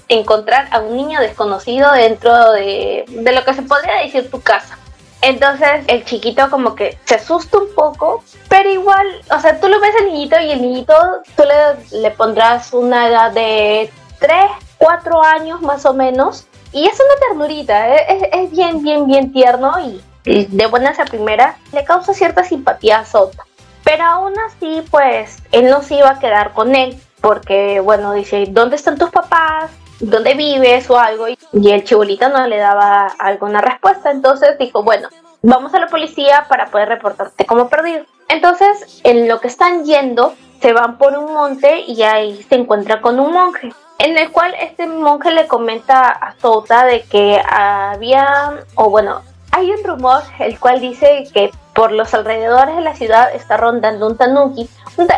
encontrar 0.07 0.69
a 0.71 0.79
un 0.79 0.95
niño 0.95 1.19
desconocido 1.19 1.91
dentro 1.91 2.53
de, 2.53 3.03
de 3.09 3.31
lo 3.33 3.43
que 3.43 3.53
se 3.53 3.61
podría 3.63 3.95
decir 3.95 4.31
tu 4.31 4.39
casa. 4.39 4.77
Entonces 5.21 5.83
el 5.87 6.05
chiquito 6.05 6.49
como 6.49 6.75
que 6.75 6.97
se 7.03 7.15
asusta 7.15 7.57
un 7.57 7.75
poco, 7.75 8.23
pero 8.47 8.69
igual, 8.69 9.05
o 9.35 9.39
sea, 9.41 9.59
tú 9.59 9.67
lo 9.67 9.81
ves 9.81 9.93
al 9.99 10.05
niñito 10.05 10.39
y 10.39 10.51
el 10.51 10.61
niñito 10.61 10.93
tú 11.35 11.43
le, 11.43 11.99
le 11.99 12.11
pondrás 12.11 12.71
una 12.71 13.09
edad 13.09 13.31
de 13.33 13.91
3, 14.19 14.33
4 14.77 15.23
años 15.25 15.61
más 15.61 15.85
o 15.85 15.93
menos. 15.93 16.47
Y 16.71 16.85
es 16.85 16.93
una 16.93 17.27
ternurita, 17.27 17.97
es, 17.97 18.23
es 18.31 18.51
bien, 18.51 18.81
bien, 18.81 19.07
bien 19.07 19.33
tierno 19.33 19.73
y, 19.81 20.01
de 20.23 20.67
buenas 20.67 20.99
a 20.99 21.05
primera 21.05 21.57
le 21.73 21.83
causa 21.83 22.13
cierta 22.13 22.45
simpatía 22.45 22.99
a 22.99 23.05
Sota. 23.05 23.43
Pero 23.83 24.03
aún 24.03 24.33
así, 24.47 24.83
pues, 24.89 25.37
él 25.51 25.69
no 25.69 25.81
se 25.81 25.95
iba 25.95 26.09
a 26.11 26.19
quedar 26.19 26.53
con 26.53 26.75
él, 26.75 26.99
porque, 27.21 27.79
bueno, 27.79 28.13
dice, 28.13 28.45
¿dónde 28.49 28.75
están 28.75 28.97
tus 28.97 29.09
papás? 29.09 29.71
¿Dónde 29.99 30.33
vives? 30.33 30.89
o 30.89 30.97
algo. 30.97 31.27
Y 31.27 31.71
el 31.71 31.83
chibolito 31.83 32.29
no 32.29 32.47
le 32.47 32.57
daba 32.57 33.07
alguna 33.19 33.61
respuesta. 33.61 34.11
Entonces 34.11 34.57
dijo, 34.57 34.83
bueno, 34.83 35.09
vamos 35.41 35.73
a 35.73 35.79
la 35.79 35.87
policía 35.87 36.45
para 36.49 36.67
poder 36.67 36.89
reportarte 36.89 37.45
como 37.45 37.69
perdido. 37.69 38.05
Entonces, 38.27 39.01
en 39.03 39.27
lo 39.27 39.39
que 39.39 39.47
están 39.47 39.85
yendo, 39.85 40.33
se 40.61 40.73
van 40.73 40.97
por 40.97 41.17
un 41.17 41.33
monte 41.33 41.81
y 41.81 42.01
ahí 42.03 42.41
se 42.47 42.55
encuentra 42.55 43.01
con 43.01 43.19
un 43.19 43.33
monje. 43.33 43.73
En 43.99 44.17
el 44.17 44.31
cual 44.31 44.55
este 44.59 44.87
monje 44.87 45.31
le 45.31 45.47
comenta 45.47 46.07
a 46.07 46.33
Sota 46.39 46.85
de 46.85 47.01
que 47.03 47.39
había, 47.47 48.63
o 48.75 48.89
bueno, 48.89 49.21
hay 49.51 49.71
un 49.71 49.83
rumor 49.83 50.23
el 50.39 50.59
cual 50.59 50.79
dice 50.79 51.27
que 51.33 51.51
por 51.81 51.91
los 51.91 52.13
alrededores 52.13 52.75
de 52.75 52.83
la 52.83 52.95
ciudad 52.95 53.33
está 53.33 53.57
rondando 53.57 54.05
un 54.05 54.15
tanuki. 54.15 54.69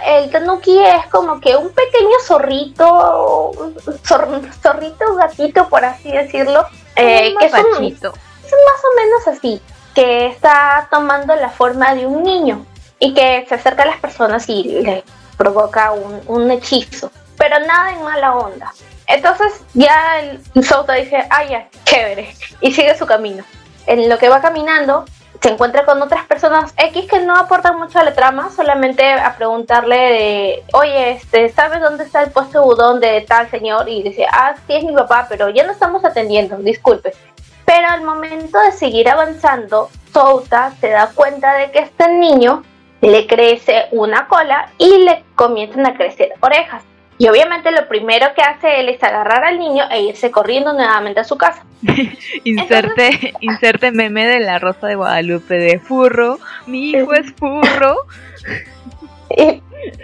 El 0.08 0.32
tanuki 0.32 0.80
es 0.80 1.06
como 1.08 1.42
que 1.42 1.58
un 1.58 1.68
pequeño 1.68 2.18
zorrito, 2.26 3.52
zorrito 4.02 5.16
gatito 5.18 5.68
por 5.68 5.84
así 5.84 6.10
decirlo, 6.10 6.66
eh, 6.96 7.36
que 7.38 7.48
es, 7.48 7.54
un, 7.54 7.84
es 7.84 8.02
más 8.02 8.12
o 8.14 8.96
menos 8.96 9.28
así, 9.28 9.62
que 9.94 10.28
está 10.28 10.88
tomando 10.90 11.36
la 11.36 11.50
forma 11.50 11.96
de 11.96 12.08
un 12.08 12.24
niño 12.24 12.66
y 12.98 13.14
que 13.14 13.46
se 13.50 13.56
acerca 13.56 13.84
a 13.84 13.88
las 13.88 13.98
personas 13.98 14.48
y 14.48 14.64
le 14.64 15.04
provoca 15.36 15.92
un, 15.92 16.22
un 16.28 16.50
hechizo, 16.50 17.12
pero 17.38 17.60
nada 17.60 17.92
en 17.92 18.04
mala 18.04 18.36
onda. 18.38 18.72
Entonces 19.08 19.52
ya 19.74 20.18
el 20.22 20.64
Souta 20.64 20.94
dice, 20.94 21.28
ah 21.30 21.44
ya, 21.44 21.68
chévere, 21.84 22.34
y 22.62 22.72
sigue 22.72 22.98
su 22.98 23.06
camino 23.06 23.44
en 23.86 24.08
lo 24.08 24.18
que 24.18 24.30
va 24.30 24.40
caminando 24.40 25.04
se 25.44 25.50
encuentra 25.50 25.84
con 25.84 26.02
otras 26.02 26.26
personas 26.26 26.74
X 26.78 27.06
que 27.06 27.20
no 27.20 27.36
aportan 27.36 27.78
mucho 27.78 28.00
a 28.00 28.04
la 28.06 28.14
trama, 28.14 28.50
solamente 28.50 29.12
a 29.12 29.36
preguntarle 29.36 29.98
de, 29.98 30.64
oye, 30.72 31.12
este, 31.12 31.50
¿sabes 31.50 31.82
dónde 31.82 32.06
está 32.06 32.24
el 32.24 32.32
puesto 32.32 32.62
de 32.62 32.66
udón 32.66 33.02
de 33.02 33.20
tal 33.28 33.50
señor? 33.52 33.90
Y 33.90 34.04
dice, 34.04 34.26
ah, 34.32 34.56
sí 34.66 34.74
es 34.74 34.86
mi 34.86 34.94
papá, 34.94 35.26
pero 35.28 35.50
ya 35.50 35.66
no 35.66 35.74
estamos 35.74 36.06
atendiendo, 36.06 36.56
disculpe. 36.56 37.14
Pero 37.66 37.90
al 37.90 38.04
momento 38.04 38.58
de 38.62 38.72
seguir 38.72 39.10
avanzando, 39.10 39.90
Souta 40.14 40.72
se 40.80 40.88
da 40.88 41.12
cuenta 41.14 41.54
de 41.56 41.72
que 41.72 41.80
este 41.80 42.08
niño 42.08 42.64
le 43.02 43.28
crece 43.28 43.88
una 43.92 44.30
cola 44.30 44.70
y 44.78 45.00
le 45.00 45.26
comienzan 45.36 45.86
a 45.86 45.98
crecer 45.98 46.32
orejas. 46.40 46.84
Y 47.18 47.28
obviamente 47.28 47.72
lo 47.72 47.88
primero 47.88 48.28
que 48.36 48.42
hace 48.42 48.80
él 48.80 48.90
es 48.90 49.02
agarrar 49.04 49.44
al 49.44 49.60
niño 49.60 49.84
e 49.92 50.02
irse 50.02 50.32
corriendo 50.32 50.74
nuevamente 50.74 51.20
a 51.20 51.24
su 51.24 51.38
casa. 51.38 51.64
inserte, 52.44 53.34
inserte 53.42 53.92
meme 53.92 54.26
de 54.26 54.40
la 54.40 54.60
Rosa 54.60 54.88
de 54.88 54.96
Guadalupe 54.96 55.56
de 55.56 55.80
furro, 55.80 56.40
mi 56.66 56.92
hijo 56.92 57.14
es 57.14 57.32
furro. 57.34 57.96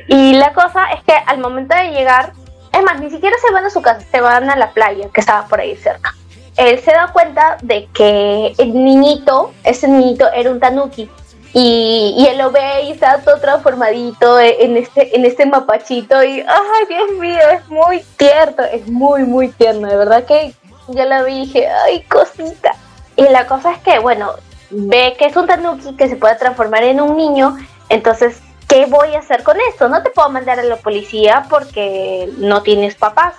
y, 0.08 0.34
la 0.34 0.54
cosa 0.54 0.86
es 0.94 1.04
que 1.04 1.14
al 1.26 1.40
momento 1.40 1.76
de 1.76 1.92
llegar, 1.92 2.34
es 2.72 2.84
más, 2.84 3.00
ni 3.00 3.10
siquiera 3.10 3.36
se 3.46 3.52
van 3.54 3.66
a 3.66 3.70
su 3.70 3.82
casa, 3.82 4.02
se 4.02 4.22
van 4.22 4.50
a 4.50 4.56
la 4.56 4.72
playa 4.72 5.10
que 5.14 5.22
estaba 5.22 5.48
por 5.48 5.60
ahí 5.60 5.76
cerca. 5.76 6.14
Él 6.58 6.78
se 6.80 6.92
da 6.92 7.12
cuenta 7.14 7.58
de 7.62 7.88
que 7.94 8.54
el 8.58 8.74
niñito, 8.74 9.54
ese 9.64 9.88
niñito 9.88 10.32
era 10.34 10.52
un 10.52 10.60
tanuki 10.60 11.10
y, 11.54 12.28
él 12.30 12.38
lo 12.38 12.52
ve 12.52 12.84
y 12.84 12.92
está 12.92 13.22
todo 13.22 13.40
transformadito 13.40 14.40
en 14.40 14.78
este, 14.78 15.16
en 15.16 15.26
este 15.26 15.46
mapachito 15.46 16.24
y, 16.24 16.42
ay, 16.42 16.86
Dios 16.88 17.12
mío, 17.20 17.40
es 17.52 17.68
muy 17.68 18.04
tierno, 18.18 18.64
es 18.72 18.88
muy, 18.88 19.24
muy 19.24 19.50
tierno, 19.50 19.88
de 19.88 19.96
verdad 19.96 20.26
que 20.26 20.54
ya 20.90 21.06
lo 21.06 21.26
vi 21.26 21.34
y 21.34 21.46
dije, 21.46 21.68
ay, 21.68 22.02
cosita. 22.04 22.74
Y 23.16 23.24
la 23.24 23.48
cosa 23.48 23.72
es 23.72 23.80
que, 23.80 24.00
bueno, 24.00 24.34
ve 24.70 25.16
que 25.18 25.26
es 25.26 25.36
un 25.36 25.48
tanuki 25.48 25.96
que 25.96 26.08
se 26.08 26.16
puede 26.16 26.36
transformar 26.36 26.84
en 26.84 27.02
un 27.02 27.18
niño, 27.18 27.58
entonces, 27.90 28.40
¿qué 28.68 28.86
voy 28.86 29.16
a 29.16 29.20
hacer 29.20 29.44
con 29.44 29.58
esto? 29.70 29.90
No 29.90 30.04
te 30.04 30.12
puedo 30.12 30.30
mandar 30.30 30.60
a 30.60 30.64
la 30.64 30.76
policía 30.76 31.48
porque 31.50 32.30
no 32.38 32.62
tienes 32.62 32.94
papás. 32.96 33.34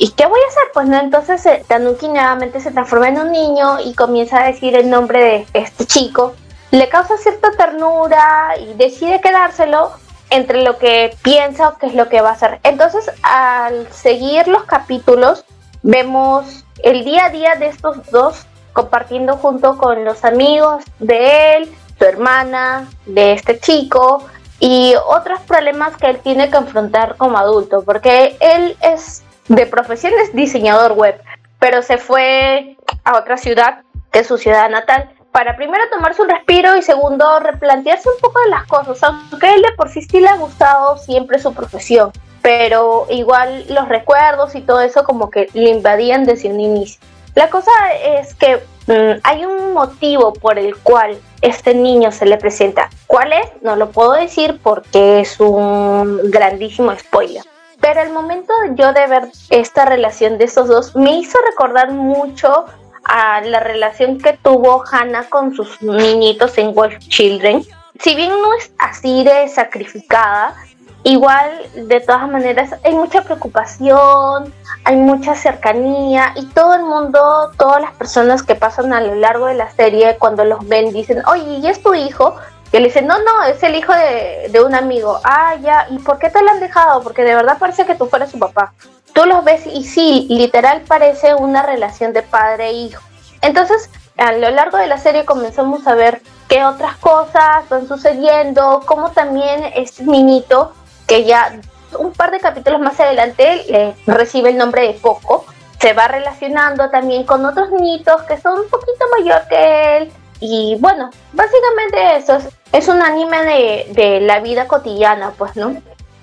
¿Y 0.00 0.12
qué 0.12 0.26
voy 0.26 0.38
a 0.40 0.48
hacer? 0.48 0.62
Pues 0.72 0.86
no, 0.86 0.96
entonces 1.00 1.44
eh, 1.46 1.64
Tanuki 1.66 2.06
nuevamente 2.06 2.60
se 2.60 2.70
transforma 2.70 3.08
en 3.08 3.18
un 3.18 3.32
niño 3.32 3.80
y 3.84 3.94
comienza 3.94 4.40
a 4.40 4.46
decir 4.46 4.76
el 4.76 4.88
nombre 4.88 5.24
de 5.24 5.46
este 5.54 5.86
chico 5.86 6.34
le 6.70 6.88
causa 6.88 7.16
cierta 7.16 7.50
ternura 7.52 8.54
y 8.60 8.74
decide 8.74 9.20
quedárselo 9.20 9.92
entre 10.30 10.62
lo 10.62 10.78
que 10.78 11.16
piensa 11.22 11.68
o 11.68 11.78
qué 11.78 11.86
es 11.86 11.94
lo 11.94 12.08
que 12.08 12.20
va 12.20 12.30
a 12.30 12.32
hacer. 12.32 12.60
Entonces, 12.62 13.10
al 13.22 13.90
seguir 13.92 14.46
los 14.48 14.64
capítulos, 14.64 15.44
vemos 15.82 16.64
el 16.82 17.04
día 17.04 17.26
a 17.26 17.30
día 17.30 17.54
de 17.54 17.68
estos 17.68 18.10
dos 18.10 18.46
compartiendo 18.72 19.36
junto 19.36 19.78
con 19.78 20.04
los 20.04 20.24
amigos 20.24 20.84
de 20.98 21.56
él, 21.56 21.74
su 21.98 22.04
hermana, 22.04 22.88
de 23.06 23.32
este 23.32 23.58
chico 23.58 24.24
y 24.60 24.94
otros 25.06 25.40
problemas 25.40 25.96
que 25.96 26.06
él 26.10 26.18
tiene 26.18 26.50
que 26.50 26.58
enfrentar 26.58 27.16
como 27.16 27.38
adulto, 27.38 27.82
porque 27.82 28.36
él 28.40 28.76
es 28.80 29.24
de 29.48 29.66
profesión 29.66 30.12
es 30.22 30.34
diseñador 30.34 30.92
web, 30.92 31.20
pero 31.58 31.82
se 31.82 31.98
fue 31.98 32.76
a 33.04 33.16
otra 33.16 33.36
ciudad, 33.36 33.82
de 34.12 34.24
su 34.24 34.38
ciudad 34.38 34.70
natal, 34.70 35.10
para 35.38 35.54
primero 35.54 35.84
tomarse 35.88 36.20
un 36.20 36.28
respiro 36.28 36.76
y 36.76 36.82
segundo 36.82 37.38
replantearse 37.38 38.08
un 38.08 38.20
poco 38.20 38.40
de 38.40 38.50
las 38.50 38.66
cosas, 38.66 39.00
aunque 39.04 39.46
a 39.46 39.54
él 39.54 39.62
de 39.62 39.70
por 39.76 39.88
sí 39.88 40.02
sí 40.02 40.18
le 40.18 40.26
ha 40.26 40.34
gustado 40.34 40.96
siempre 40.96 41.38
su 41.38 41.54
profesión, 41.54 42.10
pero 42.42 43.06
igual 43.08 43.64
los 43.68 43.88
recuerdos 43.88 44.56
y 44.56 44.62
todo 44.62 44.80
eso 44.80 45.04
como 45.04 45.30
que 45.30 45.48
le 45.54 45.70
invadían 45.70 46.24
desde 46.24 46.50
un 46.50 46.58
inicio. 46.58 47.00
La 47.36 47.48
cosa 47.50 47.70
es 48.02 48.34
que 48.34 48.56
mm, 48.88 49.20
hay 49.22 49.44
un 49.44 49.74
motivo 49.74 50.32
por 50.32 50.58
el 50.58 50.76
cual 50.76 51.16
este 51.40 51.72
niño 51.72 52.10
se 52.10 52.26
le 52.26 52.36
presenta. 52.36 52.90
¿Cuál 53.06 53.32
es? 53.32 53.48
No 53.62 53.76
lo 53.76 53.90
puedo 53.90 54.14
decir 54.14 54.58
porque 54.60 55.20
es 55.20 55.38
un 55.38 56.32
grandísimo 56.32 56.92
spoiler. 56.98 57.44
Pero 57.80 58.00
el 58.00 58.10
momento 58.10 58.52
yo 58.74 58.92
de 58.92 59.06
ver 59.06 59.28
esta 59.50 59.84
relación 59.84 60.36
de 60.36 60.46
estos 60.46 60.66
dos 60.66 60.96
me 60.96 61.12
hizo 61.12 61.38
recordar 61.48 61.92
mucho 61.92 62.64
a 63.08 63.40
la 63.40 63.60
relación 63.60 64.18
que 64.18 64.34
tuvo 64.34 64.84
Hannah 64.90 65.28
con 65.28 65.54
sus 65.54 65.82
niñitos 65.82 66.56
en 66.58 66.74
Wolf 66.74 66.98
Children. 66.98 67.66
Si 68.00 68.14
bien 68.14 68.30
no 68.30 68.54
es 68.54 68.70
así 68.78 69.24
de 69.24 69.48
sacrificada, 69.48 70.54
igual 71.02 71.50
de 71.74 72.00
todas 72.00 72.28
maneras 72.28 72.74
hay 72.84 72.92
mucha 72.92 73.22
preocupación, 73.22 74.52
hay 74.84 74.96
mucha 74.96 75.34
cercanía 75.34 76.32
y 76.36 76.46
todo 76.46 76.74
el 76.74 76.82
mundo, 76.82 77.50
todas 77.58 77.80
las 77.80 77.92
personas 77.92 78.42
que 78.42 78.54
pasan 78.54 78.92
a 78.92 79.00
lo 79.00 79.14
largo 79.14 79.46
de 79.46 79.54
la 79.54 79.70
serie 79.70 80.16
cuando 80.18 80.44
los 80.44 80.66
ven 80.68 80.92
dicen, 80.92 81.22
oye, 81.26 81.58
¿y 81.58 81.66
es 81.66 81.82
tu 81.82 81.94
hijo? 81.94 82.36
Y 82.72 82.78
le 82.78 82.84
dicen, 82.84 83.06
no, 83.06 83.18
no, 83.18 83.44
es 83.44 83.62
el 83.62 83.74
hijo 83.74 83.92
de, 83.92 84.48
de 84.50 84.62
un 84.62 84.74
amigo. 84.74 85.20
Ah, 85.24 85.56
ya, 85.62 85.86
¿y 85.90 85.98
por 85.98 86.18
qué 86.18 86.28
te 86.30 86.42
lo 86.42 86.50
han 86.50 86.60
dejado? 86.60 87.02
Porque 87.02 87.22
de 87.22 87.34
verdad 87.34 87.58
parece 87.58 87.86
que 87.86 87.94
tú 87.94 88.06
fueras 88.06 88.30
su 88.30 88.38
papá. 88.38 88.72
Tú 89.14 89.24
los 89.24 89.42
ves 89.42 89.66
y 89.66 89.84
sí, 89.84 90.26
literal 90.28 90.82
parece 90.82 91.34
una 91.34 91.62
relación 91.62 92.12
de 92.12 92.22
padre 92.22 92.68
e 92.68 92.72
hijo. 92.72 93.02
Entonces, 93.40 93.90
a 94.18 94.32
lo 94.32 94.50
largo 94.50 94.78
de 94.78 94.86
la 94.86 94.98
serie 94.98 95.24
comenzamos 95.24 95.86
a 95.86 95.94
ver 95.94 96.20
qué 96.48 96.64
otras 96.64 96.96
cosas 96.96 97.68
van 97.68 97.88
sucediendo, 97.88 98.82
cómo 98.84 99.12
también 99.12 99.64
este 99.74 100.04
niñito, 100.04 100.72
que 101.06 101.24
ya 101.24 101.60
un 101.98 102.12
par 102.12 102.30
de 102.30 102.40
capítulos 102.40 102.80
más 102.80 102.98
adelante 103.00 103.94
recibe 104.06 104.50
el 104.50 104.58
nombre 104.58 104.82
de 104.82 105.00
Coco, 105.00 105.46
se 105.80 105.92
va 105.92 106.08
relacionando 106.08 106.90
también 106.90 107.24
con 107.24 107.44
otros 107.46 107.70
niñitos 107.70 108.22
que 108.22 108.40
son 108.40 108.60
un 108.60 108.68
poquito 108.68 109.04
mayor 109.18 109.42
que 109.48 109.96
él. 109.98 110.12
Y 110.40 110.76
bueno, 110.80 111.10
básicamente 111.32 112.16
eso 112.16 112.38
es, 112.72 112.88
un 112.88 113.02
anime 113.02 113.44
de, 113.44 113.86
de, 113.92 114.20
la 114.20 114.40
vida 114.40 114.66
cotidiana, 114.66 115.32
pues, 115.36 115.56
¿no? 115.56 115.76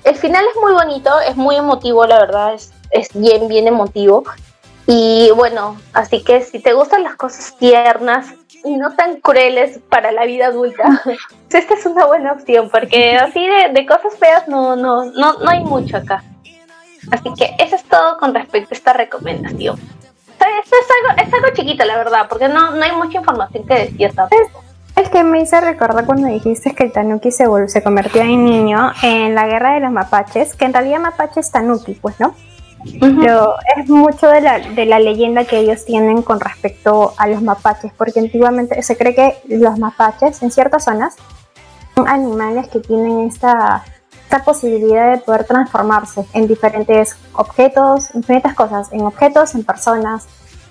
El 0.03 0.15
final 0.15 0.45
es 0.49 0.61
muy 0.61 0.73
bonito, 0.73 1.19
es 1.21 1.35
muy 1.35 1.55
emotivo, 1.55 2.05
la 2.05 2.19
verdad, 2.19 2.53
es, 2.53 2.73
es 2.91 3.09
bien, 3.13 3.47
bien 3.47 3.67
emotivo. 3.67 4.23
Y 4.87 5.31
bueno, 5.35 5.77
así 5.93 6.23
que 6.23 6.41
si 6.41 6.59
te 6.59 6.73
gustan 6.73 7.03
las 7.03 7.15
cosas 7.15 7.55
tiernas 7.57 8.27
y 8.63 8.77
no 8.77 8.95
tan 8.95 9.19
crueles 9.19 9.79
para 9.89 10.11
la 10.11 10.25
vida 10.25 10.47
adulta, 10.47 11.01
esta 11.49 11.73
es 11.73 11.85
una 11.85 12.05
buena 12.05 12.33
opción, 12.33 12.69
porque 12.69 13.17
así 13.17 13.45
de, 13.47 13.73
de 13.73 13.85
cosas 13.85 14.15
feas 14.17 14.47
no, 14.47 14.75
no, 14.75 15.05
no, 15.05 15.33
no 15.39 15.49
hay 15.49 15.63
mucho 15.63 15.97
acá. 15.97 16.23
Así 17.11 17.31
que 17.37 17.55
eso 17.59 17.75
es 17.75 17.83
todo 17.85 18.17
con 18.17 18.33
respecto 18.33 18.73
a 18.73 18.77
esta 18.77 18.93
recomendación. 18.93 19.79
Esto 20.27 20.75
es 20.81 20.87
algo, 21.09 21.27
es 21.27 21.33
algo 21.33 21.55
chiquito, 21.55 21.85
la 21.85 21.97
verdad, 21.97 22.27
porque 22.29 22.47
no, 22.47 22.71
no 22.71 22.83
hay 22.83 22.91
mucha 22.91 23.19
información 23.19 23.65
que 23.65 23.73
decir 23.73 24.13
tampoco. 24.13 24.64
Es 24.95 25.09
que 25.09 25.23
me 25.23 25.41
hice 25.41 25.59
recordar 25.59 26.05
cuando 26.05 26.27
dijiste 26.27 26.73
que 26.73 26.85
el 26.85 26.91
Tanuki 26.91 27.31
se, 27.31 27.45
se 27.67 27.83
convirtió 27.83 28.21
en 28.21 28.45
niño 28.45 28.93
en 29.03 29.35
la 29.35 29.45
guerra 29.45 29.73
de 29.73 29.81
los 29.81 29.91
mapaches, 29.91 30.55
que 30.55 30.65
en 30.65 30.73
realidad 30.73 30.99
mapache 30.99 31.41
es 31.41 31.51
Tanuki, 31.51 31.95
pues, 31.95 32.19
¿no? 32.19 32.33
Pero 32.99 33.55
es 33.75 33.89
mucho 33.89 34.27
de 34.27 34.41
la, 34.41 34.59
de 34.59 34.85
la 34.85 34.99
leyenda 34.99 35.43
que 35.43 35.57
ellos 35.57 35.85
tienen 35.85 36.21
con 36.21 36.39
respecto 36.39 37.13
a 37.17 37.27
los 37.27 37.41
mapaches, 37.41 37.91
porque 37.97 38.19
antiguamente 38.19 38.81
se 38.83 38.95
cree 38.95 39.15
que 39.15 39.37
los 39.47 39.77
mapaches 39.79 40.41
en 40.43 40.51
ciertas 40.51 40.85
zonas 40.85 41.15
son 41.95 42.07
animales 42.07 42.67
que 42.67 42.79
tienen 42.79 43.27
esta, 43.27 43.83
esta 44.23 44.43
posibilidad 44.43 45.11
de 45.11 45.17
poder 45.17 45.45
transformarse 45.45 46.25
en 46.33 46.47
diferentes 46.47 47.17
objetos, 47.33 48.13
diferentes 48.13 48.53
cosas, 48.53 48.91
en 48.91 49.01
objetos, 49.01 49.55
en 49.55 49.63
personas. 49.63 50.27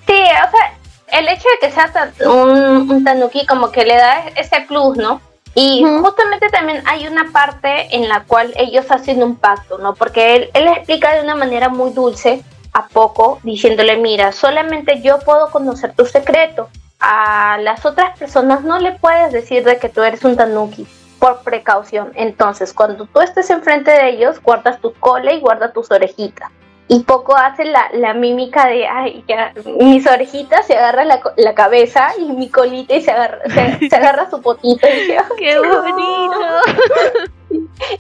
Sí, 0.07 0.13
o 0.13 0.51
sea, 0.51 0.84
el 1.19 1.29
hecho 1.29 1.49
de 1.49 1.67
que 1.67 1.73
sea 1.73 2.13
un, 2.29 2.91
un 2.91 3.05
tanuki 3.05 3.47
como 3.47 3.71
que 3.71 3.85
le 3.85 3.97
da 3.97 4.27
ese 4.37 4.61
plus, 4.67 4.97
¿no? 4.97 5.21
Y 5.55 5.85
justamente 6.03 6.49
también 6.49 6.83
hay 6.85 7.07
una 7.07 7.31
parte 7.33 7.95
en 7.95 8.09
la 8.09 8.25
cual 8.25 8.53
ellos 8.57 8.87
hacen 8.91 9.23
un 9.23 9.37
pacto, 9.37 9.79
¿no? 9.79 9.95
Porque 9.95 10.35
él, 10.35 10.51
él 10.53 10.67
explica 10.69 11.15
de 11.15 11.23
una 11.23 11.37
manera 11.37 11.69
muy 11.69 11.93
dulce 11.93 12.43
a 12.73 12.89
poco, 12.89 13.39
diciéndole, 13.45 13.97
mira, 13.97 14.33
solamente 14.33 15.01
yo 15.01 15.21
puedo 15.21 15.51
conocer 15.51 15.95
tu 15.95 16.07
secreto. 16.07 16.69
A 16.99 17.59
las 17.61 17.87
otras 17.87 18.19
personas 18.19 18.63
no 18.63 18.81
le 18.81 18.93
puedes 18.93 19.31
decir 19.33 19.65
de 19.65 19.79
que 19.79 19.89
tú 19.89 20.03
eres 20.03 20.25
un 20.25 20.37
tanuki 20.37 20.89
por 21.21 21.43
precaución. 21.43 22.11
Entonces, 22.17 22.73
cuando 22.73 23.07
tú 23.07 23.21
estés 23.21 23.49
enfrente 23.51 23.93
de 23.93 24.09
ellos, 24.09 24.43
guardas 24.43 24.81
tu 24.81 24.93
cola 24.95 25.33
y 25.33 25.41
guarda 25.41 25.73
tus 25.73 25.89
orejitas 25.93 26.51
y 26.89 27.01
poco 27.01 27.35
hace 27.35 27.65
la, 27.65 27.89
la, 27.95 28.13
mímica 28.13 28.67
de, 28.67 28.87
ay, 28.87 29.25
ya, 29.27 29.55
mis 29.81 30.07
orejitas 30.07 30.67
se 30.67 30.77
agarra 30.77 31.05
la, 31.05 31.21
la, 31.37 31.55
cabeza 31.55 32.09
y 32.19 32.25
mi 32.33 32.51
colita 32.51 32.95
y 32.95 33.03
se 33.03 33.11
agarra, 33.11 33.39
se, 33.49 33.89
se 33.91 33.97
agarra 33.97 34.29
su 34.29 34.41
potito. 34.43 34.87
Y 34.87 34.93
dice, 34.93 35.17
¡Qué 35.39 35.59
bonito! 35.59 36.37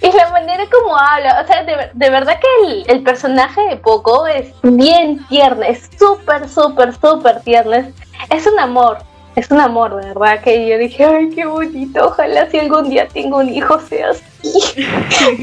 y 0.02 0.12
la 0.12 0.28
manera 0.30 0.64
como 0.70 0.96
habla, 0.96 1.40
o 1.42 1.46
sea, 1.46 1.64
de, 1.64 1.90
de 1.94 2.10
verdad 2.10 2.38
que 2.38 2.66
el, 2.66 2.84
el, 2.88 3.02
personaje 3.02 3.60
de 3.68 3.76
Poco 3.76 4.26
es 4.26 4.52
bien 4.62 5.24
tierno, 5.28 5.62
es 5.62 5.90
súper, 5.98 6.48
súper, 6.48 6.92
súper 6.94 7.40
tierno, 7.40 7.72
es, 7.74 7.86
es 8.30 8.46
un 8.46 8.58
amor. 8.58 8.98
Es 9.36 9.50
un 9.50 9.60
amor, 9.60 9.96
de 10.00 10.08
verdad, 10.08 10.42
que 10.42 10.68
yo 10.68 10.78
dije, 10.78 11.04
ay, 11.04 11.30
qué 11.30 11.44
bonito, 11.44 12.06
ojalá 12.06 12.48
si 12.50 12.58
algún 12.58 12.88
día 12.88 13.08
tengo 13.08 13.38
un 13.38 13.48
hijo 13.48 13.80
sea 13.80 14.10
así. 14.10 14.24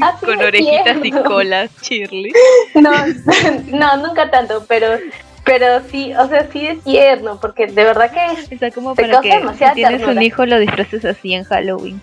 Con 0.24 0.40
orejitas 0.40 0.98
y 1.02 1.10
colas, 1.10 1.70
Shirley. 1.82 2.32
No, 2.74 2.90
no, 3.78 3.96
nunca 3.98 4.30
tanto, 4.30 4.64
pero 4.66 4.86
pero 5.44 5.82
sí, 5.90 6.12
o 6.14 6.28
sea, 6.28 6.48
sí 6.52 6.66
es 6.66 6.82
tierno, 6.84 7.38
porque 7.40 7.66
de 7.66 7.84
verdad 7.84 8.12
que 8.12 8.40
es. 8.40 8.52
Está 8.52 8.70
como 8.70 8.94
para 8.94 9.20
que 9.20 9.32
si 9.32 9.74
tienes 9.74 9.98
ternura. 9.98 10.12
un 10.12 10.22
hijo 10.22 10.46
lo 10.46 10.58
disfraces 10.58 11.04
así 11.04 11.34
en 11.34 11.44
Halloween. 11.44 12.00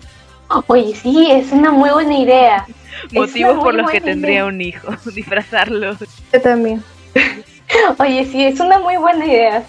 Oye, 0.66 0.94
sí, 0.94 1.28
es 1.30 1.50
una 1.52 1.70
muy 1.70 1.90
buena 1.90 2.18
idea. 2.18 2.66
Motivos 3.12 3.62
por 3.62 3.74
los 3.74 3.90
que 3.90 4.00
tendría 4.00 4.44
un 4.44 4.60
hijo, 4.60 4.88
disfrazarlo. 5.14 5.96
Yo 6.32 6.40
también. 6.40 6.82
Oye, 7.98 8.24
sí, 8.24 8.44
es 8.44 8.60
una 8.60 8.78
muy 8.78 8.96
buena 8.96 9.26
idea. 9.26 9.62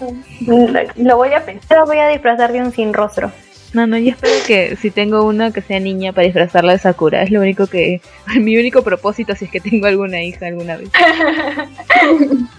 Lo 0.96 1.16
voy 1.16 1.32
a 1.32 1.44
pensar. 1.44 1.78
Lo 1.78 1.86
voy 1.86 1.98
a 1.98 2.08
disfrazar 2.08 2.52
de 2.52 2.60
un 2.60 2.72
sin 2.72 2.92
rostro. 2.92 3.30
No, 3.74 3.86
no, 3.86 3.96
yo 3.96 4.10
espero 4.10 4.34
que 4.46 4.76
si 4.76 4.90
tengo 4.90 5.24
una 5.24 5.50
que 5.50 5.62
sea 5.62 5.80
niña 5.80 6.12
para 6.12 6.26
disfrazarla 6.26 6.72
de 6.72 6.78
Sakura. 6.78 7.22
Es 7.22 7.30
lo 7.30 7.40
único 7.40 7.66
que. 7.66 8.02
Mi 8.38 8.58
único 8.58 8.82
propósito 8.82 9.34
si 9.34 9.46
es 9.46 9.50
que 9.50 9.60
tengo 9.60 9.86
alguna 9.86 10.22
hija 10.22 10.46
alguna 10.46 10.76
vez. 10.76 10.90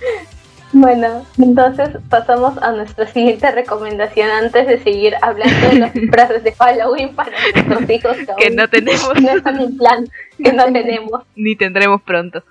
bueno, 0.73 1.23
entonces 1.37 1.89
pasamos 2.09 2.57
a 2.63 2.71
nuestra 2.71 3.05
siguiente 3.07 3.51
recomendación 3.51 4.29
antes 4.31 4.65
de 4.65 4.79
seguir 4.79 5.13
hablando 5.21 5.69
de 5.69 5.79
las 5.79 5.91
frases 6.11 6.43
de 6.43 6.51
Halloween 6.53 7.13
para 7.15 7.31
nuestros 7.53 7.89
hijos 7.89 8.17
que, 8.17 8.45
que 8.45 8.49
no 8.49 8.67
tenemos. 8.67 9.21
No 9.21 9.29
están 9.29 9.59
en 9.59 9.77
plan, 9.77 10.09
que 10.43 10.51
no 10.51 10.65
tenemos. 10.65 11.21
Ni 11.35 11.55
tendremos 11.55 12.01
pronto. 12.01 12.43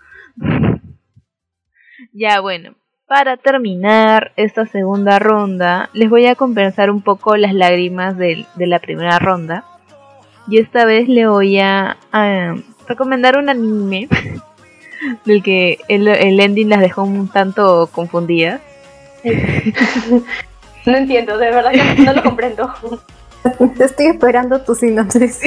Ya, 2.13 2.41
bueno, 2.41 2.77
para 3.13 3.37
terminar 3.37 4.33
esta 4.37 4.65
segunda 4.65 5.19
ronda, 5.19 5.91
les 5.93 6.09
voy 6.09 6.25
a 6.25 6.35
compensar 6.35 6.91
un 6.91 7.03
poco 7.03 7.37
las 7.37 7.53
lágrimas 7.53 8.17
de, 8.17 8.47
de 8.55 8.67
la 8.67 8.79
primera 8.79 9.19
ronda. 9.19 9.67
Y 10.49 10.59
esta 10.59 10.87
vez 10.87 11.11
le 11.11 11.27
voy 11.27 11.59
a, 11.59 11.99
a 12.11 12.57
recomendar 12.89 13.37
un 13.37 13.51
anime 13.51 14.09
del 15.27 15.43
que 15.43 15.77
el, 15.89 16.09
el, 16.09 16.41
ending 16.41 16.71
las 16.71 16.81
dejó 16.81 17.03
un 17.03 17.29
tanto 17.29 17.91
confundidas. 17.93 18.63
No 20.85 20.97
entiendo, 20.97 21.39
de 21.39 21.51
verdad 21.53 21.71
que 21.71 22.03
no 22.03 22.13
lo 22.13 22.25
comprendo. 22.25 22.75
Estoy 23.79 24.07
esperando 24.07 24.63
tu 24.63 24.75
sinopsis. 24.75 25.39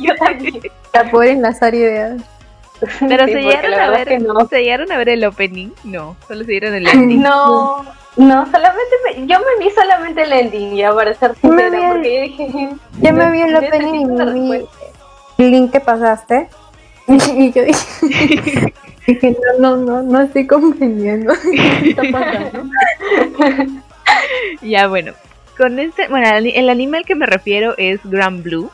Yo 0.00 0.14
también. 0.14 0.58
Para 0.90 1.10
poder 1.10 1.32
enlazar 1.32 1.74
ideas. 1.74 2.22
Pero 3.08 3.26
sí, 3.26 3.32
se, 3.32 3.42
llegaron 3.42 3.74
a 3.74 3.90
ver, 3.90 4.22
no. 4.22 4.46
se 4.46 4.62
llegaron 4.62 4.92
a 4.92 4.98
ver 4.98 5.08
el 5.10 5.24
opening, 5.24 5.70
no, 5.84 6.16
solo 6.26 6.44
se 6.44 6.50
dieron 6.50 6.74
el 6.74 6.86
ending. 6.92 7.22
No, 7.22 7.84
no, 8.16 8.46
solamente 8.46 8.94
me, 9.04 9.26
yo 9.26 9.38
me 9.38 9.64
vi 9.64 9.70
solamente 9.70 10.22
el 10.22 10.32
ending, 10.32 10.76
ya 10.76 10.92
para 10.92 11.14
ser 11.14 11.34
sincera, 11.36 11.92
porque 11.92 12.14
yo 12.14 12.22
dije. 12.22 12.68
Yo 13.00 13.12
me 13.12 13.30
vi 13.30 13.40
el 13.42 13.56
opening 13.56 14.00
y 14.00 14.04
me 14.06 14.32
vi 14.32 14.66
el 15.38 15.50
link 15.50 15.72
que 15.72 15.80
pasaste. 15.80 16.48
Y 17.08 17.52
yo 17.52 17.64
dije, 17.64 18.72
dije 19.06 19.36
no, 19.58 19.76
no, 19.76 19.76
no, 19.76 20.02
no 20.02 20.20
estoy 20.22 20.46
comprendiendo 20.46 21.32
qué 21.42 21.90
está 21.90 22.02
pasando. 22.12 22.70
ya 24.62 24.86
bueno, 24.86 25.12
con 25.58 25.80
este, 25.80 26.06
bueno, 26.08 26.28
el 26.32 26.70
anime 26.70 26.98
al 26.98 27.04
que 27.04 27.16
me 27.16 27.26
refiero 27.26 27.74
es 27.76 28.00
Grand 28.04 28.42
Blue 28.44 28.70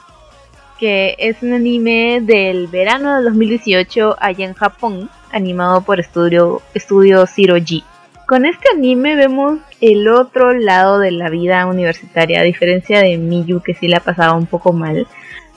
que 0.78 1.16
es 1.18 1.42
un 1.42 1.52
anime 1.52 2.20
del 2.22 2.68
verano 2.68 3.16
de 3.16 3.24
2018 3.24 4.16
allá 4.18 4.44
en 4.44 4.54
Japón, 4.54 5.10
animado 5.32 5.82
por 5.82 6.00
Estudio, 6.00 6.62
Estudio. 6.74 7.24
Con 8.26 8.44
este 8.44 8.68
anime 8.74 9.16
vemos 9.16 9.58
el 9.80 10.08
otro 10.08 10.52
lado 10.52 10.98
de 10.98 11.10
la 11.10 11.30
vida 11.30 11.66
universitaria, 11.66 12.40
a 12.40 12.44
diferencia 12.44 13.00
de 13.00 13.16
Miyu 13.18 13.60
que 13.60 13.74
sí 13.74 13.88
la 13.88 14.00
pasaba 14.00 14.34
un 14.34 14.46
poco 14.46 14.72
mal. 14.72 15.06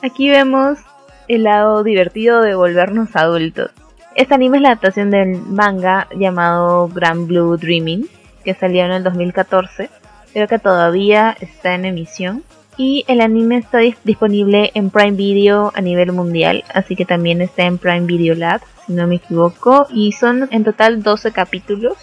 Aquí 0.02 0.30
vemos 0.30 0.80
el 1.28 1.44
lado 1.44 1.84
divertido 1.84 2.42
de 2.42 2.56
volvernos 2.56 3.16
adultos. 3.16 3.72
Este 4.16 4.34
anime 4.34 4.58
es 4.58 4.64
la 4.64 4.70
adaptación 4.70 5.12
del 5.12 5.42
manga 5.42 6.08
llamado 6.16 6.88
Grand 6.90 7.28
Blue 7.28 7.58
Dreaming, 7.58 8.08
que 8.44 8.54
salió 8.54 8.84
en 8.86 8.92
el 8.92 9.04
2014. 9.04 9.90
Creo 10.34 10.48
que 10.48 10.60
todavía 10.60 11.36
está 11.40 11.76
en 11.76 11.86
emisión. 11.86 12.44
Y 12.84 13.06
el 13.08 13.22
anime 13.22 13.58
está 13.58 13.78
disponible 14.04 14.72
en 14.74 14.90
Prime 14.90 15.12
Video 15.12 15.72
a 15.76 15.82
nivel 15.82 16.14
mundial, 16.14 16.64
así 16.74 16.96
que 16.96 17.06
también 17.06 17.40
está 17.40 17.62
en 17.66 17.78
Prime 17.78 18.08
Video 18.08 18.34
Lab, 18.34 18.62
si 18.88 18.94
no 18.94 19.06
me 19.06 19.18
equivoco. 19.18 19.86
Y 19.94 20.14
son 20.14 20.50
en 20.50 20.64
total 20.64 21.04
12 21.04 21.32
capítulos. 21.32 21.94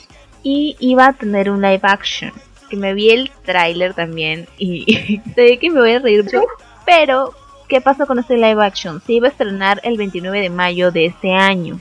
Y 0.44 0.76
iba 0.78 1.08
a 1.08 1.14
tener 1.14 1.50
un 1.50 1.62
live 1.62 1.80
action, 1.82 2.30
que 2.70 2.76
me 2.76 2.94
vi 2.94 3.10
el 3.10 3.28
tráiler 3.44 3.92
también 3.94 4.46
y 4.56 5.20
sé 5.34 5.58
que 5.58 5.68
me 5.68 5.80
voy 5.80 5.94
a 5.94 5.98
reír 5.98 6.22
mucho. 6.22 6.42
Pero, 6.86 7.34
¿qué 7.68 7.80
pasó 7.80 8.06
con 8.06 8.20
este 8.20 8.36
live 8.36 8.64
action? 8.64 9.02
Se 9.04 9.14
iba 9.14 9.26
a 9.26 9.32
estrenar 9.32 9.80
el 9.82 9.96
29 9.96 10.42
de 10.42 10.50
mayo 10.50 10.92
de 10.92 11.06
este 11.06 11.34
año. 11.34 11.80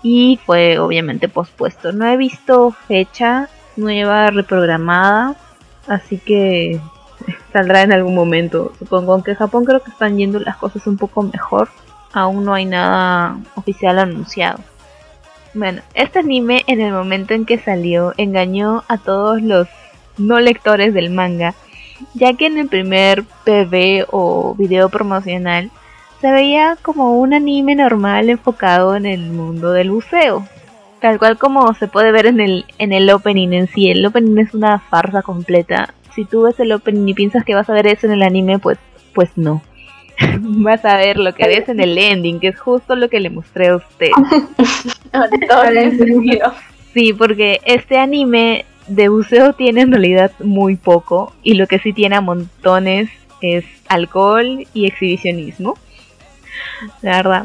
Y 0.00 0.38
fue 0.46 0.78
obviamente 0.78 1.28
pospuesto. 1.28 1.90
No 1.90 2.06
he 2.06 2.16
visto 2.16 2.70
fecha 2.86 3.48
nueva 3.74 4.28
reprogramada. 4.28 5.34
Así 5.88 6.18
que 6.18 6.80
saldrá 7.52 7.82
en 7.82 7.92
algún 7.92 8.14
momento. 8.14 8.72
Supongo 8.78 9.12
Aunque 9.12 9.32
en 9.32 9.36
Japón 9.36 9.64
creo 9.64 9.80
que 9.80 9.90
están 9.90 10.16
yendo 10.16 10.38
las 10.40 10.56
cosas 10.56 10.86
un 10.86 10.96
poco 10.96 11.22
mejor. 11.22 11.68
Aún 12.12 12.44
no 12.44 12.54
hay 12.54 12.64
nada 12.64 13.38
oficial 13.54 13.98
anunciado. 13.98 14.60
Bueno, 15.54 15.82
este 15.94 16.20
anime 16.20 16.62
en 16.66 16.80
el 16.80 16.92
momento 16.92 17.34
en 17.34 17.44
que 17.44 17.58
salió 17.58 18.12
engañó 18.16 18.84
a 18.88 18.98
todos 18.98 19.42
los 19.42 19.68
no 20.16 20.40
lectores 20.40 20.92
del 20.94 21.10
manga, 21.10 21.54
ya 22.14 22.34
que 22.34 22.46
en 22.46 22.58
el 22.58 22.68
primer 22.68 23.24
PV 23.44 24.06
o 24.10 24.54
video 24.56 24.88
promocional 24.88 25.70
se 26.20 26.30
veía 26.30 26.76
como 26.82 27.18
un 27.18 27.32
anime 27.32 27.74
normal 27.74 28.28
enfocado 28.28 28.96
en 28.96 29.06
el 29.06 29.30
mundo 29.30 29.72
del 29.72 29.90
buceo. 29.90 30.46
Tal 31.00 31.18
cual 31.18 31.38
como 31.38 31.72
se 31.74 31.86
puede 31.86 32.10
ver 32.10 32.26
en 32.26 32.40
el, 32.40 32.64
en 32.78 32.92
el 32.92 33.08
opening 33.10 33.52
en 33.52 33.68
sí. 33.68 33.88
El 33.88 34.04
opening 34.04 34.38
es 34.38 34.52
una 34.52 34.80
farsa 34.80 35.22
completa 35.22 35.94
si 36.18 36.24
tú 36.24 36.42
ves 36.42 36.58
el 36.58 36.72
opening 36.72 37.06
y 37.06 37.14
piensas 37.14 37.44
que 37.44 37.54
vas 37.54 37.70
a 37.70 37.74
ver 37.74 37.86
eso 37.86 38.08
en 38.08 38.14
el 38.14 38.24
anime, 38.24 38.58
pues, 38.58 38.76
pues 39.14 39.30
no. 39.36 39.62
vas 40.40 40.84
a 40.84 40.96
ver 40.96 41.16
lo 41.16 41.32
que 41.32 41.46
ves 41.46 41.68
en 41.68 41.78
el 41.78 41.96
ending, 41.96 42.40
que 42.40 42.48
es 42.48 42.58
justo 42.58 42.96
lo 42.96 43.08
que 43.08 43.20
le 43.20 43.30
mostré 43.30 43.68
a 43.68 43.76
usted. 43.76 44.10
sí, 46.92 47.12
porque 47.12 47.60
este 47.64 47.98
anime 47.98 48.64
de 48.88 49.08
buceo 49.08 49.52
tiene 49.52 49.82
en 49.82 49.92
realidad 49.92 50.32
muy 50.40 50.74
poco 50.74 51.32
y 51.44 51.54
lo 51.54 51.68
que 51.68 51.78
sí 51.78 51.92
tiene 51.92 52.16
a 52.16 52.20
montones 52.20 53.10
es 53.40 53.64
alcohol 53.88 54.66
y 54.74 54.86
exhibicionismo. 54.86 55.78
La 57.00 57.18
verdad. 57.18 57.44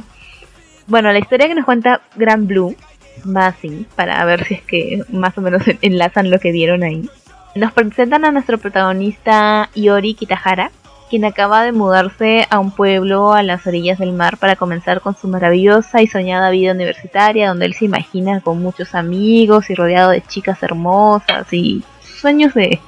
Bueno, 0.88 1.12
la 1.12 1.20
historia 1.20 1.48
que 1.48 1.54
nos 1.54 1.66
cuenta 1.66 2.02
Grand 2.16 2.48
Blue, 2.48 2.76
Basing, 3.24 3.86
para 3.96 4.26
ver 4.26 4.46
si 4.46 4.56
es 4.56 4.64
que 4.64 5.04
más 5.10 5.38
o 5.38 5.42
menos 5.42 5.62
enlazan 5.84 6.32
lo 6.32 6.40
que 6.40 6.52
dieron 6.52 6.82
ahí 6.82 7.08
nos 7.56 7.72
presentan 7.72 8.26
a 8.26 8.32
nuestro 8.32 8.58
protagonista 8.58 9.70
Yori 9.76 10.16
Kitahara, 10.16 10.72
quien 11.10 11.26
acaba 11.26 11.64
de 11.64 11.72
mudarse 11.72 12.48
a 12.50 12.58
un 12.58 12.72
pueblo 12.72 13.34
a 13.34 13.44
las 13.44 13.68
orillas 13.68 14.00
del 14.00 14.14
mar 14.14 14.38
para 14.38 14.56
comenzar 14.56 15.02
con 15.02 15.16
su 15.16 15.28
maravillosa 15.28 16.02
y 16.02 16.08
soñada 16.08 16.50
vida 16.50 16.72
universitaria, 16.72 17.50
donde 17.50 17.68
él 17.68 17.76
se 17.76 17.86
imagina 17.86 18.42
con 18.42 18.60
muchos 18.62 18.96
amigos 18.96 19.70
y 19.70 19.76
rodeado 19.76 20.10
de 20.10 20.22
chicas 20.22 20.64
hermosas 20.64 21.54
y 21.54 21.84
sueños 22.02 22.56
de, 22.56 22.80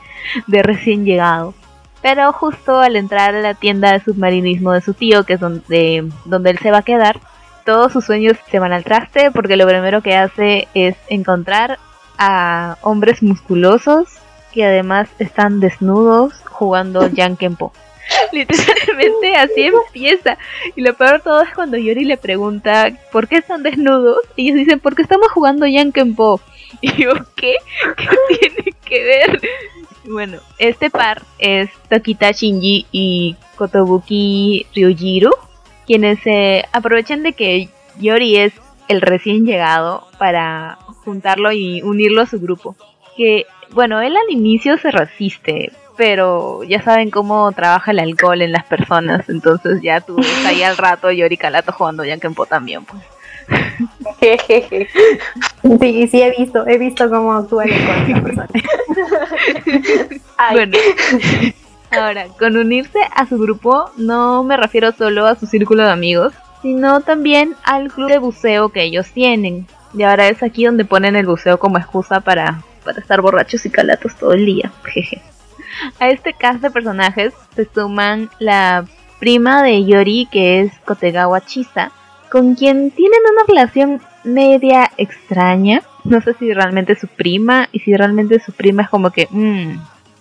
de 0.47 0.63
recién 0.63 1.05
llegado. 1.05 1.53
Pero 2.01 2.32
justo 2.34 2.80
al 2.80 2.95
entrar 2.95 3.36
a 3.36 3.41
la 3.41 3.53
tienda 3.53 3.91
de 3.91 3.99
submarinismo 3.99 4.72
de 4.72 4.82
su 4.82 4.95
tío, 4.95 5.24
que 5.24 5.34
es 5.34 5.39
donde, 5.39 6.09
donde 6.26 6.49
él 6.49 6.57
se 6.57 6.72
va 6.72 6.80
a 6.80 6.84
quedar, 6.84 7.20
todos 7.66 7.93
sus 7.93 8.05
sueños 8.05 8.38
se 8.49 8.59
van 8.59 8.74
al 8.74 8.84
traste 8.84 9.30
porque 9.32 9.57
lo 9.57 9.68
primero 9.68 10.01
que 10.01 10.16
hace 10.16 10.68
es 10.74 10.95
encontrar 11.09 11.78
a 12.18 12.78
hombres 12.82 13.22
musculosos 13.22 14.20
que 14.55 14.65
además 14.65 15.09
están 15.19 15.59
desnudos 15.59 16.33
jugando 16.49 17.07
Yankenpo. 17.13 17.71
Literalmente 18.31 19.35
así 19.35 19.63
empieza. 19.63 20.37
Y 20.75 20.81
lo 20.81 20.93
peor 20.93 21.13
de 21.13 21.19
todo 21.19 21.41
es 21.41 21.53
cuando 21.53 21.77
Yori 21.77 22.05
le 22.05 22.17
pregunta 22.17 22.91
por 23.11 23.27
qué 23.27 23.37
están 23.37 23.63
desnudos. 23.63 24.17
Y 24.35 24.47
ellos 24.47 24.59
dicen, 24.59 24.79
porque 24.79 25.01
estamos 25.01 25.27
jugando 25.31 25.67
Yankenpo. 25.67 26.39
Y 26.81 26.91
yo, 27.03 27.13
¿qué? 27.35 27.55
¿Qué 27.95 28.39
tiene 28.39 28.73
que 28.83 29.03
ver? 29.03 29.41
Bueno, 30.09 30.39
este 30.57 30.89
par 30.89 31.21
es 31.39 31.69
Tokita 31.89 32.31
Shinji 32.31 32.85
y 32.91 33.37
Kotobuki 33.55 34.65
Ryujiro, 34.75 35.31
quienes 35.87 36.19
se 36.19 36.65
aprovechan 36.73 37.23
de 37.23 37.31
que 37.31 37.69
Yori 37.99 38.37
es 38.37 38.53
el 38.89 39.01
recién 39.01 39.45
llegado 39.45 40.07
para 40.17 40.77
juntarlo 41.05 41.51
y 41.53 41.81
unirlo 41.81 42.21
a 42.21 42.27
su 42.27 42.39
grupo. 42.41 42.75
Que 43.15 43.45
bueno, 43.72 44.01
él 44.01 44.16
al 44.16 44.30
inicio 44.30 44.78
se 44.78 44.91
resiste, 44.91 45.72
pero 45.97 46.63
ya 46.63 46.82
saben 46.82 47.09
cómo 47.09 47.51
trabaja 47.51 47.91
el 47.91 47.99
alcohol 47.99 48.41
en 48.41 48.51
las 48.51 48.66
personas, 48.66 49.30
entonces 49.30 49.82
ya 49.82 50.01
tú 50.01 50.18
ves 50.18 50.45
ahí 50.45 50.63
al 50.63 50.78
rato 50.78 51.11
Yori 51.11 51.38
Calato 51.38 51.72
jugando 51.72 52.03
Yankenpo 52.03 52.45
también, 52.45 52.84
pues. 52.86 53.01
sí, 55.80 56.07
sí 56.07 56.22
he 56.22 56.36
visto, 56.36 56.68
he 56.68 56.80
visto 56.80 57.09
cómo 57.09 57.34
actúa 57.34 57.66
el 57.66 57.74
alcohol 57.74 58.03
en 58.07 58.11
las 58.11 58.24
personas. 58.24 58.49
bueno, 60.51 60.78
ahora, 61.91 62.26
con 62.39 62.57
unirse 62.57 62.99
a 63.16 63.28
su 63.28 63.38
grupo 63.38 63.91
no 63.97 64.43
me 64.43 64.57
refiero 64.57 64.91
solo 64.91 65.28
a 65.28 65.36
su 65.36 65.45
círculo 65.45 65.84
de 65.84 65.91
amigos, 65.91 66.34
sino 66.61 67.01
también 67.01 67.55
al 67.63 67.91
club 67.91 68.09
de 68.09 68.18
buceo 68.18 68.70
que 68.70 68.84
ellos 68.84 69.11
tienen. 69.11 69.68
Y 69.93 70.03
ahora 70.03 70.28
es 70.28 70.43
aquí 70.43 70.66
donde 70.66 70.84
ponen 70.84 71.16
el 71.16 71.26
buceo 71.26 71.57
como 71.59 71.78
excusa 71.78 72.20
para 72.22 72.63
para 72.86 72.99
estar 72.99 73.21
borrachos 73.21 73.65
y 73.65 73.69
calatos 73.69 74.15
todo 74.15 74.33
el 74.33 74.45
día. 74.45 74.71
Jeje. 74.86 75.21
A 75.99 76.09
este 76.09 76.33
cast 76.33 76.61
de 76.61 76.71
personajes 76.71 77.33
se 77.55 77.67
suman 77.73 78.29
la 78.39 78.86
prima 79.19 79.63
de 79.63 79.83
Yori, 79.86 80.27
que 80.31 80.61
es 80.61 80.71
Kotegawa 80.86 81.41
Chisa, 81.41 81.91
con 82.29 82.55
quien 82.55 82.91
tienen 82.91 83.19
una 83.31 83.43
relación 83.47 84.01
media 84.23 84.91
extraña. 84.97 85.81
No 86.03 86.21
sé 86.21 86.33
si 86.36 86.53
realmente 86.53 86.93
es 86.93 86.99
su 86.99 87.07
prima, 87.07 87.67
y 87.71 87.79
si 87.79 87.95
realmente 87.95 88.39
su 88.39 88.53
prima 88.53 88.83
es 88.83 88.89
como 88.89 89.09
que, 89.09 89.27
mmm, 89.29 89.77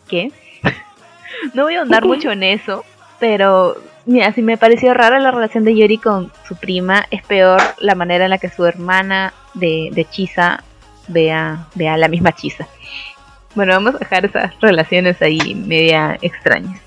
¿qué? 0.09 0.33
no 1.55 1.65
voy 1.65 1.75
a 1.75 1.81
ahondar 1.81 2.05
mucho 2.05 2.31
en 2.31 2.43
eso, 2.43 2.85
pero 3.21 3.77
mira, 4.07 4.33
si 4.33 4.43
me 4.43 4.57
pareció 4.57 4.95
rara 4.95 5.21
la 5.21 5.31
relación 5.31 5.65
de 5.65 5.77
Yori 5.77 5.99
con 5.99 6.33
su 6.47 6.57
prima, 6.57 7.05
es 7.11 7.23
peor 7.23 7.61
la 7.79 7.95
manera 7.95 8.25
en 8.25 8.31
la 8.31 8.39
que 8.39 8.49
su 8.49 8.65
hermana 8.65 9.33
de, 9.55 9.91
de 9.93 10.05
Chisa 10.05 10.65
vea, 11.09 11.67
vea 11.75 11.97
la 11.97 12.09
misma 12.09 12.33
chisa. 12.33 12.67
Bueno, 13.55 13.73
vamos 13.73 13.95
a 13.95 13.99
dejar 13.99 14.25
esas 14.25 14.59
relaciones 14.61 15.21
ahí 15.23 15.55
media 15.55 16.19
extrañas. 16.23 16.81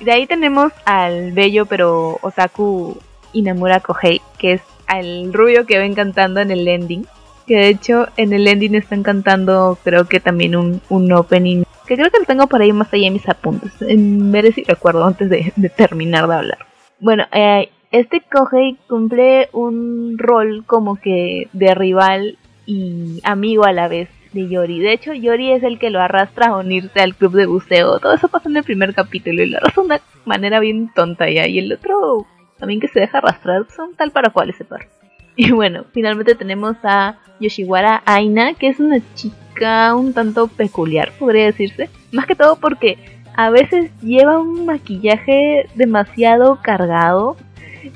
De 0.00 0.12
ahí 0.12 0.26
tenemos 0.26 0.72
al 0.84 1.32
bello 1.32 1.66
pero 1.66 2.18
otaku 2.22 2.98
Inamura 3.32 3.80
Kohei, 3.80 4.20
que 4.38 4.54
es 4.54 4.62
al 4.86 5.32
rubio 5.32 5.66
que 5.66 5.78
ven 5.78 5.94
cantando 5.94 6.40
en 6.40 6.50
el 6.50 6.66
ending. 6.66 7.06
Que 7.46 7.56
de 7.56 7.68
hecho 7.68 8.08
en 8.16 8.32
el 8.32 8.46
ending 8.48 8.74
están 8.74 9.02
cantando 9.02 9.78
creo 9.84 10.06
que 10.06 10.18
también 10.18 10.56
un, 10.56 10.80
un 10.88 11.12
opening. 11.12 11.64
Que 11.86 11.96
creo 11.96 12.10
que 12.10 12.18
lo 12.20 12.24
tengo 12.24 12.46
por 12.46 12.62
ahí 12.62 12.72
más 12.72 12.92
allá 12.92 13.06
en 13.06 13.12
mis 13.12 13.28
apuntes. 13.28 13.72
En 13.80 14.32
ver 14.32 14.52
si 14.52 14.64
recuerdo 14.64 15.04
antes 15.04 15.28
de, 15.28 15.52
terminar 15.76 16.26
de 16.28 16.34
hablar. 16.34 16.58
Bueno, 16.98 17.24
eh, 17.32 17.70
este 17.92 18.20
Kohei 18.20 18.78
cumple 18.88 19.48
un 19.52 20.16
rol 20.18 20.64
como 20.66 20.96
que 20.96 21.48
de 21.52 21.74
rival 21.74 22.38
y 22.70 23.20
amigo 23.24 23.64
a 23.64 23.72
la 23.72 23.88
vez 23.88 24.08
de 24.32 24.48
Yori. 24.48 24.78
De 24.78 24.92
hecho, 24.92 25.12
Yori 25.12 25.50
es 25.50 25.64
el 25.64 25.80
que 25.80 25.90
lo 25.90 26.00
arrastra 26.00 26.46
a 26.46 26.58
unirse 26.58 27.00
al 27.00 27.16
club 27.16 27.32
de 27.32 27.46
buceo. 27.46 27.98
Todo 27.98 28.14
eso 28.14 28.28
pasa 28.28 28.48
en 28.48 28.56
el 28.56 28.62
primer 28.62 28.94
capítulo 28.94 29.42
y 29.42 29.50
lo 29.50 29.58
arrastra 29.58 29.82
de 29.82 29.86
una 29.86 30.00
manera 30.24 30.60
bien 30.60 30.88
tonta 30.94 31.28
ya. 31.28 31.48
Y 31.48 31.58
el 31.58 31.72
otro 31.72 32.26
también 32.58 32.78
que 32.78 32.86
se 32.86 33.00
deja 33.00 33.18
arrastrar 33.18 33.66
son 33.74 33.96
tal 33.96 34.12
para 34.12 34.30
cual 34.30 34.50
ese 34.50 34.64
par. 34.64 34.86
Y 35.34 35.50
bueno, 35.50 35.84
finalmente 35.92 36.34
tenemos 36.34 36.76
a 36.84 37.18
Yoshiwara 37.40 38.02
Aina, 38.04 38.54
que 38.54 38.68
es 38.68 38.78
una 38.78 38.98
chica 39.14 39.94
un 39.94 40.12
tanto 40.12 40.46
peculiar, 40.46 41.12
podría 41.18 41.46
decirse. 41.46 41.90
Más 42.12 42.26
que 42.26 42.36
todo 42.36 42.56
porque 42.56 42.98
a 43.36 43.50
veces 43.50 43.90
lleva 44.00 44.38
un 44.38 44.66
maquillaje 44.66 45.66
demasiado 45.74 46.60
cargado. 46.62 47.36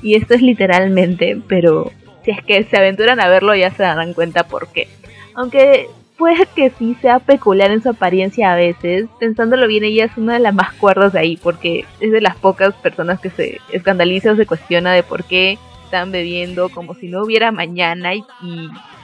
Y 0.01 0.15
esto 0.15 0.33
es 0.33 0.41
literalmente, 0.41 1.39
pero 1.47 1.91
si 2.25 2.31
es 2.31 2.43
que 2.43 2.63
se 2.63 2.77
aventuran 2.77 3.19
a 3.19 3.29
verlo 3.29 3.55
ya 3.55 3.71
se 3.71 3.83
darán 3.83 4.13
cuenta 4.13 4.43
por 4.43 4.67
qué. 4.69 4.87
Aunque 5.35 5.87
puede 6.17 6.45
que 6.55 6.71
sí 6.71 6.95
sea 7.01 7.19
peculiar 7.19 7.71
en 7.71 7.83
su 7.83 7.89
apariencia 7.89 8.51
a 8.51 8.55
veces, 8.55 9.07
pensándolo 9.19 9.67
bien 9.67 9.83
ella 9.83 10.05
es 10.05 10.17
una 10.17 10.33
de 10.33 10.39
las 10.39 10.53
más 10.53 10.73
cuerdas 10.73 11.13
de 11.13 11.19
ahí, 11.19 11.37
porque 11.37 11.85
es 11.99 12.11
de 12.11 12.21
las 12.21 12.35
pocas 12.35 12.73
personas 12.75 13.19
que 13.19 13.29
se 13.29 13.59
escandaliza 13.71 14.31
o 14.31 14.35
se 14.35 14.45
cuestiona 14.45 14.93
de 14.93 15.03
por 15.03 15.23
qué 15.25 15.57
están 15.83 16.11
bebiendo 16.11 16.69
como 16.69 16.95
si 16.95 17.07
no 17.07 17.23
hubiera 17.23 17.51
mañana 17.51 18.15
y, 18.15 18.23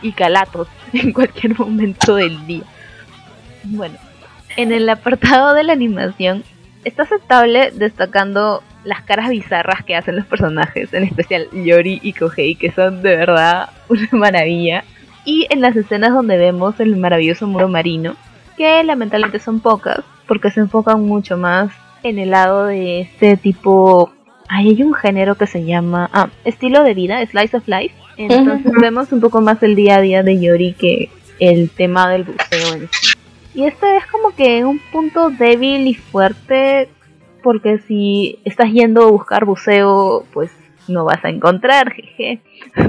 y, 0.01 0.11
calatos 0.13 0.67
en 0.93 1.13
cualquier 1.13 1.57
momento 1.59 2.15
del 2.15 2.45
día. 2.47 2.63
Bueno, 3.63 3.97
En 4.57 4.72
el 4.72 4.89
apartado 4.89 5.53
de 5.53 5.63
la 5.63 5.74
animación, 5.74 6.43
está 6.84 7.03
aceptable 7.03 7.72
destacando 7.72 8.63
las 8.84 9.01
caras 9.01 9.29
bizarras 9.29 9.84
que 9.84 9.95
hacen 9.95 10.15
los 10.15 10.25
personajes, 10.25 10.93
en 10.93 11.03
especial 11.03 11.47
Yori 11.51 11.99
y 12.01 12.13
Kohei, 12.13 12.55
que 12.55 12.71
son 12.71 13.01
de 13.01 13.15
verdad 13.15 13.69
una 13.89 14.07
maravilla. 14.11 14.84
Y 15.23 15.47
en 15.49 15.61
las 15.61 15.75
escenas 15.75 16.13
donde 16.13 16.38
vemos 16.38 16.79
el 16.79 16.95
maravilloso 16.97 17.47
muro 17.47 17.67
marino, 17.67 18.15
que 18.57 18.84
lamentablemente 18.84 19.39
son 19.39 19.59
pocas, 19.59 19.99
porque 20.27 20.49
se 20.49 20.61
enfocan 20.61 21.01
mucho 21.01 21.38
más 21.38 21.71
en 22.03 22.17
el 22.17 22.32
lado 22.32 22.65
de 22.65 23.01
este 23.01 23.38
tipo... 23.38 24.11
hay 24.49 24.82
un 24.82 24.93
género 24.93 25.36
que 25.36 25.45
se 25.45 25.63
llama... 25.63 26.09
Ah, 26.11 26.29
estilo 26.43 26.84
de 26.84 26.95
vida, 26.95 27.23
slice 27.27 27.57
of 27.57 27.67
life. 27.67 27.93
Entonces 28.17 28.71
vemos 28.79 29.11
un 29.11 29.21
poco 29.21 29.41
más 29.41 29.61
el 29.63 29.75
día 29.75 29.97
a 29.97 30.01
día 30.01 30.23
de 30.23 30.39
Yori 30.39 30.73
que 30.73 31.09
el 31.39 31.69
tema 31.69 32.09
del 32.09 32.23
buceo 32.23 32.75
en 32.75 32.89
sí. 32.91 33.13
Y 33.53 33.65
este 33.65 33.97
es 33.97 34.05
como 34.07 34.34
que 34.34 34.63
un 34.63 34.79
punto 34.91 35.29
débil 35.29 35.88
y 35.88 35.93
fuerte 35.93 36.89
porque 37.41 37.79
si 37.79 38.39
estás 38.45 38.71
yendo 38.71 39.03
a 39.03 39.11
buscar 39.11 39.45
buceo, 39.45 40.25
pues 40.33 40.51
no 40.87 41.05
vas 41.05 41.23
a 41.23 41.29
encontrar, 41.29 41.91
jeje. 41.93 42.41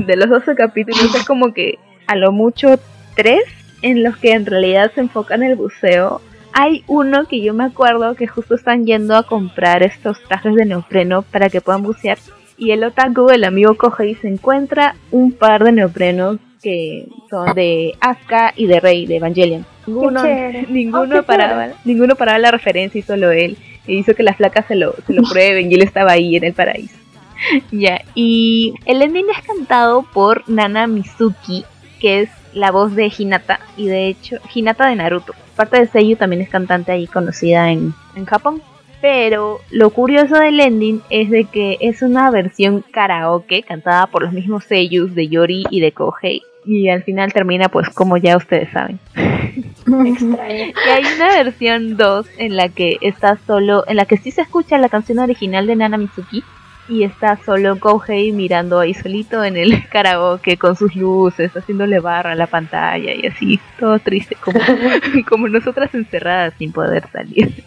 De 0.06 0.16
los 0.16 0.28
12 0.28 0.54
capítulos 0.54 1.14
es 1.14 1.24
como 1.24 1.52
que 1.52 1.78
a 2.06 2.16
lo 2.16 2.32
mucho 2.32 2.78
tres 3.14 3.42
en 3.82 4.02
los 4.02 4.16
que 4.16 4.32
en 4.32 4.46
realidad 4.46 4.92
se 4.94 5.00
enfocan 5.00 5.42
el 5.42 5.56
buceo. 5.56 6.20
Hay 6.52 6.84
uno 6.86 7.26
que 7.26 7.40
yo 7.40 7.54
me 7.54 7.64
acuerdo 7.64 8.14
que 8.14 8.26
justo 8.26 8.54
están 8.54 8.84
yendo 8.84 9.16
a 9.16 9.22
comprar 9.22 9.82
estos 9.82 10.22
trajes 10.24 10.54
de 10.54 10.66
neopreno 10.66 11.22
para 11.22 11.48
que 11.48 11.60
puedan 11.60 11.82
bucear. 11.82 12.18
Y 12.58 12.70
el 12.72 12.84
otaku, 12.84 13.30
el 13.30 13.44
amigo 13.44 13.74
coge 13.76 14.08
y 14.08 14.14
se 14.14 14.28
encuentra 14.28 14.94
un 15.10 15.32
par 15.32 15.64
de 15.64 15.72
neoprenos 15.72 16.38
que 16.62 17.08
son 17.28 17.54
de 17.54 17.94
Asuka 18.00 18.52
y 18.56 18.66
de 18.66 18.80
Rey 18.80 19.06
de 19.06 19.16
Evangelion. 19.16 19.66
Ninguno, 19.86 20.22
ninguno, 20.68 21.18
oh, 21.18 21.22
paraba, 21.24 21.70
ninguno 21.84 22.14
paraba 22.14 22.38
la 22.38 22.50
referencia 22.52 22.98
y 22.98 23.02
solo 23.02 23.32
él. 23.32 23.56
E 23.86 23.94
hizo 23.94 24.14
que 24.14 24.22
las 24.22 24.36
flacas 24.36 24.66
se 24.66 24.76
lo, 24.76 24.94
se 25.06 25.12
lo 25.12 25.22
prueben 25.22 25.70
y 25.70 25.74
él 25.74 25.82
estaba 25.82 26.12
ahí 26.12 26.36
en 26.36 26.44
el 26.44 26.52
paraíso. 26.52 26.94
ya, 27.72 28.02
y 28.14 28.74
el 28.86 29.02
ending 29.02 29.26
es 29.30 29.44
cantado 29.46 30.04
por 30.12 30.48
Nana 30.48 30.86
Mizuki, 30.86 31.64
que 32.00 32.20
es 32.20 32.30
la 32.52 32.70
voz 32.70 32.94
de 32.94 33.12
Hinata, 33.16 33.60
y 33.76 33.86
de 33.86 34.08
hecho, 34.08 34.36
Hinata 34.54 34.88
de 34.88 34.96
Naruto. 34.96 35.34
Parte 35.56 35.78
de 35.78 35.86
Seiyu 35.86 36.16
también 36.16 36.42
es 36.42 36.48
cantante 36.48 36.92
ahí 36.92 37.06
conocida 37.06 37.70
en, 37.70 37.94
en 38.14 38.26
Japón. 38.26 38.62
Pero 39.00 39.60
lo 39.70 39.90
curioso 39.90 40.36
del 40.36 40.60
ending 40.60 41.02
es 41.10 41.28
de 41.28 41.44
que 41.44 41.76
es 41.80 42.02
una 42.02 42.30
versión 42.30 42.84
karaoke 42.92 43.64
cantada 43.64 44.06
por 44.06 44.22
los 44.22 44.32
mismos 44.32 44.64
Seiyus 44.64 45.16
de 45.16 45.26
Yori 45.26 45.64
y 45.70 45.80
de 45.80 45.90
Kohei 45.90 46.42
y 46.64 46.88
al 46.88 47.02
final 47.02 47.32
termina 47.32 47.68
pues 47.68 47.88
como 47.90 48.16
ya 48.16 48.36
ustedes 48.36 48.70
saben. 48.70 48.98
Y 49.86 50.88
hay 50.88 51.04
una 51.16 51.28
versión 51.28 51.96
2 51.96 52.26
en 52.38 52.56
la 52.56 52.68
que 52.68 52.98
está 53.00 53.38
solo, 53.46 53.84
en 53.86 53.96
la 53.96 54.04
que 54.04 54.16
sí 54.16 54.30
se 54.30 54.42
escucha 54.42 54.78
la 54.78 54.88
canción 54.88 55.18
original 55.18 55.66
de 55.66 55.76
Nana 55.76 55.98
Mizuki 55.98 56.44
y 56.88 57.04
está 57.04 57.38
solo 57.44 57.78
Kohei 57.78 58.32
mirando 58.32 58.80
ahí 58.80 58.94
solito 58.94 59.42
en 59.44 59.56
el 59.56 59.88
karaoke 59.90 60.56
con 60.56 60.76
sus 60.76 60.94
luces, 60.94 61.52
haciéndole 61.52 62.00
barra 62.00 62.32
a 62.32 62.36
la 62.36 62.46
pantalla 62.46 63.14
y 63.14 63.26
así, 63.26 63.60
todo 63.78 63.98
triste, 63.98 64.36
como, 64.36 64.60
como 65.28 65.48
nosotras 65.48 65.94
encerradas 65.94 66.54
sin 66.58 66.72
poder 66.72 67.08
salir. 67.12 67.64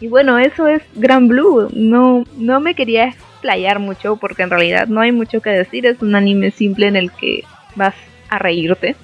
Y 0.00 0.08
bueno, 0.08 0.38
eso 0.38 0.66
es 0.66 0.82
Gran 0.94 1.28
Blue. 1.28 1.68
No, 1.72 2.24
no 2.36 2.60
me 2.60 2.74
quería 2.74 3.06
explayar 3.06 3.78
mucho 3.78 4.16
porque 4.16 4.42
en 4.42 4.50
realidad 4.50 4.86
no 4.88 5.00
hay 5.00 5.12
mucho 5.12 5.40
que 5.40 5.50
decir. 5.50 5.86
Es 5.86 6.02
un 6.02 6.14
anime 6.14 6.50
simple 6.50 6.88
en 6.88 6.96
el 6.96 7.10
que 7.12 7.44
vas 7.76 7.94
reírte 8.38 8.96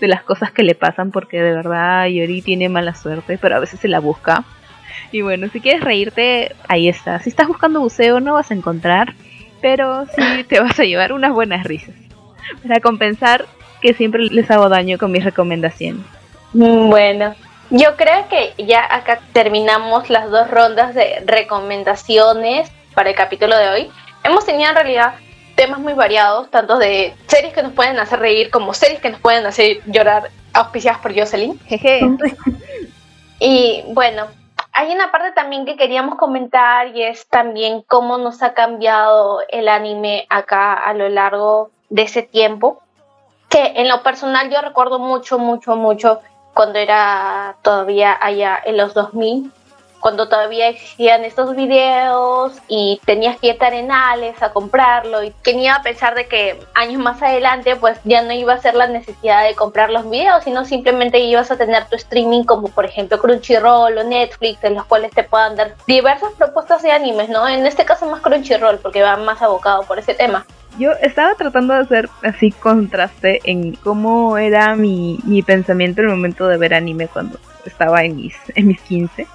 de 0.00 0.08
las 0.08 0.22
cosas 0.22 0.52
que 0.52 0.62
le 0.62 0.74
pasan 0.74 1.10
porque 1.10 1.40
de 1.40 1.52
verdad 1.52 2.06
Yori 2.06 2.42
tiene 2.42 2.68
mala 2.68 2.94
suerte, 2.94 3.38
pero 3.40 3.56
a 3.56 3.60
veces 3.60 3.80
se 3.80 3.88
la 3.88 4.00
busca. 4.00 4.44
Y 5.12 5.22
bueno, 5.22 5.48
si 5.48 5.60
quieres 5.60 5.82
reírte, 5.82 6.54
ahí 6.68 6.88
está. 6.88 7.20
Si 7.20 7.30
estás 7.30 7.48
buscando 7.48 7.80
buceo 7.80 8.20
no 8.20 8.34
vas 8.34 8.50
a 8.50 8.54
encontrar, 8.54 9.14
pero 9.60 10.06
sí 10.06 10.44
te 10.48 10.60
vas 10.60 10.78
a 10.78 10.84
llevar 10.84 11.12
unas 11.12 11.32
buenas 11.32 11.64
risas. 11.64 11.94
Para 12.62 12.80
compensar 12.80 13.46
que 13.80 13.94
siempre 13.94 14.24
les 14.24 14.50
hago 14.50 14.68
daño 14.68 14.98
con 14.98 15.12
mis 15.12 15.24
recomendaciones. 15.24 16.04
Mm, 16.52 16.88
bueno, 16.88 17.34
yo 17.70 17.96
creo 17.96 18.26
que 18.28 18.54
ya 18.64 18.86
acá 18.90 19.20
terminamos 19.32 20.08
las 20.10 20.30
dos 20.30 20.50
rondas 20.50 20.94
de 20.94 21.22
recomendaciones 21.26 22.70
para 22.94 23.10
el 23.10 23.16
capítulo 23.16 23.56
de 23.56 23.68
hoy. 23.68 23.90
Hemos 24.24 24.46
tenido 24.46 24.70
en 24.70 24.76
realidad 24.76 25.14
temas 25.58 25.80
muy 25.80 25.92
variados, 25.92 26.48
tanto 26.52 26.78
de 26.78 27.16
series 27.26 27.52
que 27.52 27.64
nos 27.64 27.72
pueden 27.72 27.98
hacer 27.98 28.20
reír 28.20 28.48
como 28.48 28.72
series 28.72 29.00
que 29.00 29.10
nos 29.10 29.20
pueden 29.20 29.44
hacer 29.44 29.78
llorar, 29.86 30.30
auspiciadas 30.52 31.00
por 31.00 31.12
Jocelyn. 31.12 31.58
Jeje. 31.66 32.00
y 33.40 33.82
bueno, 33.88 34.28
hay 34.72 34.92
una 34.92 35.10
parte 35.10 35.32
también 35.32 35.66
que 35.66 35.76
queríamos 35.76 36.14
comentar 36.14 36.94
y 36.94 37.02
es 37.02 37.26
también 37.26 37.82
cómo 37.82 38.18
nos 38.18 38.40
ha 38.44 38.54
cambiado 38.54 39.40
el 39.48 39.68
anime 39.68 40.28
acá 40.30 40.74
a 40.74 40.94
lo 40.94 41.08
largo 41.08 41.72
de 41.88 42.02
ese 42.02 42.22
tiempo. 42.22 42.80
Que 43.48 43.72
en 43.74 43.88
lo 43.88 44.04
personal 44.04 44.50
yo 44.50 44.60
recuerdo 44.60 45.00
mucho, 45.00 45.40
mucho, 45.40 45.74
mucho 45.74 46.20
cuando 46.54 46.78
era 46.78 47.56
todavía 47.62 48.16
allá 48.20 48.62
en 48.64 48.76
los 48.76 48.94
2000, 48.94 49.50
cuando 50.00 50.28
todavía 50.28 50.68
existían 50.68 51.24
estos 51.24 51.54
videos 51.56 52.52
y 52.68 53.00
tenías 53.04 53.38
que 53.38 53.48
ir 53.48 53.56
a 53.60 53.66
Arenales 53.66 54.42
a 54.42 54.52
comprarlo 54.52 55.22
y 55.22 55.30
tenía 55.42 55.76
a 55.76 55.82
pensar 55.82 56.14
de 56.14 56.26
que 56.26 56.58
años 56.74 57.02
más 57.02 57.22
adelante 57.22 57.76
pues 57.76 57.98
ya 58.04 58.22
no 58.22 58.32
iba 58.32 58.54
a 58.54 58.60
ser 58.60 58.74
la 58.74 58.86
necesidad 58.86 59.46
de 59.46 59.54
comprar 59.54 59.90
los 59.90 60.08
videos, 60.08 60.44
sino 60.44 60.64
simplemente 60.64 61.18
ibas 61.18 61.50
a 61.50 61.56
tener 61.56 61.86
tu 61.86 61.96
streaming 61.96 62.44
como 62.44 62.68
por 62.68 62.84
ejemplo 62.84 63.18
Crunchyroll 63.18 63.98
o 63.98 64.04
Netflix 64.04 64.62
en 64.64 64.74
los 64.74 64.86
cuales 64.86 65.10
te 65.12 65.24
puedan 65.24 65.56
dar 65.56 65.74
diversas 65.86 66.32
propuestas 66.34 66.82
de 66.82 66.92
animes, 66.92 67.28
¿no? 67.28 67.48
En 67.48 67.66
este 67.66 67.84
caso 67.84 68.08
más 68.08 68.20
Crunchyroll 68.20 68.78
porque 68.78 69.02
va 69.02 69.16
más 69.16 69.42
abocado 69.42 69.82
por 69.82 69.98
ese 69.98 70.14
tema. 70.14 70.46
Yo 70.78 70.92
estaba 71.02 71.34
tratando 71.34 71.74
de 71.74 71.80
hacer 71.80 72.08
así 72.22 72.52
contraste 72.52 73.40
en 73.44 73.74
cómo 73.74 74.38
era 74.38 74.76
mi, 74.76 75.18
mi 75.24 75.42
pensamiento 75.42 76.02
en 76.02 76.08
el 76.08 76.14
momento 76.14 76.46
de 76.46 76.56
ver 76.56 76.72
anime 76.72 77.08
cuando 77.08 77.38
estaba 77.64 78.04
en 78.04 78.16
mis, 78.16 78.36
en 78.54 78.68
mis 78.68 78.80
15 78.82 79.26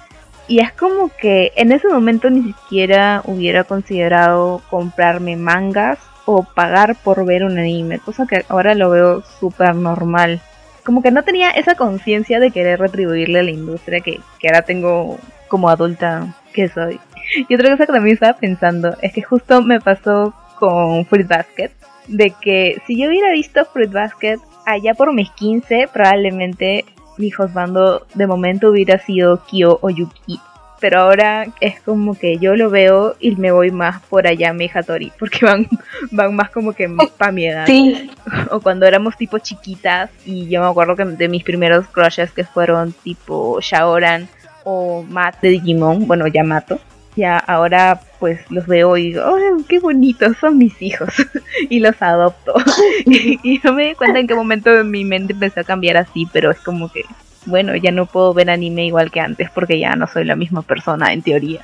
y 0.46 0.60
es 0.60 0.72
como 0.72 1.10
que 1.20 1.52
en 1.56 1.72
ese 1.72 1.88
momento 1.88 2.30
ni 2.30 2.42
siquiera 2.42 3.22
hubiera 3.24 3.64
considerado 3.64 4.62
comprarme 4.70 5.36
mangas 5.36 5.98
o 6.26 6.42
pagar 6.42 6.96
por 6.96 7.24
ver 7.24 7.44
un 7.44 7.58
anime, 7.58 7.98
cosa 7.98 8.26
que 8.26 8.44
ahora 8.48 8.74
lo 8.74 8.90
veo 8.90 9.22
súper 9.22 9.74
normal. 9.74 10.40
Como 10.84 11.02
que 11.02 11.10
no 11.10 11.22
tenía 11.22 11.50
esa 11.50 11.74
conciencia 11.74 12.40
de 12.40 12.50
querer 12.50 12.78
retribuirle 12.78 13.40
a 13.40 13.42
la 13.42 13.50
industria 13.50 14.00
que, 14.00 14.20
que 14.38 14.48
ahora 14.48 14.62
tengo 14.62 15.18
como 15.48 15.68
adulta 15.68 16.34
que 16.52 16.68
soy. 16.68 17.00
Y 17.48 17.54
otra 17.54 17.70
cosa 17.70 17.86
que 17.86 17.92
también 17.92 18.14
estaba 18.14 18.38
pensando 18.38 18.96
es 19.00 19.12
que 19.12 19.22
justo 19.22 19.62
me 19.62 19.80
pasó 19.80 20.34
con 20.58 21.06
Fruit 21.06 21.26
Basket, 21.26 21.70
de 22.06 22.34
que 22.40 22.80
si 22.86 23.00
yo 23.00 23.08
hubiera 23.08 23.30
visto 23.32 23.64
Fruit 23.64 23.90
Basket 23.90 24.38
allá 24.66 24.94
por 24.94 25.12
mis 25.12 25.30
15, 25.30 25.88
probablemente 25.92 26.84
mi 27.16 27.30
husbando 27.36 28.06
de 28.14 28.26
momento 28.26 28.70
hubiera 28.70 28.98
sido 28.98 29.42
Kyo 29.44 29.78
o 29.80 29.90
Yuki. 29.90 30.40
Pero 30.80 31.00
ahora 31.00 31.46
es 31.60 31.80
como 31.80 32.14
que 32.18 32.36
yo 32.38 32.56
lo 32.56 32.68
veo 32.68 33.16
y 33.18 33.36
me 33.36 33.52
voy 33.52 33.70
más 33.70 34.02
por 34.02 34.26
allá 34.26 34.52
Mejatori, 34.52 35.12
porque 35.18 35.46
van, 35.46 35.66
van 36.10 36.34
más 36.34 36.50
como 36.50 36.72
que 36.72 36.90
pa' 37.16 37.32
mi 37.32 37.46
edad. 37.46 37.66
Sí. 37.66 38.10
O 38.50 38.60
cuando 38.60 38.84
éramos 38.84 39.16
tipo 39.16 39.38
chiquitas 39.38 40.10
y 40.26 40.48
yo 40.48 40.60
me 40.60 40.66
acuerdo 40.66 40.96
que 40.96 41.04
de 41.04 41.28
mis 41.28 41.44
primeros 41.44 41.86
crushes 41.86 42.32
que 42.32 42.44
fueron 42.44 42.92
tipo 42.92 43.58
Shaoran 43.60 44.28
o 44.64 45.02
Matt 45.02 45.40
de 45.40 45.50
Digimon, 45.50 46.06
bueno, 46.06 46.26
Yamato 46.26 46.78
ya 47.16 47.38
ahora 47.38 48.00
pues 48.18 48.40
los 48.50 48.66
veo 48.66 48.96
y 48.96 49.12
digo, 49.12 49.22
oh, 49.26 49.62
qué 49.68 49.78
bonitos, 49.80 50.36
son 50.38 50.58
mis 50.58 50.80
hijos 50.80 51.10
y 51.68 51.80
los 51.80 52.00
adopto. 52.00 52.54
y, 53.06 53.60
no 53.62 53.72
me 53.72 53.88
di 53.88 53.94
cuenta 53.94 54.18
en 54.18 54.26
qué 54.26 54.34
momento 54.34 54.70
mi 54.84 55.04
mente 55.04 55.32
empezó 55.32 55.60
a 55.60 55.64
cambiar 55.64 55.96
así, 55.96 56.26
pero 56.32 56.50
es 56.50 56.58
como 56.60 56.90
que, 56.90 57.02
bueno, 57.46 57.76
ya 57.76 57.92
no 57.92 58.06
puedo 58.06 58.32
ver 58.32 58.50
anime 58.50 58.86
igual 58.86 59.10
que 59.10 59.20
antes 59.20 59.50
porque 59.50 59.78
ya 59.78 59.94
no 59.94 60.06
soy 60.06 60.24
la 60.24 60.36
misma 60.36 60.62
persona 60.62 61.12
en 61.12 61.22
teoría. 61.22 61.60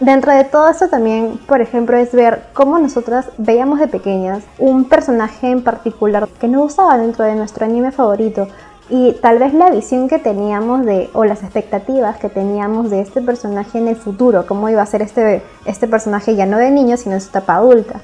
Dentro 0.00 0.32
de 0.32 0.44
todo 0.44 0.70
esto 0.70 0.88
también, 0.88 1.40
por 1.48 1.60
ejemplo, 1.60 1.96
es 1.96 2.12
ver 2.12 2.42
cómo 2.52 2.78
nosotras 2.78 3.30
veíamos 3.36 3.80
de 3.80 3.88
pequeñas 3.88 4.44
un 4.58 4.84
personaje 4.84 5.50
en 5.50 5.64
particular 5.64 6.28
que 6.40 6.46
nos 6.46 6.62
gustaba 6.62 6.96
dentro 6.98 7.24
de 7.24 7.34
nuestro 7.34 7.64
anime 7.64 7.90
favorito 7.90 8.46
y 8.90 9.12
tal 9.20 9.38
vez 9.38 9.52
la 9.54 9.70
visión 9.70 10.08
que 10.08 10.18
teníamos 10.18 10.84
de, 10.84 11.10
o 11.12 11.24
las 11.24 11.42
expectativas 11.42 12.16
que 12.18 12.28
teníamos 12.28 12.90
de 12.90 13.00
este 13.00 13.20
personaje 13.20 13.78
en 13.78 13.88
el 13.88 13.96
futuro, 13.96 14.46
cómo 14.46 14.68
iba 14.68 14.82
a 14.82 14.86
ser 14.86 15.02
este, 15.02 15.42
este 15.66 15.86
personaje 15.86 16.36
ya 16.36 16.46
no 16.46 16.58
de 16.58 16.70
niño, 16.70 16.96
sino 16.96 17.14
en 17.14 17.20
su 17.20 17.28
etapa 17.28 17.56
adulta. 17.56 18.00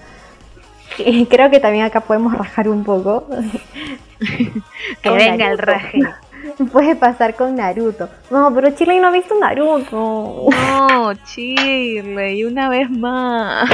Y 0.99 1.27
creo 1.27 1.51
que 1.51 1.61
también 1.61 1.85
acá 1.85 2.01
podemos 2.01 2.37
rajar 2.37 2.69
un 2.69 2.85
poco. 2.85 3.27
que 5.03 5.11
venga 5.11 5.51
el 5.51 5.59
raje. 5.59 6.01
Puede 6.73 6.95
pasar 6.95 7.35
con 7.35 7.57
Naruto. 7.57 8.09
No, 8.31 8.53
pero 8.55 8.71
Chile 8.71 9.01
no 9.01 9.09
ha 9.09 9.11
visto 9.11 9.35
Naruto. 9.39 10.49
No, 10.51 11.15
Chile, 11.25 12.35
y 12.35 12.45
una 12.45 12.69
vez 12.69 12.91
más. 12.91 13.71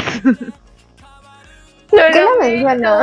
¿Por 1.91 2.11
qué 2.13 2.23
la 2.23 2.31
menciono? 2.41 2.99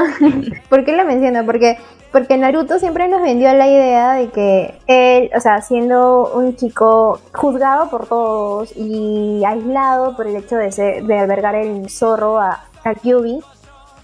¿Por 0.70 0.86
qué 0.86 0.92
la 0.94 1.04
menciono? 1.04 1.46
Porque 1.46 1.78
porque 2.18 2.36
Naruto 2.36 2.80
siempre 2.80 3.08
nos 3.08 3.22
vendió 3.22 3.54
la 3.54 3.68
idea 3.68 4.14
de 4.14 4.30
que 4.30 4.74
él, 4.88 5.30
o 5.36 5.40
sea, 5.40 5.62
siendo 5.62 6.32
un 6.34 6.56
chico 6.56 7.20
juzgado 7.32 7.92
por 7.92 8.08
todos 8.08 8.76
y 8.76 9.44
aislado 9.46 10.16
por 10.16 10.26
el 10.26 10.38
hecho 10.38 10.56
de, 10.56 10.72
ser, 10.72 11.04
de 11.04 11.20
albergar 11.20 11.54
el 11.54 11.88
zorro 11.92 12.40
a, 12.40 12.64
a 12.84 12.96
Kyubi, 12.96 13.40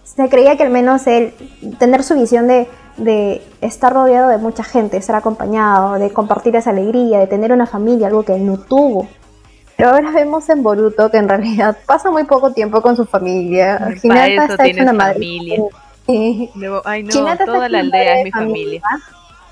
se 0.03 0.29
creía 0.29 0.55
que 0.57 0.61
al 0.63 0.69
menos 0.69 1.07
él, 1.07 1.33
tener 1.79 2.03
su 2.03 2.13
visión 2.13 2.47
de, 2.47 2.69
de 2.97 3.41
estar 3.61 3.91
rodeado 3.91 4.29
de 4.29 4.37
mucha 4.37 4.63
gente, 4.63 4.97
estar 4.97 5.15
acompañado, 5.15 5.93
de 5.93 6.13
compartir 6.13 6.55
esa 6.55 6.69
alegría, 6.69 7.17
de 7.17 7.25
tener 7.25 7.51
una 7.51 7.65
familia, 7.65 8.09
algo 8.09 8.21
que 8.21 8.35
él 8.35 8.45
no 8.45 8.59
tuvo. 8.59 9.07
Pero 9.75 9.89
ahora 9.89 10.11
vemos 10.11 10.47
en 10.49 10.61
Boruto 10.61 11.09
que 11.09 11.17
en 11.17 11.27
realidad 11.27 11.75
pasa 11.87 12.11
muy 12.11 12.25
poco 12.25 12.53
tiempo 12.53 12.79
con 12.83 12.95
su 12.95 13.05
familia. 13.05 13.89
Hinata 14.03 14.45
está 14.45 14.67
hecha 14.67 14.83
una 14.83 14.93
madre. 14.93 15.57
Familia. 16.05 16.81
ay 16.85 17.03
no, 17.03 17.37
toda 17.45 17.69
la 17.69 17.79
aldea 17.79 18.17
es 18.19 18.23
mi 18.25 18.31
familia. 18.31 18.81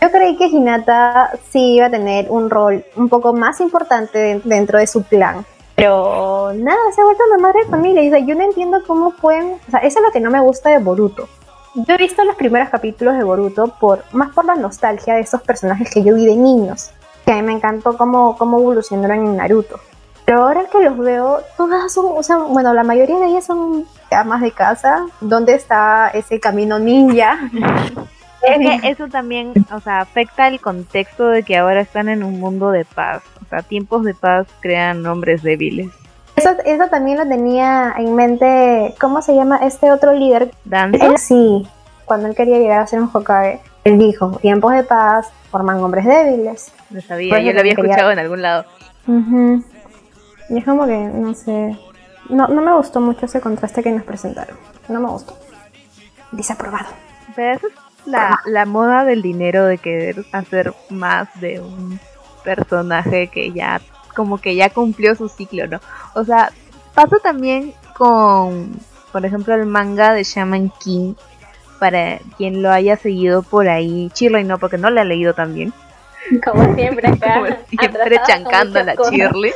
Yo 0.01 0.09
creí 0.09 0.35
que 0.35 0.47
Hinata 0.47 1.31
sí 1.51 1.75
iba 1.75 1.85
a 1.85 1.91
tener 1.91 2.25
un 2.29 2.49
rol 2.49 2.83
un 2.95 3.07
poco 3.07 3.33
más 3.33 3.61
importante 3.61 4.41
dentro 4.43 4.79
de 4.79 4.87
su 4.87 5.03
plan. 5.03 5.45
Pero 5.75 6.51
nada, 6.55 6.79
se 6.93 7.01
ha 7.01 7.03
vuelto 7.03 7.23
una 7.27 7.37
madre 7.37 7.63
de 7.63 7.69
familia. 7.69 8.03
Y, 8.03 8.27
yo 8.27 8.35
no 8.35 8.43
entiendo 8.43 8.79
cómo 8.85 9.11
pueden. 9.11 9.53
O 9.67 9.71
sea, 9.71 9.79
eso 9.81 9.99
es 9.99 10.05
lo 10.05 10.11
que 10.11 10.19
no 10.19 10.31
me 10.31 10.39
gusta 10.39 10.71
de 10.71 10.79
Boruto. 10.79 11.29
Yo 11.75 11.93
he 11.93 11.97
visto 11.97 12.23
los 12.23 12.35
primeros 12.35 12.69
capítulos 12.69 13.15
de 13.15 13.23
Boruto 13.23 13.75
por 13.79 14.03
más 14.11 14.33
por 14.33 14.45
la 14.45 14.55
nostalgia 14.55 15.13
de 15.13 15.21
esos 15.21 15.41
personajes 15.41 15.89
que 15.91 16.03
yo 16.03 16.15
vi 16.15 16.25
de 16.25 16.35
niños. 16.35 16.89
Que 17.25 17.33
a 17.33 17.35
mí 17.35 17.43
me 17.43 17.53
encantó 17.53 17.95
cómo, 17.95 18.35
cómo 18.37 18.59
evolucionaron 18.59 19.25
en 19.25 19.37
Naruto. 19.37 19.79
Pero 20.25 20.43
ahora 20.43 20.65
que 20.71 20.81
los 20.81 20.97
veo, 20.97 21.39
todas 21.57 21.91
son, 21.91 22.05
o 22.15 22.23
sea, 22.23 22.37
bueno, 22.37 22.73
la 22.73 22.83
mayoría 22.83 23.19
de 23.19 23.27
ellas 23.27 23.45
son 23.45 23.85
amas 24.11 24.41
de 24.41 24.51
casa. 24.51 25.05
¿Dónde 25.19 25.53
está 25.53 26.09
ese 26.09 26.39
camino 26.39 26.79
ninja? 26.79 27.39
Es 28.43 28.81
que 28.81 28.89
eso 28.89 29.07
también, 29.07 29.53
o 29.71 29.79
sea, 29.81 29.99
afecta 29.99 30.47
el 30.47 30.59
contexto 30.59 31.27
de 31.27 31.43
que 31.43 31.57
ahora 31.57 31.81
están 31.81 32.09
en 32.09 32.23
un 32.23 32.39
mundo 32.39 32.71
de 32.71 32.85
paz. 32.85 33.21
O 33.39 33.47
sea, 33.47 33.61
tiempos 33.61 34.03
de 34.03 34.15
paz 34.15 34.47
crean 34.61 35.05
hombres 35.05 35.43
débiles. 35.43 35.91
Eso, 36.35 36.49
eso 36.65 36.87
también 36.87 37.19
lo 37.19 37.27
tenía 37.27 37.93
en 37.99 38.15
mente, 38.15 38.95
¿cómo 38.99 39.21
se 39.21 39.35
llama 39.35 39.57
este 39.57 39.91
otro 39.91 40.13
líder? 40.13 40.49
¿Danzo? 40.65 41.17
sí, 41.17 41.67
cuando 42.05 42.27
él 42.27 42.35
quería 42.35 42.57
llegar 42.57 42.79
a 42.79 42.87
ser 42.87 42.99
un 42.99 43.11
Hokage, 43.13 43.59
él 43.83 43.99
dijo, 43.99 44.39
tiempos 44.41 44.73
de 44.73 44.83
paz 44.83 45.29
forman 45.51 45.77
hombres 45.77 46.05
débiles. 46.05 46.73
Lo 46.89 47.01
sabía, 47.01 47.39
yo 47.41 47.53
lo 47.53 47.59
había 47.59 47.73
escuchado 47.73 48.11
en 48.11 48.19
algún 48.19 48.41
lado. 48.41 48.65
Y 50.51 50.57
es 50.57 50.65
como 50.65 50.85
que, 50.85 50.97
no 50.97 51.33
sé, 51.33 51.77
no, 52.29 52.47
no 52.49 52.61
me 52.61 52.73
gustó 52.75 52.99
mucho 52.99 53.25
ese 53.25 53.39
contraste 53.39 53.81
que 53.81 53.91
nos 53.91 54.03
presentaron. 54.03 54.57
No 54.89 54.99
me 54.99 55.07
gustó. 55.07 55.37
Desaprobado. 56.31 56.89
Pero 57.35 57.55
eso 57.55 57.67
es 57.67 57.73
la, 58.05 58.39
la 58.45 58.65
moda 58.65 59.05
del 59.05 59.21
dinero 59.21 59.65
de 59.65 59.77
querer 59.77 60.25
hacer 60.33 60.73
más 60.89 61.29
de 61.39 61.61
un 61.61 61.99
personaje 62.43 63.27
que 63.27 63.51
ya 63.51 63.79
como 64.13 64.39
que 64.39 64.55
ya 64.55 64.69
cumplió 64.69 65.15
su 65.15 65.29
ciclo, 65.29 65.67
¿no? 65.67 65.79
O 66.15 66.25
sea, 66.25 66.51
pasa 66.93 67.17
también 67.23 67.73
con, 67.97 68.77
por 69.13 69.25
ejemplo, 69.25 69.55
el 69.55 69.65
manga 69.65 70.13
de 70.13 70.23
Shaman 70.23 70.69
King, 70.79 71.13
para 71.79 72.19
quien 72.37 72.61
lo 72.61 72.71
haya 72.71 72.97
seguido 72.97 73.41
por 73.41 73.69
ahí, 73.69 74.11
Shirley 74.13 74.43
no, 74.43 74.57
porque 74.57 74.77
no 74.77 74.89
lo 74.89 74.99
ha 74.99 75.05
leído 75.05 75.33
también. 75.33 75.73
Como 76.43 76.75
siempre 76.75 77.07
acá. 77.13 77.35
como 77.35 77.47
siempre 77.69 78.19
chancando 78.27 78.79
a 78.79 78.83
la 78.83 78.95
Shirley. 78.95 79.53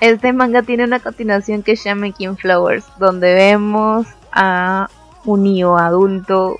Este 0.00 0.32
manga 0.32 0.62
tiene 0.62 0.84
una 0.84 1.00
continuación 1.00 1.62
que 1.62 1.72
es 1.72 1.84
Shaman 1.84 2.12
King 2.12 2.36
Flowers, 2.36 2.84
donde 2.98 3.34
vemos 3.34 4.06
a 4.32 4.88
un 5.24 5.42
niño 5.42 5.76
adulto 5.76 6.58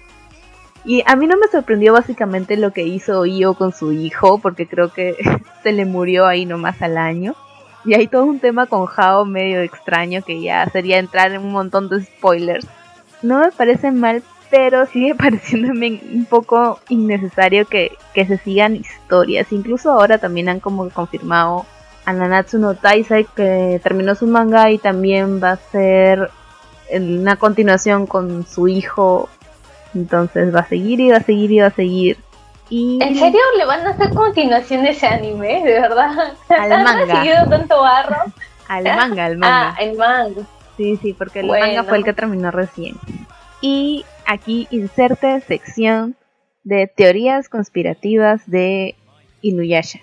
y 0.88 1.02
a 1.04 1.16
mí 1.16 1.26
no 1.26 1.36
me 1.36 1.48
sorprendió 1.48 1.92
básicamente 1.92 2.56
lo 2.56 2.72
que 2.72 2.84
hizo 2.84 3.26
Io 3.26 3.52
con 3.52 3.72
su 3.72 3.92
hijo, 3.92 4.38
porque 4.38 4.66
creo 4.66 4.90
que 4.90 5.16
se 5.62 5.72
le 5.72 5.84
murió 5.84 6.26
ahí 6.26 6.46
nomás 6.46 6.80
al 6.80 6.96
año. 6.96 7.34
Y 7.84 7.92
hay 7.92 8.06
todo 8.06 8.24
un 8.24 8.40
tema 8.40 8.64
con 8.64 8.88
Hao 8.96 9.26
medio 9.26 9.60
extraño 9.60 10.22
que 10.22 10.40
ya 10.40 10.66
sería 10.70 10.98
entrar 10.98 11.32
en 11.32 11.42
un 11.42 11.52
montón 11.52 11.90
de 11.90 12.02
spoilers. 12.02 12.66
No 13.20 13.40
me 13.40 13.52
parece 13.52 13.90
mal, 13.90 14.22
pero 14.50 14.86
sigue 14.86 15.14
pareciéndome 15.18 16.00
un 16.10 16.24
poco 16.24 16.80
innecesario 16.88 17.66
que, 17.66 17.92
que 18.14 18.24
se 18.24 18.38
sigan 18.38 18.74
historias. 18.74 19.52
Incluso 19.52 19.90
ahora 19.92 20.16
también 20.16 20.48
han 20.48 20.60
como 20.60 20.88
confirmado 20.88 21.66
a 22.08 22.12
Nanatsu 22.14 22.58
no 22.58 22.74
Taisai 22.74 23.26
que 23.36 23.80
terminó 23.82 24.14
su 24.14 24.26
manga 24.26 24.70
y 24.70 24.78
también 24.78 25.42
va 25.44 25.50
a 25.50 25.56
ser 25.56 26.30
una 26.90 27.36
continuación 27.36 28.06
con 28.06 28.46
su 28.46 28.66
hijo 28.66 29.28
entonces 29.94 30.54
va 30.54 30.60
a 30.60 30.68
seguir 30.68 31.00
y 31.00 31.10
va 31.10 31.18
a 31.18 31.22
seguir 31.22 31.52
y 31.52 31.60
va 31.60 31.66
a 31.66 31.70
seguir. 31.70 32.16
Y... 32.70 32.98
¿En 33.02 33.14
serio 33.14 33.40
le 33.58 33.66
van 33.66 33.86
a 33.86 33.90
hacer 33.90 34.14
continuación 34.14 34.84
de 34.84 34.90
ese 34.90 35.06
anime? 35.06 35.62
¿De 35.62 35.72
verdad? 35.72 36.32
Al 36.48 36.82
manga. 36.82 37.16
seguido 37.16 37.46
tanto 37.46 37.78
barro? 37.78 38.16
Al 38.68 38.84
manga, 38.84 39.26
al 39.26 39.36
manga. 39.36 39.74
Ah, 39.76 39.82
el 39.82 39.96
manga. 39.96 40.42
Sí, 40.78 40.96
sí, 40.96 41.12
porque 41.12 41.40
el 41.40 41.46
manga 41.46 41.84
fue 41.84 41.98
el 41.98 42.04
que 42.04 42.14
terminó 42.14 42.50
recién. 42.50 42.96
Y 43.60 44.06
aquí 44.26 44.66
inserte 44.70 45.40
sección 45.40 46.16
de 46.64 46.86
teorías 46.86 47.50
conspirativas 47.50 48.42
de 48.46 48.94
Inuyasha. 49.42 50.00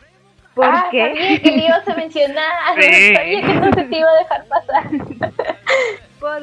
¿Por 0.56 0.66
ah, 0.66 0.88
qué? 0.90 1.02
Sabía 1.02 1.42
que 1.42 1.52
me 1.52 1.66
ibas 1.66 1.88
a 1.88 1.96
mencionar. 1.96 2.76
Sabía 2.76 3.42
que 3.42 3.54
no 3.54 3.74
se 3.74 3.84
te 3.84 3.98
iba 3.98 4.10
a 4.10 4.16
dejar 4.16 4.46
pasar. 4.46 4.90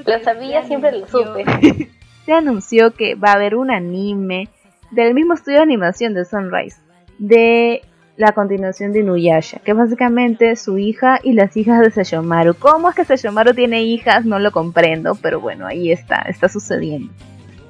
lo 0.06 0.24
sabía, 0.24 0.62
siempre 0.64 0.92
lo 0.92 1.08
supe. 1.08 1.44
se 2.26 2.32
anunció 2.32 2.92
que 2.92 3.14
va 3.14 3.30
a 3.30 3.34
haber 3.34 3.56
un 3.56 3.70
anime 3.70 4.48
del 4.90 5.14
mismo 5.14 5.34
estudio 5.34 5.58
de 5.58 5.64
animación 5.64 6.14
de 6.14 6.24
Sunrise, 6.26 6.76
de 7.18 7.82
la 8.16 8.32
continuación 8.32 8.92
de 8.92 9.00
Inuyasha, 9.00 9.58
que 9.60 9.70
es 9.70 9.76
básicamente 9.76 10.54
su 10.56 10.76
hija 10.76 11.18
y 11.22 11.32
las 11.32 11.56
hijas 11.56 11.80
de 11.80 11.90
Sayomaru. 11.90 12.54
¿Cómo 12.54 12.90
es 12.90 12.94
que 12.94 13.06
Sayomaru 13.06 13.54
tiene 13.54 13.82
hijas? 13.82 14.26
No 14.26 14.38
lo 14.38 14.52
comprendo, 14.52 15.16
pero 15.20 15.40
bueno, 15.40 15.66
ahí 15.66 15.90
está, 15.90 16.22
está 16.28 16.48
sucediendo. 16.48 17.12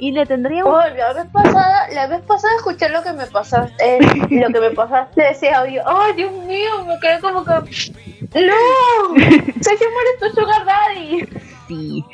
Y 0.03 0.11
le 0.11 0.27
tendría 0.27 0.65
oh, 0.65 0.81
la 0.97 1.13
vez 1.13 1.27
pasada, 1.33 1.89
la 1.93 2.09
vez 2.09 2.23
pasada 2.23 2.53
escuché 2.57 2.89
lo 2.89 3.05
que 3.05 3.13
me 3.13 3.25
pasaste, 3.27 3.99
eh, 3.99 4.01
lo 4.31 4.49
que 4.49 4.61
me 4.61 4.71
pasaste 4.73 5.31
ese 5.31 5.51
audio. 5.51 5.81
¡Ay, 5.87 6.15
Dios 6.15 6.33
mío! 6.33 6.85
Me 6.85 6.99
quedé 6.99 7.21
como 7.21 7.45
que... 7.45 7.53
¡No! 7.53 9.15
Sayomaru 9.61 10.09
es 10.13 10.19
tu 10.19 10.41
sugar 10.41 10.65
daddy. 10.67 11.29
Sí. 11.69 12.05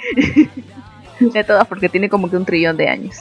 de 1.33 1.45
todas 1.45 1.67
porque 1.67 1.89
tiene 1.89 2.11
como 2.11 2.29
que 2.29 2.37
un 2.37 2.45
trillón 2.45 2.77
de 2.77 2.91
años. 2.91 3.17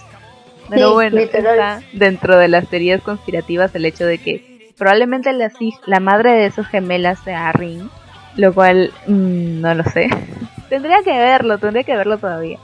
Pero 0.68 0.92
bueno, 0.96 1.18
está 1.18 1.82
dentro 1.94 2.38
de 2.38 2.50
las 2.50 2.68
teorías 2.68 3.02
conspirativas 3.02 3.74
el 3.74 3.86
hecho 3.86 4.06
de 4.06 4.18
que 4.18 4.74
probablemente 4.78 5.32
la, 5.32 5.50
la 5.86 6.02
madre 6.02 6.32
de 6.34 6.46
esos 6.48 6.68
gemelas 6.68 7.20
sea 7.24 7.54
Rin, 7.54 7.90
lo 8.36 8.54
cual 8.54 8.92
mm, 9.08 9.62
no 9.62 9.74
lo 9.76 9.86
sé. 9.86 10.10
tendría 10.68 11.04
que 11.04 11.18
verlo, 11.18 11.58
tendría 11.58 11.86
que 11.86 11.96
verlo 11.96 12.18
todavía. 12.18 12.60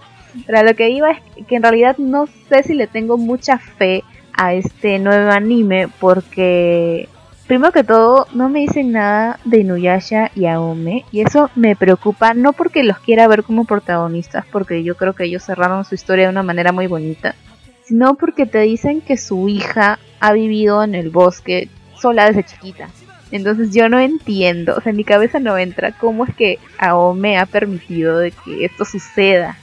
Pero 0.45 0.63
lo 0.63 0.75
que 0.75 0.89
iba 0.89 1.11
es 1.11 1.45
que 1.47 1.55
en 1.55 1.63
realidad 1.63 1.97
no 1.97 2.27
sé 2.49 2.63
si 2.63 2.73
le 2.73 2.87
tengo 2.87 3.17
mucha 3.17 3.57
fe 3.57 4.03
a 4.35 4.53
este 4.53 4.99
nuevo 4.99 5.29
anime 5.31 5.87
porque 5.99 7.07
Primero 7.47 7.73
que 7.73 7.83
todo, 7.83 8.25
no 8.33 8.47
me 8.47 8.61
dicen 8.61 8.93
nada 8.93 9.37
de 9.43 9.59
Inuyasha 9.59 10.31
y 10.33 10.45
Aome, 10.45 11.03
y 11.11 11.21
eso 11.21 11.51
me 11.55 11.75
preocupa, 11.75 12.33
no 12.33 12.53
porque 12.53 12.83
los 12.83 12.99
quiera 12.99 13.27
ver 13.27 13.43
como 13.43 13.65
protagonistas, 13.65 14.45
porque 14.49 14.81
yo 14.83 14.95
creo 14.95 15.13
que 15.13 15.25
ellos 15.25 15.43
cerraron 15.43 15.83
su 15.83 15.93
historia 15.93 16.25
de 16.25 16.31
una 16.31 16.41
manera 16.41 16.71
muy 16.71 16.87
bonita, 16.87 17.35
sino 17.83 18.15
porque 18.15 18.45
te 18.45 18.59
dicen 18.61 19.01
que 19.01 19.17
su 19.17 19.49
hija 19.49 19.99
ha 20.21 20.31
vivido 20.31 20.83
en 20.85 20.95
el 20.95 21.09
bosque 21.09 21.67
sola 21.99 22.27
desde 22.27 22.45
chiquita. 22.45 22.89
Entonces 23.29 23.73
yo 23.73 23.89
no 23.89 23.99
entiendo, 23.99 24.75
o 24.77 24.81
sea, 24.81 24.91
en 24.91 24.97
mi 24.97 25.03
cabeza 25.03 25.39
no 25.39 25.57
entra 25.57 25.91
cómo 25.91 26.23
es 26.23 26.33
que 26.35 26.59
Aome 26.77 27.37
ha 27.37 27.45
permitido 27.45 28.19
de 28.19 28.31
que 28.31 28.63
esto 28.63 28.85
suceda. 28.85 29.57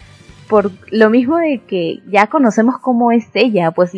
Por 0.50 0.72
lo 0.90 1.08
mismo 1.08 1.38
de 1.38 1.60
que 1.66 2.00
ya 2.10 2.26
conocemos 2.26 2.78
cómo 2.78 3.12
es 3.12 3.28
ella, 3.34 3.70
pues 3.70 3.92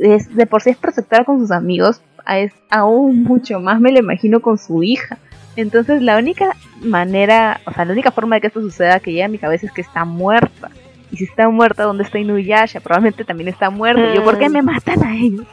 es, 0.00 0.34
de 0.34 0.46
por 0.46 0.62
sí 0.62 0.70
es 0.70 0.76
protectora 0.76 1.24
con 1.24 1.40
sus 1.40 1.50
amigos, 1.50 2.00
es 2.28 2.52
aún 2.70 3.24
mucho 3.24 3.60
más 3.60 3.80
me 3.80 3.92
lo 3.92 3.98
imagino 3.98 4.40
con 4.40 4.56
su 4.56 4.82
hija. 4.82 5.18
Entonces 5.56 6.02
la 6.02 6.16
única 6.16 6.56
manera, 6.80 7.60
o 7.66 7.72
sea, 7.72 7.84
la 7.84 7.92
única 7.92 8.12
forma 8.12 8.36
de 8.36 8.40
que 8.40 8.46
esto 8.46 8.60
suceda 8.60 9.00
que 9.00 9.12
llega 9.12 9.26
a 9.26 9.28
mi 9.28 9.38
cabeza 9.38 9.66
es 9.66 9.72
que 9.72 9.80
está 9.80 10.04
muerta. 10.04 10.70
Y 11.10 11.16
si 11.16 11.24
está 11.24 11.48
muerta, 11.48 11.84
¿dónde 11.84 12.04
está 12.04 12.18
Inuyasha? 12.18 12.80
Probablemente 12.80 13.24
también 13.24 13.48
está 13.48 13.70
muerta. 13.70 14.14
¿Yo 14.14 14.24
por 14.24 14.38
qué 14.38 14.48
me 14.48 14.62
matan 14.62 15.02
a 15.02 15.16
ellos? 15.16 15.46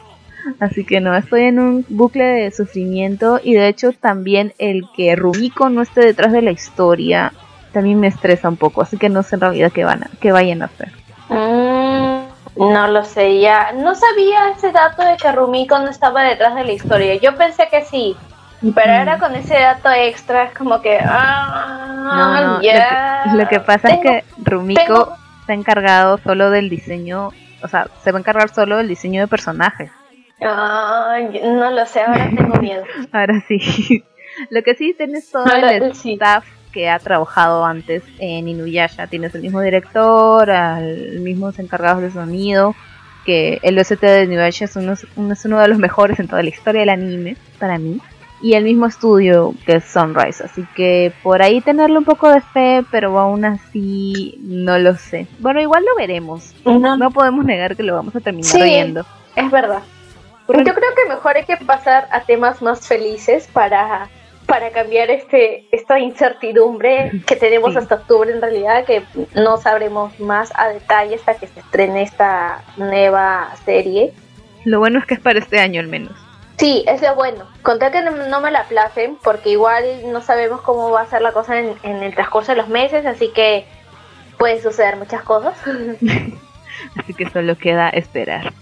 Así 0.60 0.84
que 0.84 1.00
no, 1.00 1.16
estoy 1.16 1.42
en 1.42 1.58
un 1.58 1.86
bucle 1.88 2.24
de 2.24 2.50
sufrimiento 2.50 3.40
y 3.42 3.54
de 3.54 3.68
hecho 3.68 3.92
también 3.92 4.52
el 4.58 4.84
que 4.94 5.16
Rumiko 5.16 5.70
no 5.70 5.82
esté 5.82 6.02
detrás 6.02 6.32
de 6.32 6.42
la 6.42 6.50
historia 6.50 7.32
también 7.74 8.00
me 8.00 8.06
estresa 8.06 8.48
un 8.48 8.56
poco, 8.56 8.80
así 8.80 8.96
que 8.96 9.10
no 9.10 9.22
sé 9.22 9.34
en 9.34 9.42
realidad 9.42 9.72
qué, 9.72 9.84
van 9.84 10.04
a, 10.04 10.10
qué 10.20 10.32
vayan 10.32 10.62
a 10.62 10.66
hacer. 10.66 10.88
Mm, 11.28 12.72
no 12.72 12.88
lo 12.88 13.04
sé, 13.04 13.40
ya. 13.40 13.72
No 13.72 13.94
sabía 13.94 14.50
ese 14.56 14.72
dato 14.72 15.04
de 15.04 15.16
que 15.18 15.30
Rumiko 15.30 15.78
no 15.78 15.90
estaba 15.90 16.22
detrás 16.22 16.54
de 16.54 16.64
la 16.64 16.72
historia. 16.72 17.16
Yo 17.16 17.36
pensé 17.36 17.68
que 17.70 17.84
sí. 17.84 18.16
Pero 18.74 18.92
ahora 18.94 19.18
con 19.18 19.34
ese 19.34 19.54
dato 19.54 19.90
extra 19.90 20.44
es 20.44 20.54
como 20.54 20.80
que. 20.80 20.98
Ah, 21.02 22.60
no, 22.62 23.36
Lo, 23.36 23.48
que, 23.48 23.60
pasa 23.60 23.88
es 23.88 24.00
que 24.00 24.24
Rumiko 24.38 25.14
está 25.40 25.52
encargado 25.52 26.16
solo 26.18 26.50
del 26.50 26.70
diseño, 26.70 27.30
o 27.62 27.68
sea, 27.68 27.88
se 28.02 28.12
va 28.12 28.18
a 28.18 28.20
encargar 28.20 28.48
solo 28.48 28.78
del 28.78 28.88
diseño 28.88 29.20
de 29.20 29.28
personajes. 29.28 29.90
No 30.40 31.70
lo 31.70 31.86
sé, 31.86 32.02
ahora 32.02 32.30
tengo 32.34 32.56
miedo. 32.60 32.84
ahora 33.12 33.42
sí. 33.46 34.02
lo 34.50 34.62
que 34.62 34.74
sí 34.74 34.94
tienes 34.96 35.30
todo 35.30 35.44
el 35.44 35.82
staff 35.92 36.44
que 36.74 36.90
ha 36.90 36.98
trabajado 36.98 37.64
antes 37.64 38.02
en 38.18 38.48
Inuyasha. 38.48 39.06
Tienes 39.06 39.34
el 39.36 39.42
mismo 39.42 39.60
director, 39.60 40.50
al 40.50 41.20
mismos 41.20 41.58
encargados 41.60 42.02
de 42.02 42.10
sonido, 42.10 42.74
que 43.24 43.60
el 43.62 43.78
OST 43.78 44.00
de 44.00 44.24
Inuyasha 44.24 44.64
es 44.64 44.74
uno, 44.74 44.92
es 44.92 45.44
uno 45.44 45.60
de 45.60 45.68
los 45.68 45.78
mejores 45.78 46.18
en 46.18 46.26
toda 46.26 46.42
la 46.42 46.48
historia 46.48 46.80
del 46.80 46.90
anime, 46.90 47.36
para 47.60 47.78
mí. 47.78 48.00
Y 48.42 48.54
el 48.54 48.64
mismo 48.64 48.86
estudio 48.86 49.54
que 49.64 49.76
es 49.76 49.84
Sunrise, 49.84 50.44
así 50.44 50.66
que 50.74 51.12
por 51.22 51.40
ahí 51.40 51.62
tenerle 51.62 51.96
un 51.96 52.04
poco 52.04 52.28
de 52.28 52.42
fe, 52.42 52.84
pero 52.90 53.18
aún 53.18 53.44
así 53.44 54.38
no 54.42 54.76
lo 54.78 54.96
sé. 54.96 55.28
Bueno, 55.38 55.62
igual 55.62 55.84
lo 55.84 55.96
veremos. 55.96 56.54
No, 56.64 57.10
podemos 57.10 57.44
negar 57.46 57.76
que 57.76 57.84
lo 57.84 57.94
vamos 57.94 58.14
a 58.16 58.20
terminar 58.20 58.52
viendo. 58.62 59.06
Es 59.36 59.50
verdad. 59.50 59.82
Yo 60.48 60.62
creo 60.62 60.74
que 60.74 61.08
mejor 61.08 61.36
hay 61.36 61.44
que 61.44 61.56
pasar 61.56 62.06
a 62.10 62.20
temas 62.20 62.60
más 62.60 62.86
felices 62.86 63.48
para 63.50 64.10
para 64.46 64.70
cambiar 64.70 65.10
este 65.10 65.66
esta 65.72 65.98
incertidumbre 65.98 67.12
que 67.26 67.36
tenemos 67.36 67.76
hasta 67.76 67.96
octubre 67.96 68.30
en 68.30 68.40
realidad 68.40 68.84
que 68.84 69.02
no 69.34 69.56
sabremos 69.56 70.18
más 70.20 70.52
a 70.56 70.68
detalle 70.68 71.16
hasta 71.16 71.34
que 71.34 71.46
se 71.46 71.60
estrene 71.60 72.02
esta 72.02 72.62
nueva 72.76 73.50
serie. 73.64 74.12
Lo 74.64 74.78
bueno 74.78 74.98
es 74.98 75.06
que 75.06 75.14
es 75.14 75.20
para 75.20 75.38
este 75.38 75.58
año 75.60 75.80
al 75.80 75.88
menos. 75.88 76.12
Sí, 76.56 76.84
es 76.86 77.02
lo 77.02 77.14
bueno. 77.14 77.46
Conté 77.62 77.90
que 77.90 78.00
no, 78.02 78.40
me 78.40 78.50
la 78.50 78.60
aplacen 78.60 79.16
porque 79.22 79.50
igual 79.50 79.84
no 80.06 80.20
sabemos 80.20 80.60
cómo 80.60 80.90
va 80.90 81.02
a 81.02 81.06
ser 81.06 81.20
la 81.20 81.32
cosa 81.32 81.58
en, 81.58 81.74
en 81.82 82.02
el 82.02 82.14
transcurso 82.14 82.52
de 82.52 82.56
los 82.56 82.68
meses, 82.68 83.04
así 83.06 83.30
que 83.34 83.66
puede 84.38 84.62
suceder 84.62 84.96
muchas 84.96 85.22
cosas. 85.22 85.54
así 86.98 87.14
que 87.14 87.28
solo 87.30 87.56
queda 87.58 87.88
esperar. 87.88 88.52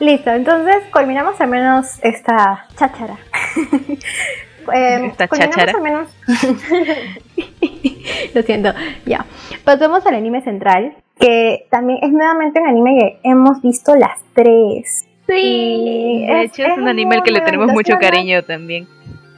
Listo, 0.00 0.30
entonces 0.30 0.76
culminamos 0.92 1.40
al 1.40 1.48
menos 1.48 1.98
esta 2.02 2.66
cháchara 2.76 3.16
eh, 4.72 5.06
Esta 5.06 5.24
Al 5.24 5.82
menos... 5.82 6.08
Lo 8.34 8.42
siento, 8.42 8.72
ya. 9.06 9.24
Pasamos 9.64 10.04
al 10.06 10.14
anime 10.14 10.42
central, 10.42 10.94
que 11.18 11.66
también 11.70 12.00
es 12.02 12.10
nuevamente 12.10 12.60
un 12.60 12.68
anime 12.68 12.98
que 12.98 13.28
hemos 13.28 13.62
visto 13.62 13.94
las 13.94 14.20
tres. 14.34 15.06
Sí, 15.26 16.26
de 16.26 16.42
hecho 16.42 16.64
es, 16.64 16.76
un 16.76 16.88
anime 16.88 17.16
al 17.16 17.22
que 17.22 17.30
le 17.30 17.40
tenemos 17.40 17.72
mucho 17.72 17.96
cariño 17.98 18.42
también. 18.44 18.86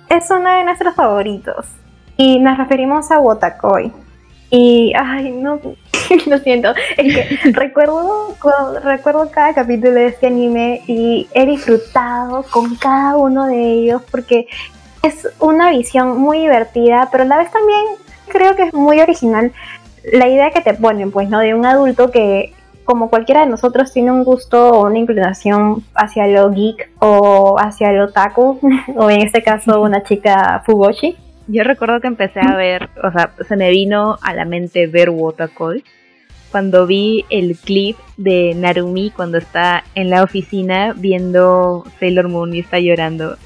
Es 0.08 0.30
uno 0.30 0.50
de 0.50 0.64
nuestros 0.64 0.94
favoritos. 0.94 1.66
Y 2.16 2.40
nos 2.40 2.58
referimos 2.58 3.10
a 3.10 3.20
Wotakoi. 3.20 3.92
Y, 4.50 4.92
ay, 4.96 5.30
no, 5.30 5.60
lo 6.26 6.38
siento. 6.38 6.72
Es 6.96 7.14
que 7.14 7.50
recuerdo, 7.52 8.36
recuerdo 8.82 9.30
cada 9.30 9.54
capítulo 9.54 9.92
de 9.92 10.06
este 10.06 10.28
anime 10.28 10.82
y 10.86 11.28
he 11.34 11.46
disfrutado 11.46 12.44
con 12.50 12.76
cada 12.76 13.16
uno 13.16 13.46
de 13.46 13.72
ellos 13.72 14.02
porque 14.10 14.46
es 15.06 15.28
una 15.40 15.70
visión 15.70 16.18
muy 16.18 16.38
divertida, 16.38 17.08
pero 17.10 17.24
a 17.24 17.26
la 17.26 17.38
vez 17.38 17.50
también 17.50 17.80
creo 18.28 18.56
que 18.56 18.64
es 18.64 18.74
muy 18.74 19.00
original 19.00 19.52
la 20.12 20.28
idea 20.28 20.50
que 20.50 20.60
te 20.60 20.74
ponen, 20.74 21.10
pues, 21.10 21.28
¿no? 21.28 21.40
De 21.40 21.54
un 21.54 21.66
adulto 21.66 22.10
que, 22.10 22.52
como 22.84 23.10
cualquiera 23.10 23.40
de 23.40 23.50
nosotros, 23.50 23.92
tiene 23.92 24.12
un 24.12 24.24
gusto 24.24 24.70
o 24.70 24.86
una 24.86 24.98
inclinación 24.98 25.84
hacia 25.94 26.26
lo 26.26 26.50
geek 26.50 26.90
o 27.00 27.56
hacia 27.58 27.92
lo 27.92 28.04
otaku, 28.04 28.60
o 28.96 29.10
en 29.10 29.22
este 29.22 29.42
caso 29.42 29.80
una 29.80 30.02
chica 30.02 30.62
fugoshi. 30.64 31.16
Yo 31.48 31.62
recuerdo 31.62 32.00
que 32.00 32.08
empecé 32.08 32.40
a 32.40 32.56
ver, 32.56 32.88
o 33.02 33.10
sea, 33.12 33.30
se 33.46 33.56
me 33.56 33.70
vino 33.70 34.18
a 34.22 34.34
la 34.34 34.44
mente 34.44 34.86
ver 34.86 35.10
Wotakoi 35.10 35.84
cuando 36.50 36.86
vi 36.86 37.24
el 37.28 37.56
clip 37.56 37.96
de 38.16 38.54
Narumi 38.54 39.10
cuando 39.10 39.38
está 39.38 39.84
en 39.94 40.10
la 40.10 40.22
oficina 40.22 40.94
viendo 40.96 41.84
Sailor 42.00 42.28
Moon 42.28 42.54
y 42.54 42.60
está 42.60 42.78
llorando 42.78 43.36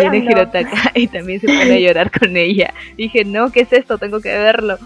viene 0.00 0.18
Hirotaka 0.18 0.90
y 0.94 1.06
también 1.06 1.40
se 1.40 1.46
pone 1.46 1.74
a 1.74 1.78
llorar 1.80 2.10
con 2.10 2.36
ella. 2.36 2.72
dije, 2.96 3.24
no, 3.24 3.50
¿qué 3.50 3.60
es 3.60 3.72
esto? 3.72 3.98
Tengo 3.98 4.20
que 4.20 4.36
verlo. 4.36 4.78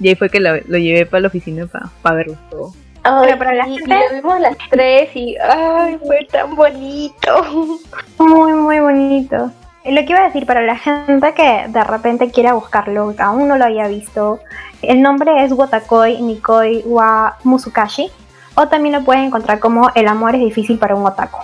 Y 0.00 0.08
ahí 0.08 0.14
fue 0.14 0.28
que 0.28 0.40
lo, 0.40 0.56
llevé 0.56 1.06
para 1.06 1.22
la 1.22 1.28
oficina 1.28 1.66
para 1.66 2.16
verlo 2.16 2.36
todo. 2.50 2.72
Ay, 3.04 3.34
pero 3.36 3.50
y, 3.66 3.78
lo 3.78 3.96
vimos 4.14 4.40
las 4.40 4.56
tres 4.70 5.10
y 5.14 5.36
ay, 5.36 5.98
fue 6.06 6.26
tan 6.30 6.54
bonito. 6.54 7.74
Muy, 8.18 8.52
muy 8.52 8.78
bonito. 8.80 9.50
Lo 9.84 10.00
que 10.04 10.12
iba 10.12 10.20
a 10.20 10.26
decir 10.26 10.46
para 10.46 10.62
la 10.62 10.76
gente 10.76 11.34
que 11.34 11.64
de 11.68 11.84
repente 11.84 12.30
quiera 12.30 12.52
buscarlo, 12.52 13.14
que 13.16 13.22
aún 13.22 13.48
no 13.48 13.56
lo 13.58 13.64
había 13.64 13.88
visto, 13.88 14.38
el 14.80 15.02
nombre 15.02 15.44
es 15.44 15.52
Wotakoi 15.52 16.22
Nikoi 16.22 16.82
wa 16.84 17.36
Musukashi, 17.42 18.08
o 18.54 18.68
también 18.68 18.94
lo 18.94 19.04
pueden 19.04 19.24
encontrar 19.24 19.58
como 19.58 19.90
El 19.94 20.06
amor 20.06 20.36
es 20.36 20.40
difícil 20.40 20.78
para 20.78 20.94
un 20.94 21.04
otaku. 21.04 21.38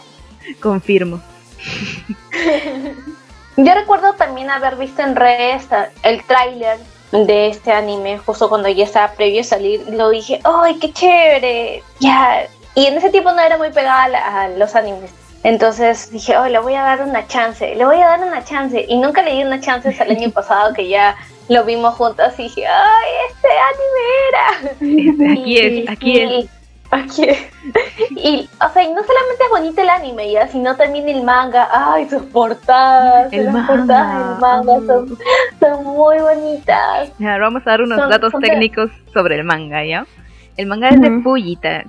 Confirmo. 0.61 1.20
Yo 3.56 3.74
recuerdo 3.74 4.12
también 4.14 4.50
haber 4.50 4.76
visto 4.76 5.02
en 5.02 5.16
redes 5.16 5.66
el 6.04 6.22
tráiler 6.24 6.78
de 7.11 7.48
este 7.48 7.72
anime 7.72 8.18
justo 8.18 8.48
cuando 8.48 8.68
ya 8.68 8.84
estaba 8.84 9.12
previo 9.12 9.40
a 9.40 9.44
salir. 9.44 9.84
Lo 9.90 10.11
dije, 10.11 10.40
¡ay, 10.44 10.78
qué 10.78 10.92
chévere! 10.92 11.82
Ya. 11.98 12.46
Y 12.74 12.86
en 12.86 12.96
ese 12.96 13.11
tiempo 13.11 13.32
no 13.32 13.40
era 13.40 13.59
muy 13.59 13.70
pegada 13.70 14.04
a, 14.04 14.48
los 14.48 14.76
animes. 14.76 15.11
Entonces 15.42 16.11
dije, 16.11 16.36
oh, 16.36 16.46
le 16.46 16.59
voy 16.59 16.74
a 16.74 16.82
dar 16.82 17.02
una 17.02 17.26
chance, 17.26 17.74
le 17.74 17.84
voy 17.84 17.96
a 17.96 18.06
dar 18.06 18.20
una 18.20 18.44
chance. 18.44 18.84
Y 18.88 18.96
nunca 18.96 19.22
le 19.22 19.32
di 19.32 19.42
una 19.42 19.61
chance 19.61 19.88
hasta 19.88 20.04
el 20.04 20.16
año 20.16 20.30
pasado 20.34 20.72
que 20.74 20.88
ya 20.88 21.16
lo 21.48 21.64
vimos 21.64 21.94
juntos 21.96 22.34
y 22.38 22.44
dije, 22.44 22.66
ay, 22.66 23.11
este 23.28 23.48
anime 23.70 25.18
era. 25.18 25.32
Aquí 25.32 25.59
es, 25.59 25.88
aquí 25.88 26.20
es. 26.20 26.57
Aquí. 26.91 27.26
Y, 28.11 28.49
o 28.64 28.72
sea, 28.72 28.82
y 28.82 28.93
no 28.93 29.03
solamente 29.03 29.45
es 29.45 29.51
bonito 29.51 29.82
el 29.82 29.89
anime, 29.91 30.32
ya, 30.32 30.49
sino 30.49 30.74
también 30.76 31.09
el 31.09 31.22
manga. 31.22 31.68
Ay, 31.70 32.09
sus 32.09 32.22
portadas. 32.22 33.32
El 33.32 33.45
las 33.47 33.66
portadas 33.66 34.30
del 34.30 34.41
manga 34.41 34.86
son, 34.86 35.18
son, 35.61 35.84
muy 35.84 36.18
bonitas. 36.18 37.12
Ahora 37.20 37.39
vamos 37.39 37.62
a 37.66 37.70
dar 37.70 37.82
unos 37.82 38.09
datos 38.09 38.32
técnicos 38.41 38.91
sobre 39.12 39.36
el 39.36 39.45
manga, 39.45 39.84
¿ya? 39.84 40.07
El 40.57 40.66
manga 40.66 40.89
es 40.89 41.01
de 41.01 41.20
Fujita, 41.22 41.84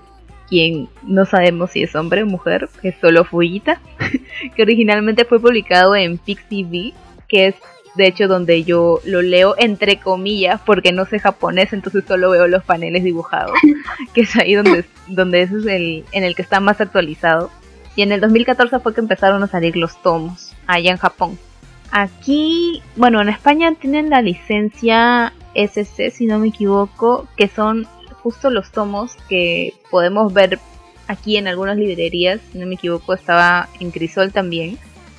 quien 0.50 0.90
no 1.04 1.26
sabemos 1.26 1.72
si 1.72 1.84
es 1.84 1.96
hombre 1.96 2.24
o 2.24 2.26
mujer, 2.26 2.70
es 2.84 2.96
solo 3.00 3.24
Fujita, 3.24 3.80
que 4.56 4.62
originalmente 4.62 5.26
fue 5.26 5.40
publicado 5.40 5.96
en 5.96 6.18
Pixie 6.18 6.94
que 7.28 7.48
es 7.48 7.56
de 7.96 8.08
hecho 8.08 8.28
donde 8.28 8.64
yo 8.64 9.00
lo 9.06 9.22
leo 9.22 9.56
entre 9.58 10.00
comillas 10.00 10.62
porque 10.66 10.92
no 10.92 11.06
sé 11.06 11.20
japonés, 11.20 11.74
entonces 11.74 12.04
solo 12.08 12.30
veo 12.30 12.48
los 12.48 12.64
paneles 12.64 13.04
dibujados, 13.04 13.58
que 14.14 14.22
es 14.22 14.36
ahí 14.36 14.56
donde, 14.56 14.86
donde 15.08 15.42
ese 15.42 15.58
es 15.58 15.66
el 15.66 16.06
en 16.12 16.24
el 16.24 16.36
que 16.36 16.42
está 16.42 16.60
más 16.60 16.82
actualizado. 16.82 17.50
Y 17.96 18.02
en 18.04 18.12
el 18.12 18.22
2014 18.22 18.80
fue 18.80 18.94
que 18.94 19.02
empezaron 19.02 19.44
a 19.44 19.48
salir 19.48 19.76
los 19.76 20.02
tomos 20.02 20.54
allá 20.68 20.92
en 20.92 20.98
Japón. 20.98 21.38
Aquí, 21.92 22.82
bueno, 22.96 23.22
en 23.22 23.30
España 23.30 23.74
tienen 23.74 24.10
la 24.10 24.22
licencia 24.22 25.34
SC, 25.56 26.12
si 26.12 26.26
no 26.26 26.40
me 26.40 26.50
equivoco, 26.50 27.28
que 27.36 27.48
son 27.48 27.88
justo 28.22 28.50
los 28.50 28.72
tomos 28.72 29.16
que 29.28 29.74
podemos 29.90 30.32
ver 30.34 30.60
aquí 31.08 31.38
en 31.38 31.48
algunas 31.48 31.78
librerías, 31.78 32.40
si 32.52 32.60
no 32.60 32.68
me 32.68 32.76
equivoco, 32.76 33.14
estaba 33.14 33.68
en 33.80 33.90
Crisol 33.90 34.32
también, 34.32 34.78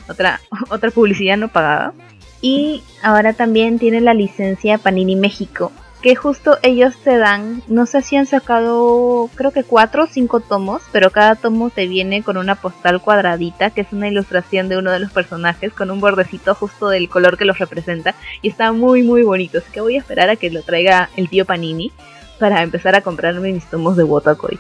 otra, 0.09 0.41
otra 0.71 0.91
publicidad 0.91 1.37
no 1.37 1.49
pagada. 1.49 1.93
Y 2.41 2.83
ahora 3.03 3.33
también 3.33 3.79
tiene 3.79 4.01
la 4.01 4.15
licencia 4.15 4.79
Panini 4.79 5.17
México, 5.17 5.73
que 6.03 6.17
justo 6.17 6.57
ellos 6.63 6.97
te 7.05 7.19
dan, 7.19 7.63
no 7.69 7.85
sé 7.85 8.01
si 8.01 8.17
han 8.17 8.25
sacado, 8.25 9.29
creo 9.35 9.51
que 9.51 9.65
cuatro 9.65 10.05
o 10.05 10.07
cinco 10.07 10.41
tomos, 10.41 10.81
pero 10.93 11.11
cada 11.11 11.35
tomo 11.35 11.69
te 11.69 11.87
viene 11.87 12.23
con 12.23 12.39
una 12.39 12.55
postal 12.55 13.03
cuadradita, 13.03 13.71
que 13.71 13.83
es 13.83 13.93
una 13.93 14.09
ilustración 14.09 14.71
de 14.71 14.79
uno 14.79 14.91
de 14.91 15.01
los 15.01 15.13
personajes, 15.13 15.75
con 15.75 15.91
un 15.91 16.01
bordecito 16.01 16.55
justo 16.55 16.89
del 16.89 17.11
color 17.11 17.37
que 17.37 17.45
los 17.45 17.59
representa, 17.59 18.15
y 18.41 18.49
está 18.49 18.73
muy 18.73 19.03
muy 19.03 19.23
bonito, 19.23 19.59
así 19.59 19.71
que 19.71 19.83
voy 19.83 19.97
a 19.97 19.99
esperar 19.99 20.31
a 20.31 20.37
que 20.37 20.49
lo 20.51 20.63
traiga 20.63 21.11
el 21.17 21.29
tío 21.29 21.45
Panini 21.45 21.93
para 22.39 22.63
empezar 22.63 22.95
a 22.95 23.03
comprarme 23.03 23.53
mis 23.53 23.67
tomos 23.67 23.99
de 23.99 24.05
Wotakoi. 24.05 24.59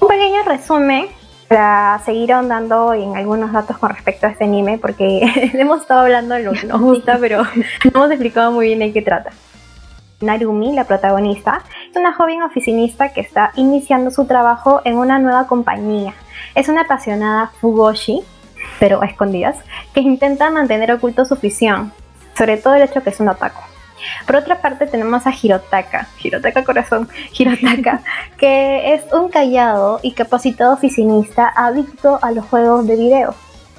Un 0.00 0.08
pequeño 0.08 0.42
resumen 0.44 1.08
para 1.48 1.98
seguir 2.04 2.32
ahondando 2.32 2.92
en 2.92 3.16
algunos 3.16 3.52
datos 3.52 3.78
con 3.78 3.90
respecto 3.90 4.26
a 4.26 4.30
este 4.30 4.44
anime, 4.44 4.78
porque 4.78 5.20
hemos 5.54 5.80
estado 5.80 6.00
hablando 6.00 6.34
de 6.34 6.42
lo 6.42 6.52
que 6.52 6.66
nos 6.66 6.80
gusta, 6.80 7.18
pero 7.18 7.42
no 7.42 7.90
hemos 7.94 8.10
explicado 8.10 8.52
muy 8.52 8.66
bien 8.66 8.78
de 8.80 8.92
qué 8.92 9.02
trata. 9.02 9.30
Narumi, 10.20 10.72
la 10.74 10.84
protagonista, 10.84 11.62
es 11.90 11.96
una 11.96 12.12
joven 12.12 12.42
oficinista 12.42 13.12
que 13.12 13.20
está 13.20 13.52
iniciando 13.54 14.10
su 14.10 14.26
trabajo 14.26 14.82
en 14.84 14.96
una 14.96 15.18
nueva 15.18 15.46
compañía. 15.46 16.12
Es 16.54 16.68
una 16.68 16.82
apasionada 16.82 17.52
Fugoshi, 17.60 18.22
pero 18.80 19.00
a 19.00 19.06
escondidas, 19.06 19.56
que 19.94 20.00
intenta 20.00 20.50
mantener 20.50 20.92
oculto 20.92 21.24
su 21.24 21.34
afición, 21.34 21.92
sobre 22.36 22.56
todo 22.56 22.74
el 22.74 22.82
hecho 22.82 23.02
que 23.02 23.10
es 23.10 23.20
un 23.20 23.28
otaku. 23.28 23.67
Por 24.26 24.36
otra 24.36 24.60
parte 24.60 24.86
tenemos 24.86 25.26
a 25.26 25.32
Hirotaka, 25.32 26.08
Hirotaka 26.22 26.64
corazón, 26.64 27.08
Hirotaka, 27.38 28.02
que 28.36 28.94
es 28.94 29.02
un 29.12 29.28
callado 29.28 30.00
y 30.02 30.12
capacitado 30.12 30.74
oficinista 30.74 31.52
adicto 31.54 32.18
a 32.22 32.30
los 32.30 32.44
juegos 32.46 32.86
de 32.86 32.96
video. 32.96 33.34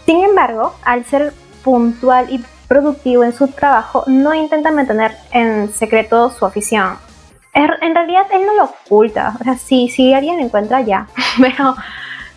Sin 0.06 0.24
embargo, 0.24 0.76
al 0.84 1.06
ser 1.06 1.34
puntual 1.64 2.28
y 2.30 2.44
productivo 2.68 3.24
en 3.24 3.34
su 3.34 3.48
trabajo, 3.48 4.04
no 4.08 4.34
intenta 4.34 4.72
mantener 4.72 5.16
en 5.32 5.72
secreto 5.74 6.30
su 6.30 6.46
afición. 6.46 6.98
Er, 7.54 7.72
en 7.82 7.96
realidad 7.96 8.28
él 8.32 8.46
no 8.46 8.54
lo 8.54 8.66
oculta, 8.66 9.36
o 9.40 9.44
sea, 9.44 9.58
si, 9.58 9.90
si 9.90 10.14
alguien 10.14 10.38
lo 10.38 10.44
encuentra 10.44 10.82
ya, 10.82 11.08
pero 11.42 11.76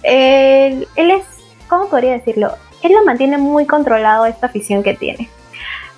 él, 0.03 0.89
él 0.97 1.11
es, 1.11 1.25
¿cómo 1.69 1.89
podría 1.89 2.13
decirlo? 2.13 2.53
Él 2.83 2.93
lo 2.93 3.05
mantiene 3.05 3.39
muy 3.39 3.67
controlado 3.67 4.27
esta 4.27 4.47
afición 4.47 4.83
que 4.83 4.95
tiene. 4.95 5.29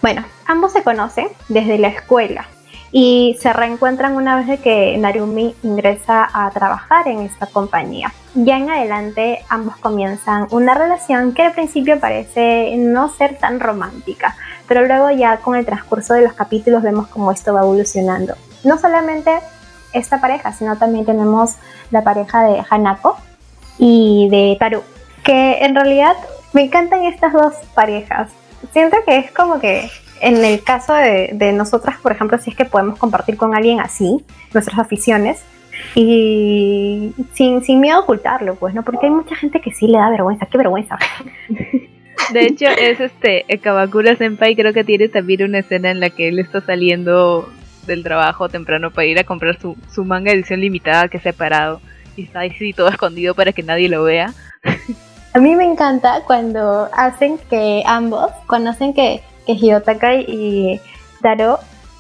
Bueno, 0.05 0.23
ambos 0.45 0.75
se 0.75 0.83
conocen 0.83 1.29
desde 1.49 1.79
la 1.79 1.89
escuela 1.89 2.47
y 2.93 3.39
se 3.41 3.55
reencuentran 3.55 4.17
una 4.17 4.37
vez 4.37 4.61
que 4.61 4.99
Narumi 4.99 5.57
ingresa 5.63 6.29
a 6.31 6.51
trabajar 6.51 7.09
en 7.09 7.21
esta 7.21 7.47
compañía. 7.47 8.13
Ya 8.35 8.59
en 8.59 8.69
adelante 8.69 9.43
ambos 9.49 9.79
comienzan 9.79 10.47
una 10.51 10.75
relación 10.75 11.33
que 11.33 11.41
al 11.41 11.53
principio 11.53 12.01
parece 12.01 12.75
no 12.77 13.09
ser 13.09 13.39
tan 13.39 13.61
romántica, 13.61 14.37
pero 14.69 14.87
luego 14.87 15.11
ya 15.11 15.39
con 15.39 15.57
el 15.57 15.65
transcurso 15.65 16.13
de 16.13 16.21
los 16.21 16.35
capítulos 16.35 16.83
vemos 16.83 17.07
cómo 17.07 17.33
esto 17.33 17.55
va 17.55 17.63
evolucionando. 17.63 18.35
No 18.63 18.77
solamente 18.77 19.31
esta 19.95 20.21
pareja, 20.21 20.53
sino 20.53 20.77
también 20.77 21.07
tenemos 21.07 21.55
la 21.91 22.05
pareja 22.05 22.45
de 22.45 22.63
Hanako 22.69 23.17
y 23.79 24.29
de 24.31 24.59
Taru, 24.61 24.83
que 25.23 25.65
en 25.65 25.75
realidad 25.75 26.15
me 26.53 26.65
encantan 26.65 27.05
estas 27.05 27.33
dos 27.33 27.55
parejas. 27.75 28.29
Siento 28.73 28.97
que 29.07 29.19
es 29.19 29.33
como 29.33 29.61
que 29.61 29.91
en 30.21 30.45
el 30.45 30.63
caso 30.63 30.95
de, 30.95 31.53
nosotras, 31.53 31.99
por 32.01 32.13
ejemplo, 32.13 32.39
si 32.39 32.51
es 32.51 32.57
que 32.57 32.65
podemos 32.65 32.99
compartir 32.99 33.37
con 33.37 33.55
alguien 33.55 33.81
así 33.81 34.25
nuestras 34.53 34.79
aficiones 34.79 35.43
y 35.95 37.13
sin, 37.35 37.63
sin 37.63 37.81
miedo 37.81 37.99
a 37.99 38.01
ocultarlo, 38.01 38.55
pues, 38.55 38.75
¿no? 38.75 38.83
Porque 38.83 39.07
hay 39.07 39.13
mucha 39.13 39.37
gente 39.37 39.61
que 39.61 39.73
sí 39.73 39.87
le 39.87 39.99
da 39.99 40.09
vergüenza, 40.11 40.47
qué 40.47 40.57
vergüenza. 40.57 40.99
De 42.33 42.47
hecho, 42.47 42.67
es 42.67 43.01
este, 43.01 43.45
Kawakura 43.61 44.17
Senpai 44.17 44.57
creo 44.57 44.73
que 44.73 44.85
tiene 44.85 45.09
también 45.09 45.43
una 45.43 45.59
escena 45.59 45.91
en 45.91 46.01
la 46.01 46.11
que 46.11 46.29
él 46.29 46.39
está 46.39 46.61
saliendo 46.61 47.49
del 47.87 48.03
trabajo 48.03 48.49
temprano 48.49 48.91
para 48.91 49.07
ir 49.07 49.19
a 49.19 49.25
comprar 49.25 49.61
su, 49.61 49.77
su 49.93 50.05
manga 50.05 50.33
edición 50.33 50.61
limitada 50.61 51.09
que 51.09 51.19
ha 51.19 51.23
separado 51.23 51.81
y 52.17 52.23
está 52.23 52.41
ahí 52.41 52.73
todo 52.73 52.89
escondido 52.89 53.35
para 53.35 53.53
que 53.53 53.63
nadie 53.63 53.89
lo 53.89 54.05
vea. 54.05 54.33
A 55.35 55.41
mí 55.41 55.57
me 55.57 55.65
encanta 55.65 56.23
cuando 56.25 56.89
hacen 56.93 57.39
que 57.51 57.83
ambos 57.87 58.31
conocen 58.47 58.95
que, 58.95 59.21
que 59.45 59.53
Hirotaka 59.53 60.15
y 60.15 60.81
Taro 61.23 61.59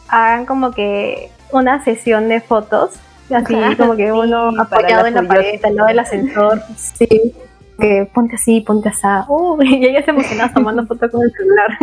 hagan 0.09 0.47
como 0.47 0.70
que 0.70 1.32
una 1.51 1.82
sesión 1.82 2.28
de 2.28 2.41
fotos, 2.41 2.93
así 3.35 3.57
como 3.76 3.97
que 3.97 4.12
uno 4.12 4.51
apoyado 4.61 5.07
en 5.07 5.14
la 5.14 5.22
pared 5.24 5.64
al 5.64 5.74
lado 5.74 5.89
del 5.89 5.99
ascensor, 5.99 6.62
sí, 6.76 7.35
que 7.80 8.09
ponte 8.14 8.37
así, 8.37 8.61
ponte 8.61 8.91
así, 8.91 9.07
uh, 9.26 9.59
y 9.62 9.85
ella 9.85 10.05
se 10.05 10.12
emociona 10.12 10.53
tomando 10.53 10.87
fotos 10.87 11.11
con 11.11 11.22
el 11.22 11.32
celular. 11.32 11.78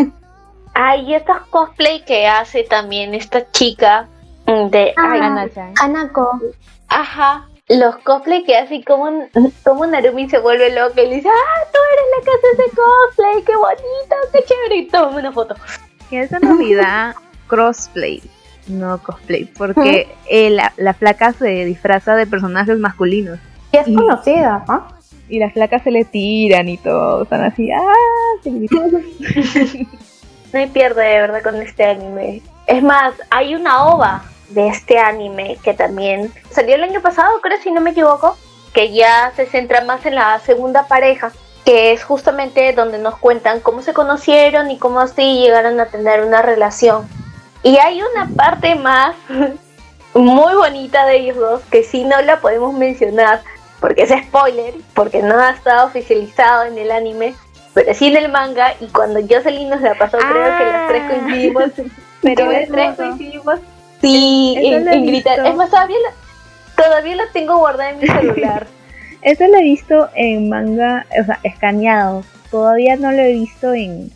Ay, 0.74 1.16
estos 1.16 1.38
cosplay 1.50 2.06
que 2.06 2.28
hace 2.28 2.64
también 2.64 3.14
esta 3.14 3.52
chica 3.52 4.08
de 4.46 4.94
ah, 4.96 5.48
Anako. 5.82 6.40
Ajá, 6.88 7.48
los 7.78 7.96
cosplay 7.98 8.44
que 8.44 8.58
hace 8.58 8.84
como, 8.84 9.28
como 9.64 9.86
Narumi 9.86 10.30
se 10.30 10.40
vuelve 10.40 10.74
loca 10.74 11.02
y 11.02 11.10
le 11.10 11.16
dice, 11.18 11.30
ah, 11.30 11.68
tú 11.72 11.80
eres 11.94 12.06
la 12.18 12.24
que 12.26 12.32
hace 12.32 12.48
ese 12.54 12.76
cosplay, 12.76 13.44
qué 13.44 13.56
bonito, 13.56 14.16
qué 14.34 14.44
chévere, 14.44 14.76
y 14.76 14.88
toma 14.88 15.18
una 15.18 15.32
foto. 15.32 15.56
Que 16.10 16.22
es 16.22 16.32
Navidad 16.32 17.16
crossplay, 17.48 18.22
no 18.68 19.02
cosplay, 19.02 19.46
porque 19.46 20.14
eh, 20.30 20.50
la, 20.50 20.74
la, 20.78 20.94
flaca 20.94 21.34
se 21.34 21.66
disfraza 21.66 22.16
de 22.16 22.28
personajes 22.28 22.78
masculinos. 22.78 23.40
Y 23.72 23.78
es 23.78 23.86
conocida, 23.86 24.66
¿no? 24.68 24.88
Y 25.30 25.40
las 25.40 25.54
flacas 25.54 25.84
se 25.84 25.92
le 25.92 26.04
tiran 26.04 26.68
y 26.68 26.78
todo, 26.78 27.24
están 27.24 27.44
así, 27.44 27.72
ah, 27.72 27.94
No 30.54 30.60
hay 30.60 30.68
pierde 30.68 31.02
de 31.02 31.22
verdad 31.22 31.42
con 31.44 31.56
este 31.62 31.86
anime. 31.86 32.42
Es 32.68 32.84
más, 32.84 33.14
hay 33.30 33.56
una 33.56 33.86
ova 33.86 34.22
de 34.54 34.68
este 34.68 35.00
anime 35.00 35.58
que 35.64 35.74
también 35.74 36.34
salió 36.50 36.76
el 36.76 36.84
año 36.84 37.02
pasado, 37.02 37.40
creo 37.42 37.58
si 37.62 37.72
no 37.72 37.82
me 37.82 37.92
equivoco, 37.92 38.38
que 38.74 38.94
ya 38.94 39.32
se 39.36 39.46
centra 39.46 39.82
más 39.82 40.06
en 40.06 40.16
la 40.16 40.40
segunda 40.40 40.88
pareja, 40.88 41.32
que 41.66 41.92
es 41.92 42.04
justamente 42.04 42.74
donde 42.74 42.98
nos 42.98 43.18
cuentan 43.18 43.60
cómo 43.60 43.82
se 43.82 43.94
conocieron 43.94 44.72
y 44.72 44.78
cómo 44.78 45.00
así 45.00 45.42
llegaron 45.42 45.80
a 45.80 45.88
tener 45.88 46.24
una 46.24 46.42
relación. 46.42 47.08
Y 47.64 47.78
hay 47.78 48.02
una 48.02 48.30
parte 48.36 48.76
más 48.76 49.16
muy 50.14 50.56
bonita 50.56 51.06
de 51.06 51.18
ellos 51.18 51.38
dos 51.38 51.62
que 51.70 51.84
si 51.84 52.04
no 52.04 52.20
la 52.22 52.40
podemos 52.40 52.74
mencionar 52.74 53.42
porque 53.80 54.04
es 54.04 54.12
spoiler, 54.28 54.76
porque 54.94 55.22
no 55.22 55.40
ha 55.40 55.52
estado 55.52 55.88
oficializado 55.88 56.66
en 56.66 56.78
el 56.78 56.92
anime, 56.92 57.34
pero 57.74 57.94
sí 57.94 58.08
en 58.08 58.18
el 58.18 58.32
manga 58.32 58.76
y 58.80 58.88
cuando 58.88 59.20
Jocelyn 59.22 59.70
nos 59.70 59.82
la 59.82 59.96
pasó 59.96 60.18
creo 60.18 60.58
que 60.58 60.66
las 60.66 60.88
tres 60.88 61.04
ah. 61.04 61.10
coincidimos 61.10 61.64
pero 62.22 62.52
las 62.52 62.68
tres 62.68 62.96
coincidimos 62.96 63.60
sí 64.02 64.56
en, 64.58 65.06
gritar 65.06 65.46
es 65.46 65.56
más 65.56 65.70
todavía 65.70 65.98
la, 65.98 66.84
todavía 66.84 67.16
la 67.16 67.24
tengo 67.32 67.58
guardada 67.58 67.92
en 67.92 68.00
mi 68.00 68.08
celular. 68.08 68.68
Eso 69.22 69.46
lo 69.48 69.58
he 69.58 69.64
visto 69.64 70.10
en 70.16 70.50
manga 70.50 71.06
o 71.20 71.24
sea 71.24 71.40
escaneado. 71.44 72.24
Todavía 72.50 72.96
no 72.96 73.12
lo 73.12 73.20
he 73.22 73.34
visto 73.34 73.74
en 73.74 74.12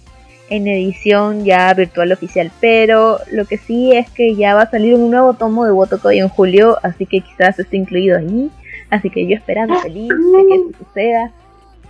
en 0.50 0.68
edición 0.68 1.44
ya 1.44 1.74
virtual 1.74 2.12
oficial, 2.12 2.52
pero 2.60 3.20
lo 3.32 3.46
que 3.46 3.58
sí 3.58 3.96
es 3.96 4.10
que 4.12 4.36
ya 4.36 4.54
va 4.54 4.64
a 4.64 4.70
salir 4.70 4.96
un 4.96 5.10
nuevo 5.10 5.34
tomo 5.34 5.66
de 5.66 5.72
Wotokoi 5.72 6.20
en 6.20 6.30
julio, 6.30 6.78
así 6.84 7.06
que 7.06 7.22
quizás 7.22 7.58
esté 7.58 7.78
incluido 7.78 8.18
ahí, 8.18 8.52
así 8.90 9.10
que 9.10 9.26
yo 9.28 9.36
esperando 9.36 9.76
feliz 9.80 10.10
de 10.10 10.48
que 10.48 10.56
eso 10.56 10.86
suceda. 10.86 11.32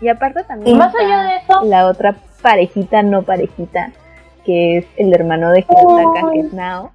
Y 0.02 0.08
aparte 0.08 0.43
también 0.43 0.78
más 0.78 0.93
allá 0.96 1.24
de 1.24 1.38
eso, 1.38 1.64
la 1.64 1.88
otra 1.88 2.16
parejita 2.41 3.02
no 3.02 3.24
parejita, 3.24 3.91
que 4.46 4.78
es 4.78 4.86
el 4.98 5.14
hermano 5.14 5.52
de 5.52 5.62
Hirotaka, 5.62 6.32
que 6.32 6.39
es 6.39 6.54
Nao, 6.54 6.91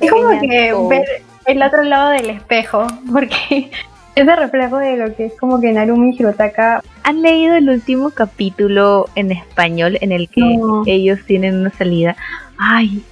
Es 0.00 0.10
como 0.10 0.40
que 0.40 0.74
ver 0.88 1.22
el 1.44 1.62
otro 1.62 1.84
lado 1.84 2.10
del 2.10 2.30
espejo, 2.30 2.86
porque 3.12 3.70
es 4.16 4.28
el 4.28 4.36
reflejo 4.36 4.78
de 4.78 4.96
lo 4.96 5.14
que 5.14 5.26
es 5.26 5.38
como 5.38 5.60
que 5.60 5.72
Narumi 5.72 6.10
y 6.10 6.16
Hirotaka. 6.18 6.82
¿Han 7.04 7.22
leído 7.22 7.54
el 7.54 7.70
último 7.70 8.10
capítulo 8.10 9.06
en 9.14 9.30
español 9.30 9.98
en 10.00 10.10
el 10.10 10.28
que 10.28 10.58
ellos 10.86 11.20
tienen 11.26 11.60
una 11.60 11.70
salida? 11.70 12.16
Ay, 12.58 13.04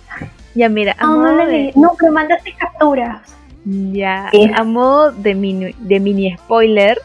ya 0.55 0.69
mira, 0.69 0.97
no, 1.01 1.37
no, 1.37 1.47
de... 1.47 1.73
no, 1.77 1.93
pero 1.99 2.13
mandaste 2.13 2.53
capturas. 2.59 3.37
Ya, 3.65 4.31
a 4.57 4.65
modo 4.65 5.13
de 5.13 5.35
mini, 5.35 5.75
de 5.79 6.01
mini 6.01 6.37
spoiler, 6.37 6.99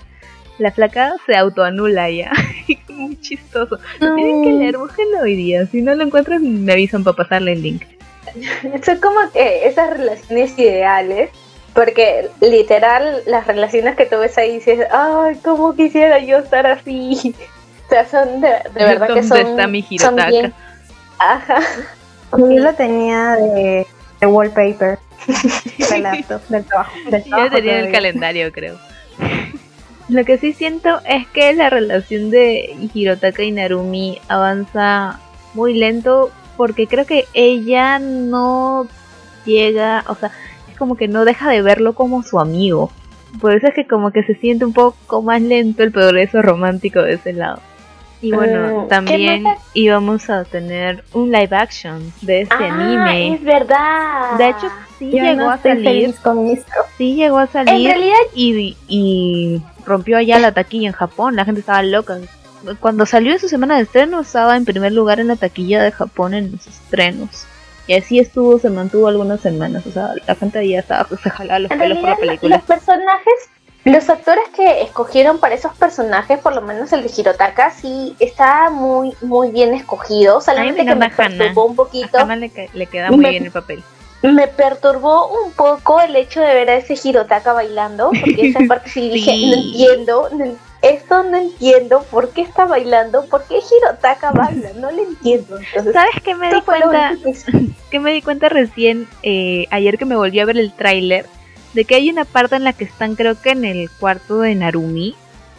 la 0.57 0.71
flaca 0.71 1.13
se 1.25 1.35
autoanula 1.35 2.09
ya. 2.09 2.31
Muy 2.89 3.15
chistoso. 3.21 3.77
Lo 3.99 4.15
tienen 4.15 4.43
que 4.43 4.51
leer, 4.53 4.77
búsquenlo 4.77 5.21
hoy 5.21 5.35
día. 5.35 5.65
Si 5.67 5.81
no 5.81 5.95
lo 5.95 6.03
encuentran, 6.03 6.65
me 6.65 6.73
avisan 6.73 7.03
para 7.03 7.15
pasarle 7.15 7.53
el 7.53 7.61
link. 7.61 7.83
Son 8.83 8.99
como 8.99 9.19
que 9.31 9.67
esas 9.67 9.89
relaciones 9.89 10.57
ideales. 10.57 11.29
Porque 11.73 12.29
literal, 12.41 13.21
las 13.27 13.45
relaciones 13.45 13.95
que 13.95 14.05
tú 14.07 14.17
ves 14.17 14.37
ahí 14.37 14.55
dices, 14.55 14.87
ay, 14.91 15.35
cómo 15.43 15.75
quisiera 15.75 16.19
yo 16.19 16.39
estar 16.39 16.65
así. 16.67 17.35
O 17.85 17.91
sea, 17.91 18.07
son 18.07 18.39
de, 18.39 18.49
verdad 18.75 19.07
que 19.15 19.23
son. 19.23 19.39
está 19.39 19.65
mi 19.65 19.81
son 19.97 20.15
bien. 20.15 20.53
Ajá. 21.17 21.59
Yo 22.37 22.45
lo 22.45 22.71
tenía 22.75 23.31
de, 23.31 23.87
de 24.21 24.27
wallpaper. 24.27 24.99
del 26.49 26.65
trabajo. 26.65 26.91
Del 27.09 27.23
tenía 27.51 27.79
el 27.79 27.91
calendario, 27.91 28.51
creo. 28.51 28.77
Lo 30.07 30.25
que 30.25 30.37
sí 30.37 30.53
siento 30.53 31.01
es 31.05 31.27
que 31.27 31.53
la 31.53 31.69
relación 31.69 32.31
de 32.31 32.75
Hirotaka 32.93 33.43
y 33.43 33.51
Narumi 33.51 34.19
avanza 34.27 35.19
muy 35.53 35.75
lento 35.75 36.31
porque 36.59 36.87
creo 36.87 37.05
que 37.05 37.23
ella 37.33 37.99
no 37.99 38.85
llega, 39.45 40.03
o 40.09 40.15
sea, 40.15 40.29
es 40.69 40.77
como 40.77 40.97
que 40.97 41.07
no 41.07 41.23
deja 41.23 41.49
de 41.49 41.61
verlo 41.61 41.93
como 41.95 42.21
su 42.21 42.37
amigo. 42.37 42.91
Por 43.39 43.55
eso 43.55 43.67
es 43.67 43.73
que 43.73 43.87
como 43.87 44.11
que 44.11 44.23
se 44.23 44.35
siente 44.35 44.65
un 44.65 44.73
poco 44.73 45.21
más 45.21 45.41
lento 45.41 45.83
el 45.83 45.93
progreso 45.93 46.41
romántico 46.41 47.01
de 47.01 47.13
ese 47.13 47.31
lado. 47.31 47.61
Y 48.21 48.33
bueno, 48.33 48.81
mm, 48.81 48.87
también 48.89 49.45
íbamos 49.73 50.29
a 50.29 50.43
tener 50.43 51.05
un 51.13 51.31
live 51.31 51.55
action 51.55 52.11
de 52.23 52.41
este 52.41 52.55
ah, 52.55 52.73
anime. 52.73 53.35
Es 53.35 53.41
verdad. 53.41 54.37
De 54.37 54.49
hecho, 54.49 54.67
sí 54.97 55.11
llegó 55.11 55.49
a 55.49 55.59
salir. 55.59 56.13
Sí 56.97 57.15
llegó 57.15 57.37
a 57.37 57.47
salir. 57.47 57.95
y, 58.35 58.75
y 58.89 59.61
rompió 59.85 60.17
allá 60.17 60.37
la 60.39 60.51
taquilla 60.51 60.89
en 60.89 60.93
Japón. 60.93 61.37
La 61.37 61.45
gente 61.45 61.61
estaba 61.61 61.81
loca. 61.83 62.17
Cuando 62.79 63.05
salió 63.05 63.31
en 63.31 63.39
su 63.39 63.49
semana 63.49 63.77
de 63.77 63.83
estreno, 63.83 64.19
estaba 64.21 64.55
en 64.57 64.65
primer 64.65 64.91
lugar 64.91 65.19
en 65.19 65.27
la 65.27 65.35
taquilla 65.35 65.83
de 65.83 65.91
Japón 65.91 66.33
en 66.33 66.51
los 66.51 66.67
estrenos. 66.67 67.45
Y 67.87 67.95
así 67.95 68.19
estuvo, 68.19 68.59
se 68.59 68.69
mantuvo 68.69 69.07
algunas 69.07 69.41
semanas. 69.41 69.85
O 69.87 69.91
sea, 69.91 70.13
la 70.27 70.35
gente 70.35 70.67
ya 70.67 70.79
estaba, 70.79 71.07
se 71.21 71.29
jalaba 71.29 71.59
los 71.59 71.69
pelos 71.71 71.97
por 71.97 72.09
la 72.09 72.17
película. 72.17 72.57
Los 72.57 72.65
personajes 72.65 73.49
los 73.85 74.09
actores 74.09 74.43
que 74.55 74.81
escogieron 74.81 75.39
para 75.39 75.55
esos 75.55 75.73
personajes, 75.73 76.37
por 76.39 76.53
lo 76.53 76.61
menos 76.61 76.91
el 76.91 77.01
de 77.01 77.11
Hirotaka, 77.15 77.71
sí 77.71 78.15
está 78.19 78.69
muy 78.69 79.13
muy 79.21 79.51
bien 79.51 79.73
escogido. 79.73 80.41
Solamente 80.41 80.85
que 80.85 80.95
me 80.95 81.09
perturbó 81.09 81.65
un 81.65 81.75
poquito. 81.75 82.17
A 82.17 82.35
le, 82.35 82.51
le, 82.73 82.85
queda 82.87 83.09
muy 83.09 83.25
bien 83.25 83.45
el 83.45 83.51
papel. 83.51 83.83
Me 84.21 84.47
perturbó 84.47 85.29
un 85.29 85.53
poco 85.53 86.01
el 86.01 86.15
hecho 86.15 86.41
de 86.41 86.53
ver 86.53 86.69
a 86.69 86.75
ese 86.75 86.95
Hirotaka 87.01 87.53
bailando, 87.53 88.09
porque 88.09 88.49
esa 88.49 88.59
parte 88.67 88.89
sí, 88.89 89.09
dije, 89.09 89.31
no 89.31 89.53
entiendo, 89.53 90.29
esto 90.81 91.23
no 91.23 91.37
entiendo, 91.37 92.03
¿por 92.09 92.29
qué 92.29 92.41
está 92.41 92.65
bailando? 92.65 93.25
¿Por 93.25 93.43
qué 93.43 93.55
Hirotaka 93.55 94.31
baila? 94.31 94.69
No 94.77 94.91
lo 94.91 95.03
entiendo. 95.03 95.57
¿Sabes 95.73 96.21
qué 96.23 96.35
me 96.35 96.53
di 96.53 96.61
cuenta? 96.61 97.17
Que 97.91 97.99
me 97.99 98.13
di 98.13 98.21
cuenta 98.21 98.49
recién, 98.49 99.07
eh, 99.23 99.67
ayer 99.71 99.97
que 99.97 100.05
me 100.05 100.15
volví 100.15 100.39
a 100.39 100.45
ver 100.45 100.57
el 100.57 100.71
tráiler, 100.71 101.25
de 101.73 101.85
que 101.85 101.95
hay 101.95 102.09
una 102.09 102.25
parte 102.25 102.55
en 102.55 102.63
la 102.63 102.73
que 102.73 102.85
están 102.85 103.15
creo 103.15 103.39
que 103.39 103.51
en 103.51 103.65
el 103.65 103.89
cuarto 103.89 104.39
de 104.39 104.55
Narumi 104.55 105.15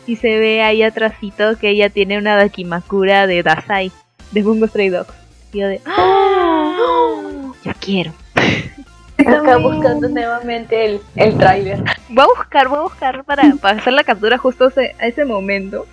y 0.06 0.16
se 0.16 0.38
ve 0.38 0.62
ahí 0.62 0.82
atrásito 0.82 1.56
que 1.58 1.68
ella 1.68 1.90
tiene 1.90 2.18
una 2.18 2.36
Dakimakura 2.36 3.26
de 3.26 3.42
Dasai, 3.42 3.92
de 4.32 4.42
Bungo 4.42 4.66
Stray 4.66 4.88
Dogs. 4.88 5.12
Y 5.52 5.58
yo 5.58 5.68
de, 5.68 5.80
¡Ah! 5.84 7.52
yo 7.62 7.72
quiero. 7.78 8.12
Acá 9.26 9.56
buscando 9.58 10.08
nuevamente 10.08 10.84
el, 10.84 11.00
el 11.16 11.36
tráiler. 11.36 11.82
Voy 12.08 12.24
a 12.24 12.26
buscar, 12.26 12.68
voy 12.68 12.78
a 12.78 12.82
buscar 12.82 13.24
para, 13.24 13.42
para 13.60 13.78
hacer 13.78 13.92
la 13.92 14.04
captura 14.04 14.38
justo 14.38 14.72
a 14.76 15.06
ese 15.06 15.24
momento. 15.24 15.86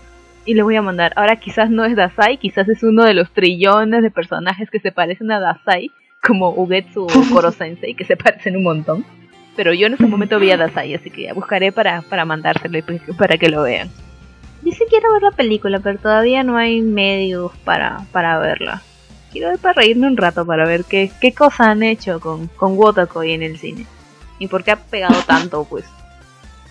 Y 0.46 0.54
le 0.54 0.64
voy 0.64 0.76
a 0.78 0.82
mandar. 0.82 1.12
Ahora 1.16 1.36
quizás 1.36 1.70
no 1.70 1.84
es 1.84 1.96
Dasai, 1.96 2.38
quizás 2.38 2.70
es 2.70 2.82
uno 2.82 3.04
de 3.04 3.14
los 3.14 3.32
trillones 3.32 4.02
de 4.02 4.12
personajes 4.12 4.70
que 4.70 4.80
se 4.80 4.94
parecen 4.94 5.30
a 5.32 5.40
Dasai, 5.40 5.92
como 6.26 6.52
Ugetsu 6.52 7.04
o 7.06 7.08
Koro 7.34 7.52
Sensei, 7.52 7.96
que 7.96 8.06
se 8.06 8.16
parecen 8.16 8.56
un 8.56 8.64
montón. 8.64 9.06
Pero 9.58 9.74
yo 9.74 9.88
en 9.88 9.94
ese 9.94 10.06
momento 10.06 10.40
vi 10.40 10.52
a 10.52 10.58
Dasai, 10.58 10.94
así 10.94 11.10
que 11.10 11.24
ya 11.24 11.34
buscaré 11.34 11.72
para, 11.72 12.02
para 12.04 12.26
mandárselo 12.26 12.78
y 12.78 12.82
pues, 12.82 13.02
para 13.18 13.38
que 13.38 13.50
lo 13.50 13.64
vean. 13.64 13.90
Sí 14.64 14.84
quiero 14.90 15.12
ver 15.14 15.24
la 15.24 15.32
película, 15.32 15.80
pero 15.80 15.98
todavía 15.98 16.44
no 16.44 16.58
hay 16.58 16.82
medios 16.82 17.52
para, 17.64 18.02
para 18.12 18.38
verla. 18.38 18.82
Quiero 19.38 19.52
ver 19.52 19.60
para 19.60 19.74
reírme 19.74 20.08
un 20.08 20.18
rato, 20.18 20.48
para 20.48 20.66
ver 20.66 20.84
qué, 20.84 21.12
qué 21.22 21.32
cosas 21.32 21.60
han 21.60 21.84
hecho 21.84 22.20
con, 22.20 22.48
con 22.48 22.76
Wotakoi 22.76 23.34
en 23.34 23.44
el 23.44 23.60
cine. 23.60 23.86
Y 24.40 24.48
por 24.48 24.64
qué 24.64 24.72
ha 24.72 24.78
pegado 24.78 25.14
tanto, 25.28 25.64
pues. 25.64 25.86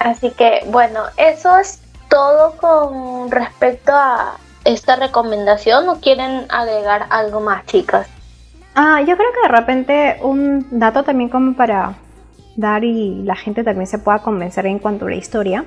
Así 0.01 0.33
que, 0.33 0.65
bueno, 0.67 1.03
eso 1.17 1.57
es 1.59 1.81
todo 2.09 2.57
con 2.57 3.31
respecto 3.31 3.93
a 3.95 4.37
esta 4.65 4.97
recomendación. 4.97 5.89
¿O 5.89 6.01
quieren 6.01 6.47
agregar 6.49 7.07
algo 7.11 7.39
más, 7.39 7.65
chicas? 7.67 8.09
Ah, 8.75 9.01
yo 9.03 9.17
creo 9.17 9.31
que 9.33 9.49
de 9.49 9.57
repente 9.57 10.19
un 10.23 10.67
dato 10.73 11.05
también 11.05 11.29
como 11.29 11.55
para 11.55 11.95
dar 12.57 12.83
y 12.83 13.23
la 13.23 13.37
gente 13.37 13.63
también 13.63 13.87
se 13.87 14.01
pueda 14.01 14.19
convencer 14.19 14.67
en 14.67 14.81
cuanto 14.81 15.07
a 15.07 15.11
la 15.11 15.17
historia. 15.17 15.65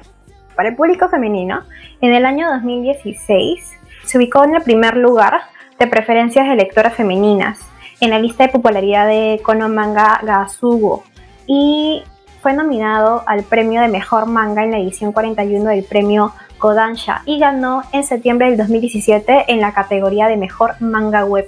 Para 0.54 0.68
el 0.68 0.76
público 0.76 1.08
femenino, 1.08 1.64
en 2.02 2.14
el 2.14 2.26
año 2.26 2.50
2016 2.52 3.72
se 4.04 4.18
ubicó 4.18 4.44
en 4.44 4.56
el 4.56 4.64
primer 4.64 4.98
lugar 4.98 5.44
de 5.80 5.88
preferencias 5.88 6.48
de 6.48 6.56
lectoras 6.56 6.94
femeninas 6.94 7.60
en 8.02 8.10
la 8.10 8.20
lista 8.20 8.46
de 8.46 8.52
popularidad 8.52 9.08
de 9.08 9.40
Kono 9.44 9.70
Manga 9.70 10.20
Gasugo 10.24 11.04
y 11.48 12.04
fue 12.42 12.54
nominado 12.54 13.24
al 13.26 13.44
premio 13.44 13.82
de 13.82 13.88
mejor 13.88 14.26
manga 14.26 14.64
en 14.64 14.72
la 14.72 14.80
edición 14.80 15.12
41 15.12 15.70
del 15.70 15.84
premio 15.84 16.34
Kodansha 16.58 17.22
y 17.26 17.40
ganó 17.40 17.84
en 17.92 18.04
septiembre 18.04 18.48
del 18.48 18.58
2017 18.58 19.46
en 19.48 19.62
la 19.62 19.74
categoría 19.74 20.28
de 20.28 20.38
mejor 20.38 20.76
manga 20.82 21.26
web 21.26 21.48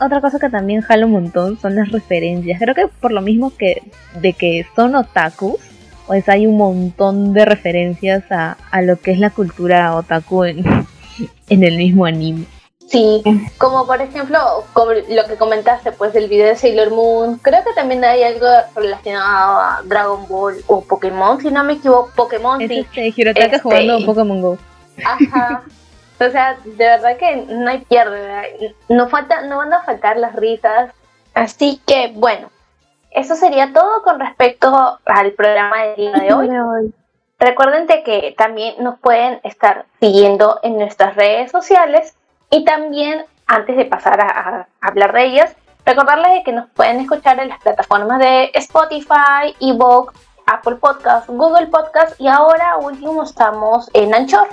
otra 0.00 0.20
cosa 0.20 0.38
que 0.38 0.50
también 0.50 0.82
jala 0.82 1.06
un 1.06 1.12
montón 1.12 1.58
son 1.58 1.74
las 1.74 1.90
referencias. 1.90 2.60
Creo 2.60 2.74
que 2.74 2.86
por 2.86 3.12
lo 3.12 3.22
mismo 3.22 3.56
que 3.56 3.82
de 4.20 4.34
que 4.34 4.66
son 4.76 4.94
otakus, 4.94 5.54
pues 6.06 6.28
hay 6.28 6.46
un 6.46 6.58
montón 6.58 7.32
de 7.32 7.46
referencias 7.46 8.24
a, 8.30 8.56
lo 8.82 9.00
que 9.00 9.12
es 9.12 9.18
la 9.18 9.30
cultura 9.30 9.94
otaku 9.96 10.44
en, 10.44 10.64
en 11.48 11.64
el 11.64 11.78
mismo 11.78 12.04
anime. 12.04 12.44
Sí, 12.86 13.22
como 13.58 13.84
por 13.86 14.00
ejemplo, 14.00 14.38
lo 15.08 15.24
que 15.24 15.36
comentaste, 15.36 15.90
pues 15.92 16.14
el 16.14 16.28
video 16.28 16.46
de 16.46 16.56
Sailor 16.56 16.90
Moon, 16.90 17.38
creo 17.38 17.64
que 17.64 17.72
también 17.72 18.04
hay 18.04 18.22
algo 18.22 18.46
relacionado 18.76 19.58
a 19.58 19.82
Dragon 19.84 20.26
Ball 20.28 20.62
o 20.68 20.82
Pokémon, 20.82 21.40
si 21.40 21.50
no 21.50 21.64
me 21.64 21.74
equivoco, 21.74 22.12
Pokémon. 22.14 22.60
Es 22.60 22.70
este, 22.70 23.12
Hirotaka 23.16 23.58
jugando 23.58 23.94
este, 23.94 24.06
Pokémon 24.06 24.40
Go. 24.40 24.58
Ajá, 25.04 25.64
O 26.18 26.30
sea, 26.30 26.56
de 26.64 26.84
verdad 26.84 27.18
que 27.18 27.36
no 27.48 27.68
hay 27.68 27.80
pierde, 27.80 28.74
no, 28.88 29.08
falta, 29.08 29.42
no 29.42 29.58
van 29.58 29.72
a 29.72 29.82
faltar 29.82 30.16
las 30.16 30.34
risas. 30.34 30.90
Así 31.34 31.80
que, 31.86 32.12
bueno, 32.14 32.48
eso 33.10 33.34
sería 33.34 33.72
todo 33.74 34.02
con 34.02 34.18
respecto 34.18 34.98
al 35.04 35.32
programa 35.32 35.82
del 35.82 35.96
día 35.96 36.12
de 36.12 36.32
hoy. 36.32 36.94
Recuerden 37.38 37.86
que 37.86 38.34
también 38.38 38.82
nos 38.82 38.98
pueden 38.98 39.40
estar 39.42 39.84
siguiendo 40.00 40.58
en 40.62 40.78
nuestras 40.78 41.16
redes 41.16 41.50
sociales 41.50 42.15
y 42.50 42.64
también, 42.64 43.24
antes 43.46 43.76
de 43.76 43.84
pasar 43.84 44.20
a, 44.20 44.68
hablar 44.80 45.12
de 45.12 45.24
ellas, 45.24 45.56
recordarles 45.84 46.44
que 46.44 46.52
nos 46.52 46.68
pueden 46.70 47.00
escuchar 47.00 47.38
en 47.40 47.48
las 47.48 47.60
plataformas 47.60 48.18
de 48.18 48.50
Spotify, 48.54 49.54
Evox, 49.60 50.14
Apple 50.46 50.76
Podcast, 50.76 51.28
Google 51.28 51.66
Podcast 51.66 52.20
y 52.20 52.28
ahora 52.28 52.76
último 52.76 53.22
estamos 53.22 53.90
en 53.94 54.14
Anchor. 54.14 54.48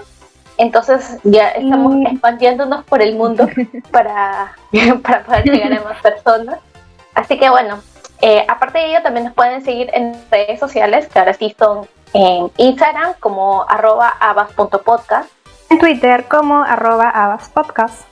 Entonces 0.58 1.20
ya 1.24 1.50
estamos 1.50 1.96
mm. 1.96 2.08
expandiéndonos 2.08 2.84
por 2.86 3.02
el 3.02 3.16
mundo 3.16 3.48
para, 3.92 4.56
para 5.04 5.24
poder 5.24 5.46
llegar 5.46 5.74
a 5.74 5.84
más 5.84 6.02
personas. 6.02 6.60
Así 7.16 7.38
que 7.38 7.50
bueno, 7.50 7.80
eh, 8.22 8.46
aparte 8.48 8.80
de 8.80 8.86
ello 8.86 9.04
también 9.04 9.26
nos 9.26 9.34
pueden 9.34 9.64
seguir 9.64 9.90
en 9.94 10.14
redes 10.32 10.60
sociales, 10.60 11.08
que 11.08 11.20
ahora 11.20 11.34
sí 11.34 11.56
son 11.58 11.88
en 12.14 12.52
Instagram 12.58 13.14
como 13.20 13.66
arroba 13.68 14.14
abas.podcast. 14.20 15.30
En 15.70 15.80
Twitter 15.80 16.26
como 16.30 16.64
arroba 16.64 17.10
abaspodcast. 17.10 18.04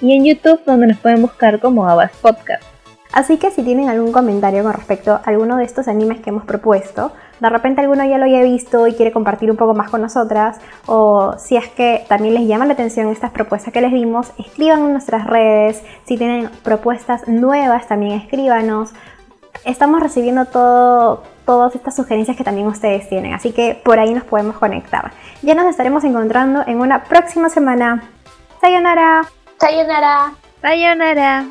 Y 0.00 0.16
en 0.16 0.24
YouTube 0.24 0.60
donde 0.64 0.86
nos 0.86 0.98
pueden 0.98 1.22
buscar 1.22 1.60
como 1.60 1.88
abaspodcast. 1.88 2.62
Así 3.12 3.38
que 3.38 3.50
si 3.50 3.62
tienen 3.62 3.88
algún 3.88 4.12
comentario 4.12 4.62
con 4.62 4.74
respecto 4.74 5.12
a 5.12 5.22
alguno 5.24 5.56
de 5.56 5.64
estos 5.64 5.88
animes 5.88 6.20
que 6.20 6.30
hemos 6.30 6.44
propuesto, 6.44 7.12
de 7.40 7.48
repente 7.48 7.80
alguno 7.80 8.04
ya 8.04 8.18
lo 8.18 8.26
haya 8.26 8.42
visto 8.42 8.86
y 8.86 8.92
quiere 8.92 9.12
compartir 9.12 9.50
un 9.50 9.56
poco 9.56 9.72
más 9.72 9.90
con 9.90 10.02
nosotras, 10.02 10.60
o 10.86 11.34
si 11.38 11.56
es 11.56 11.68
que 11.68 12.04
también 12.06 12.34
les 12.34 12.46
llama 12.46 12.66
la 12.66 12.74
atención 12.74 13.08
estas 13.08 13.30
propuestas 13.30 13.72
que 13.72 13.80
les 13.80 13.92
dimos, 13.92 14.32
escriban 14.38 14.84
en 14.84 14.92
nuestras 14.92 15.26
redes, 15.26 15.82
si 16.04 16.18
tienen 16.18 16.50
propuestas 16.62 17.26
nuevas 17.26 17.88
también 17.88 18.12
escríbanos. 18.12 18.92
Estamos 19.64 20.00
recibiendo 20.00 20.44
todo, 20.46 21.22
todas 21.44 21.74
estas 21.74 21.96
sugerencias 21.96 22.36
que 22.36 22.44
también 22.44 22.66
ustedes 22.66 23.08
tienen, 23.08 23.34
así 23.34 23.52
que 23.52 23.80
por 23.84 23.98
ahí 23.98 24.14
nos 24.14 24.24
podemos 24.24 24.56
conectar. 24.56 25.12
Ya 25.42 25.54
nos 25.54 25.66
estaremos 25.66 26.04
encontrando 26.04 26.62
en 26.66 26.80
una 26.80 27.04
próxima 27.04 27.48
semana. 27.48 28.02
Sayonara. 28.60 29.22
Sayonara. 29.58 30.32
Sayonara. 30.60 31.46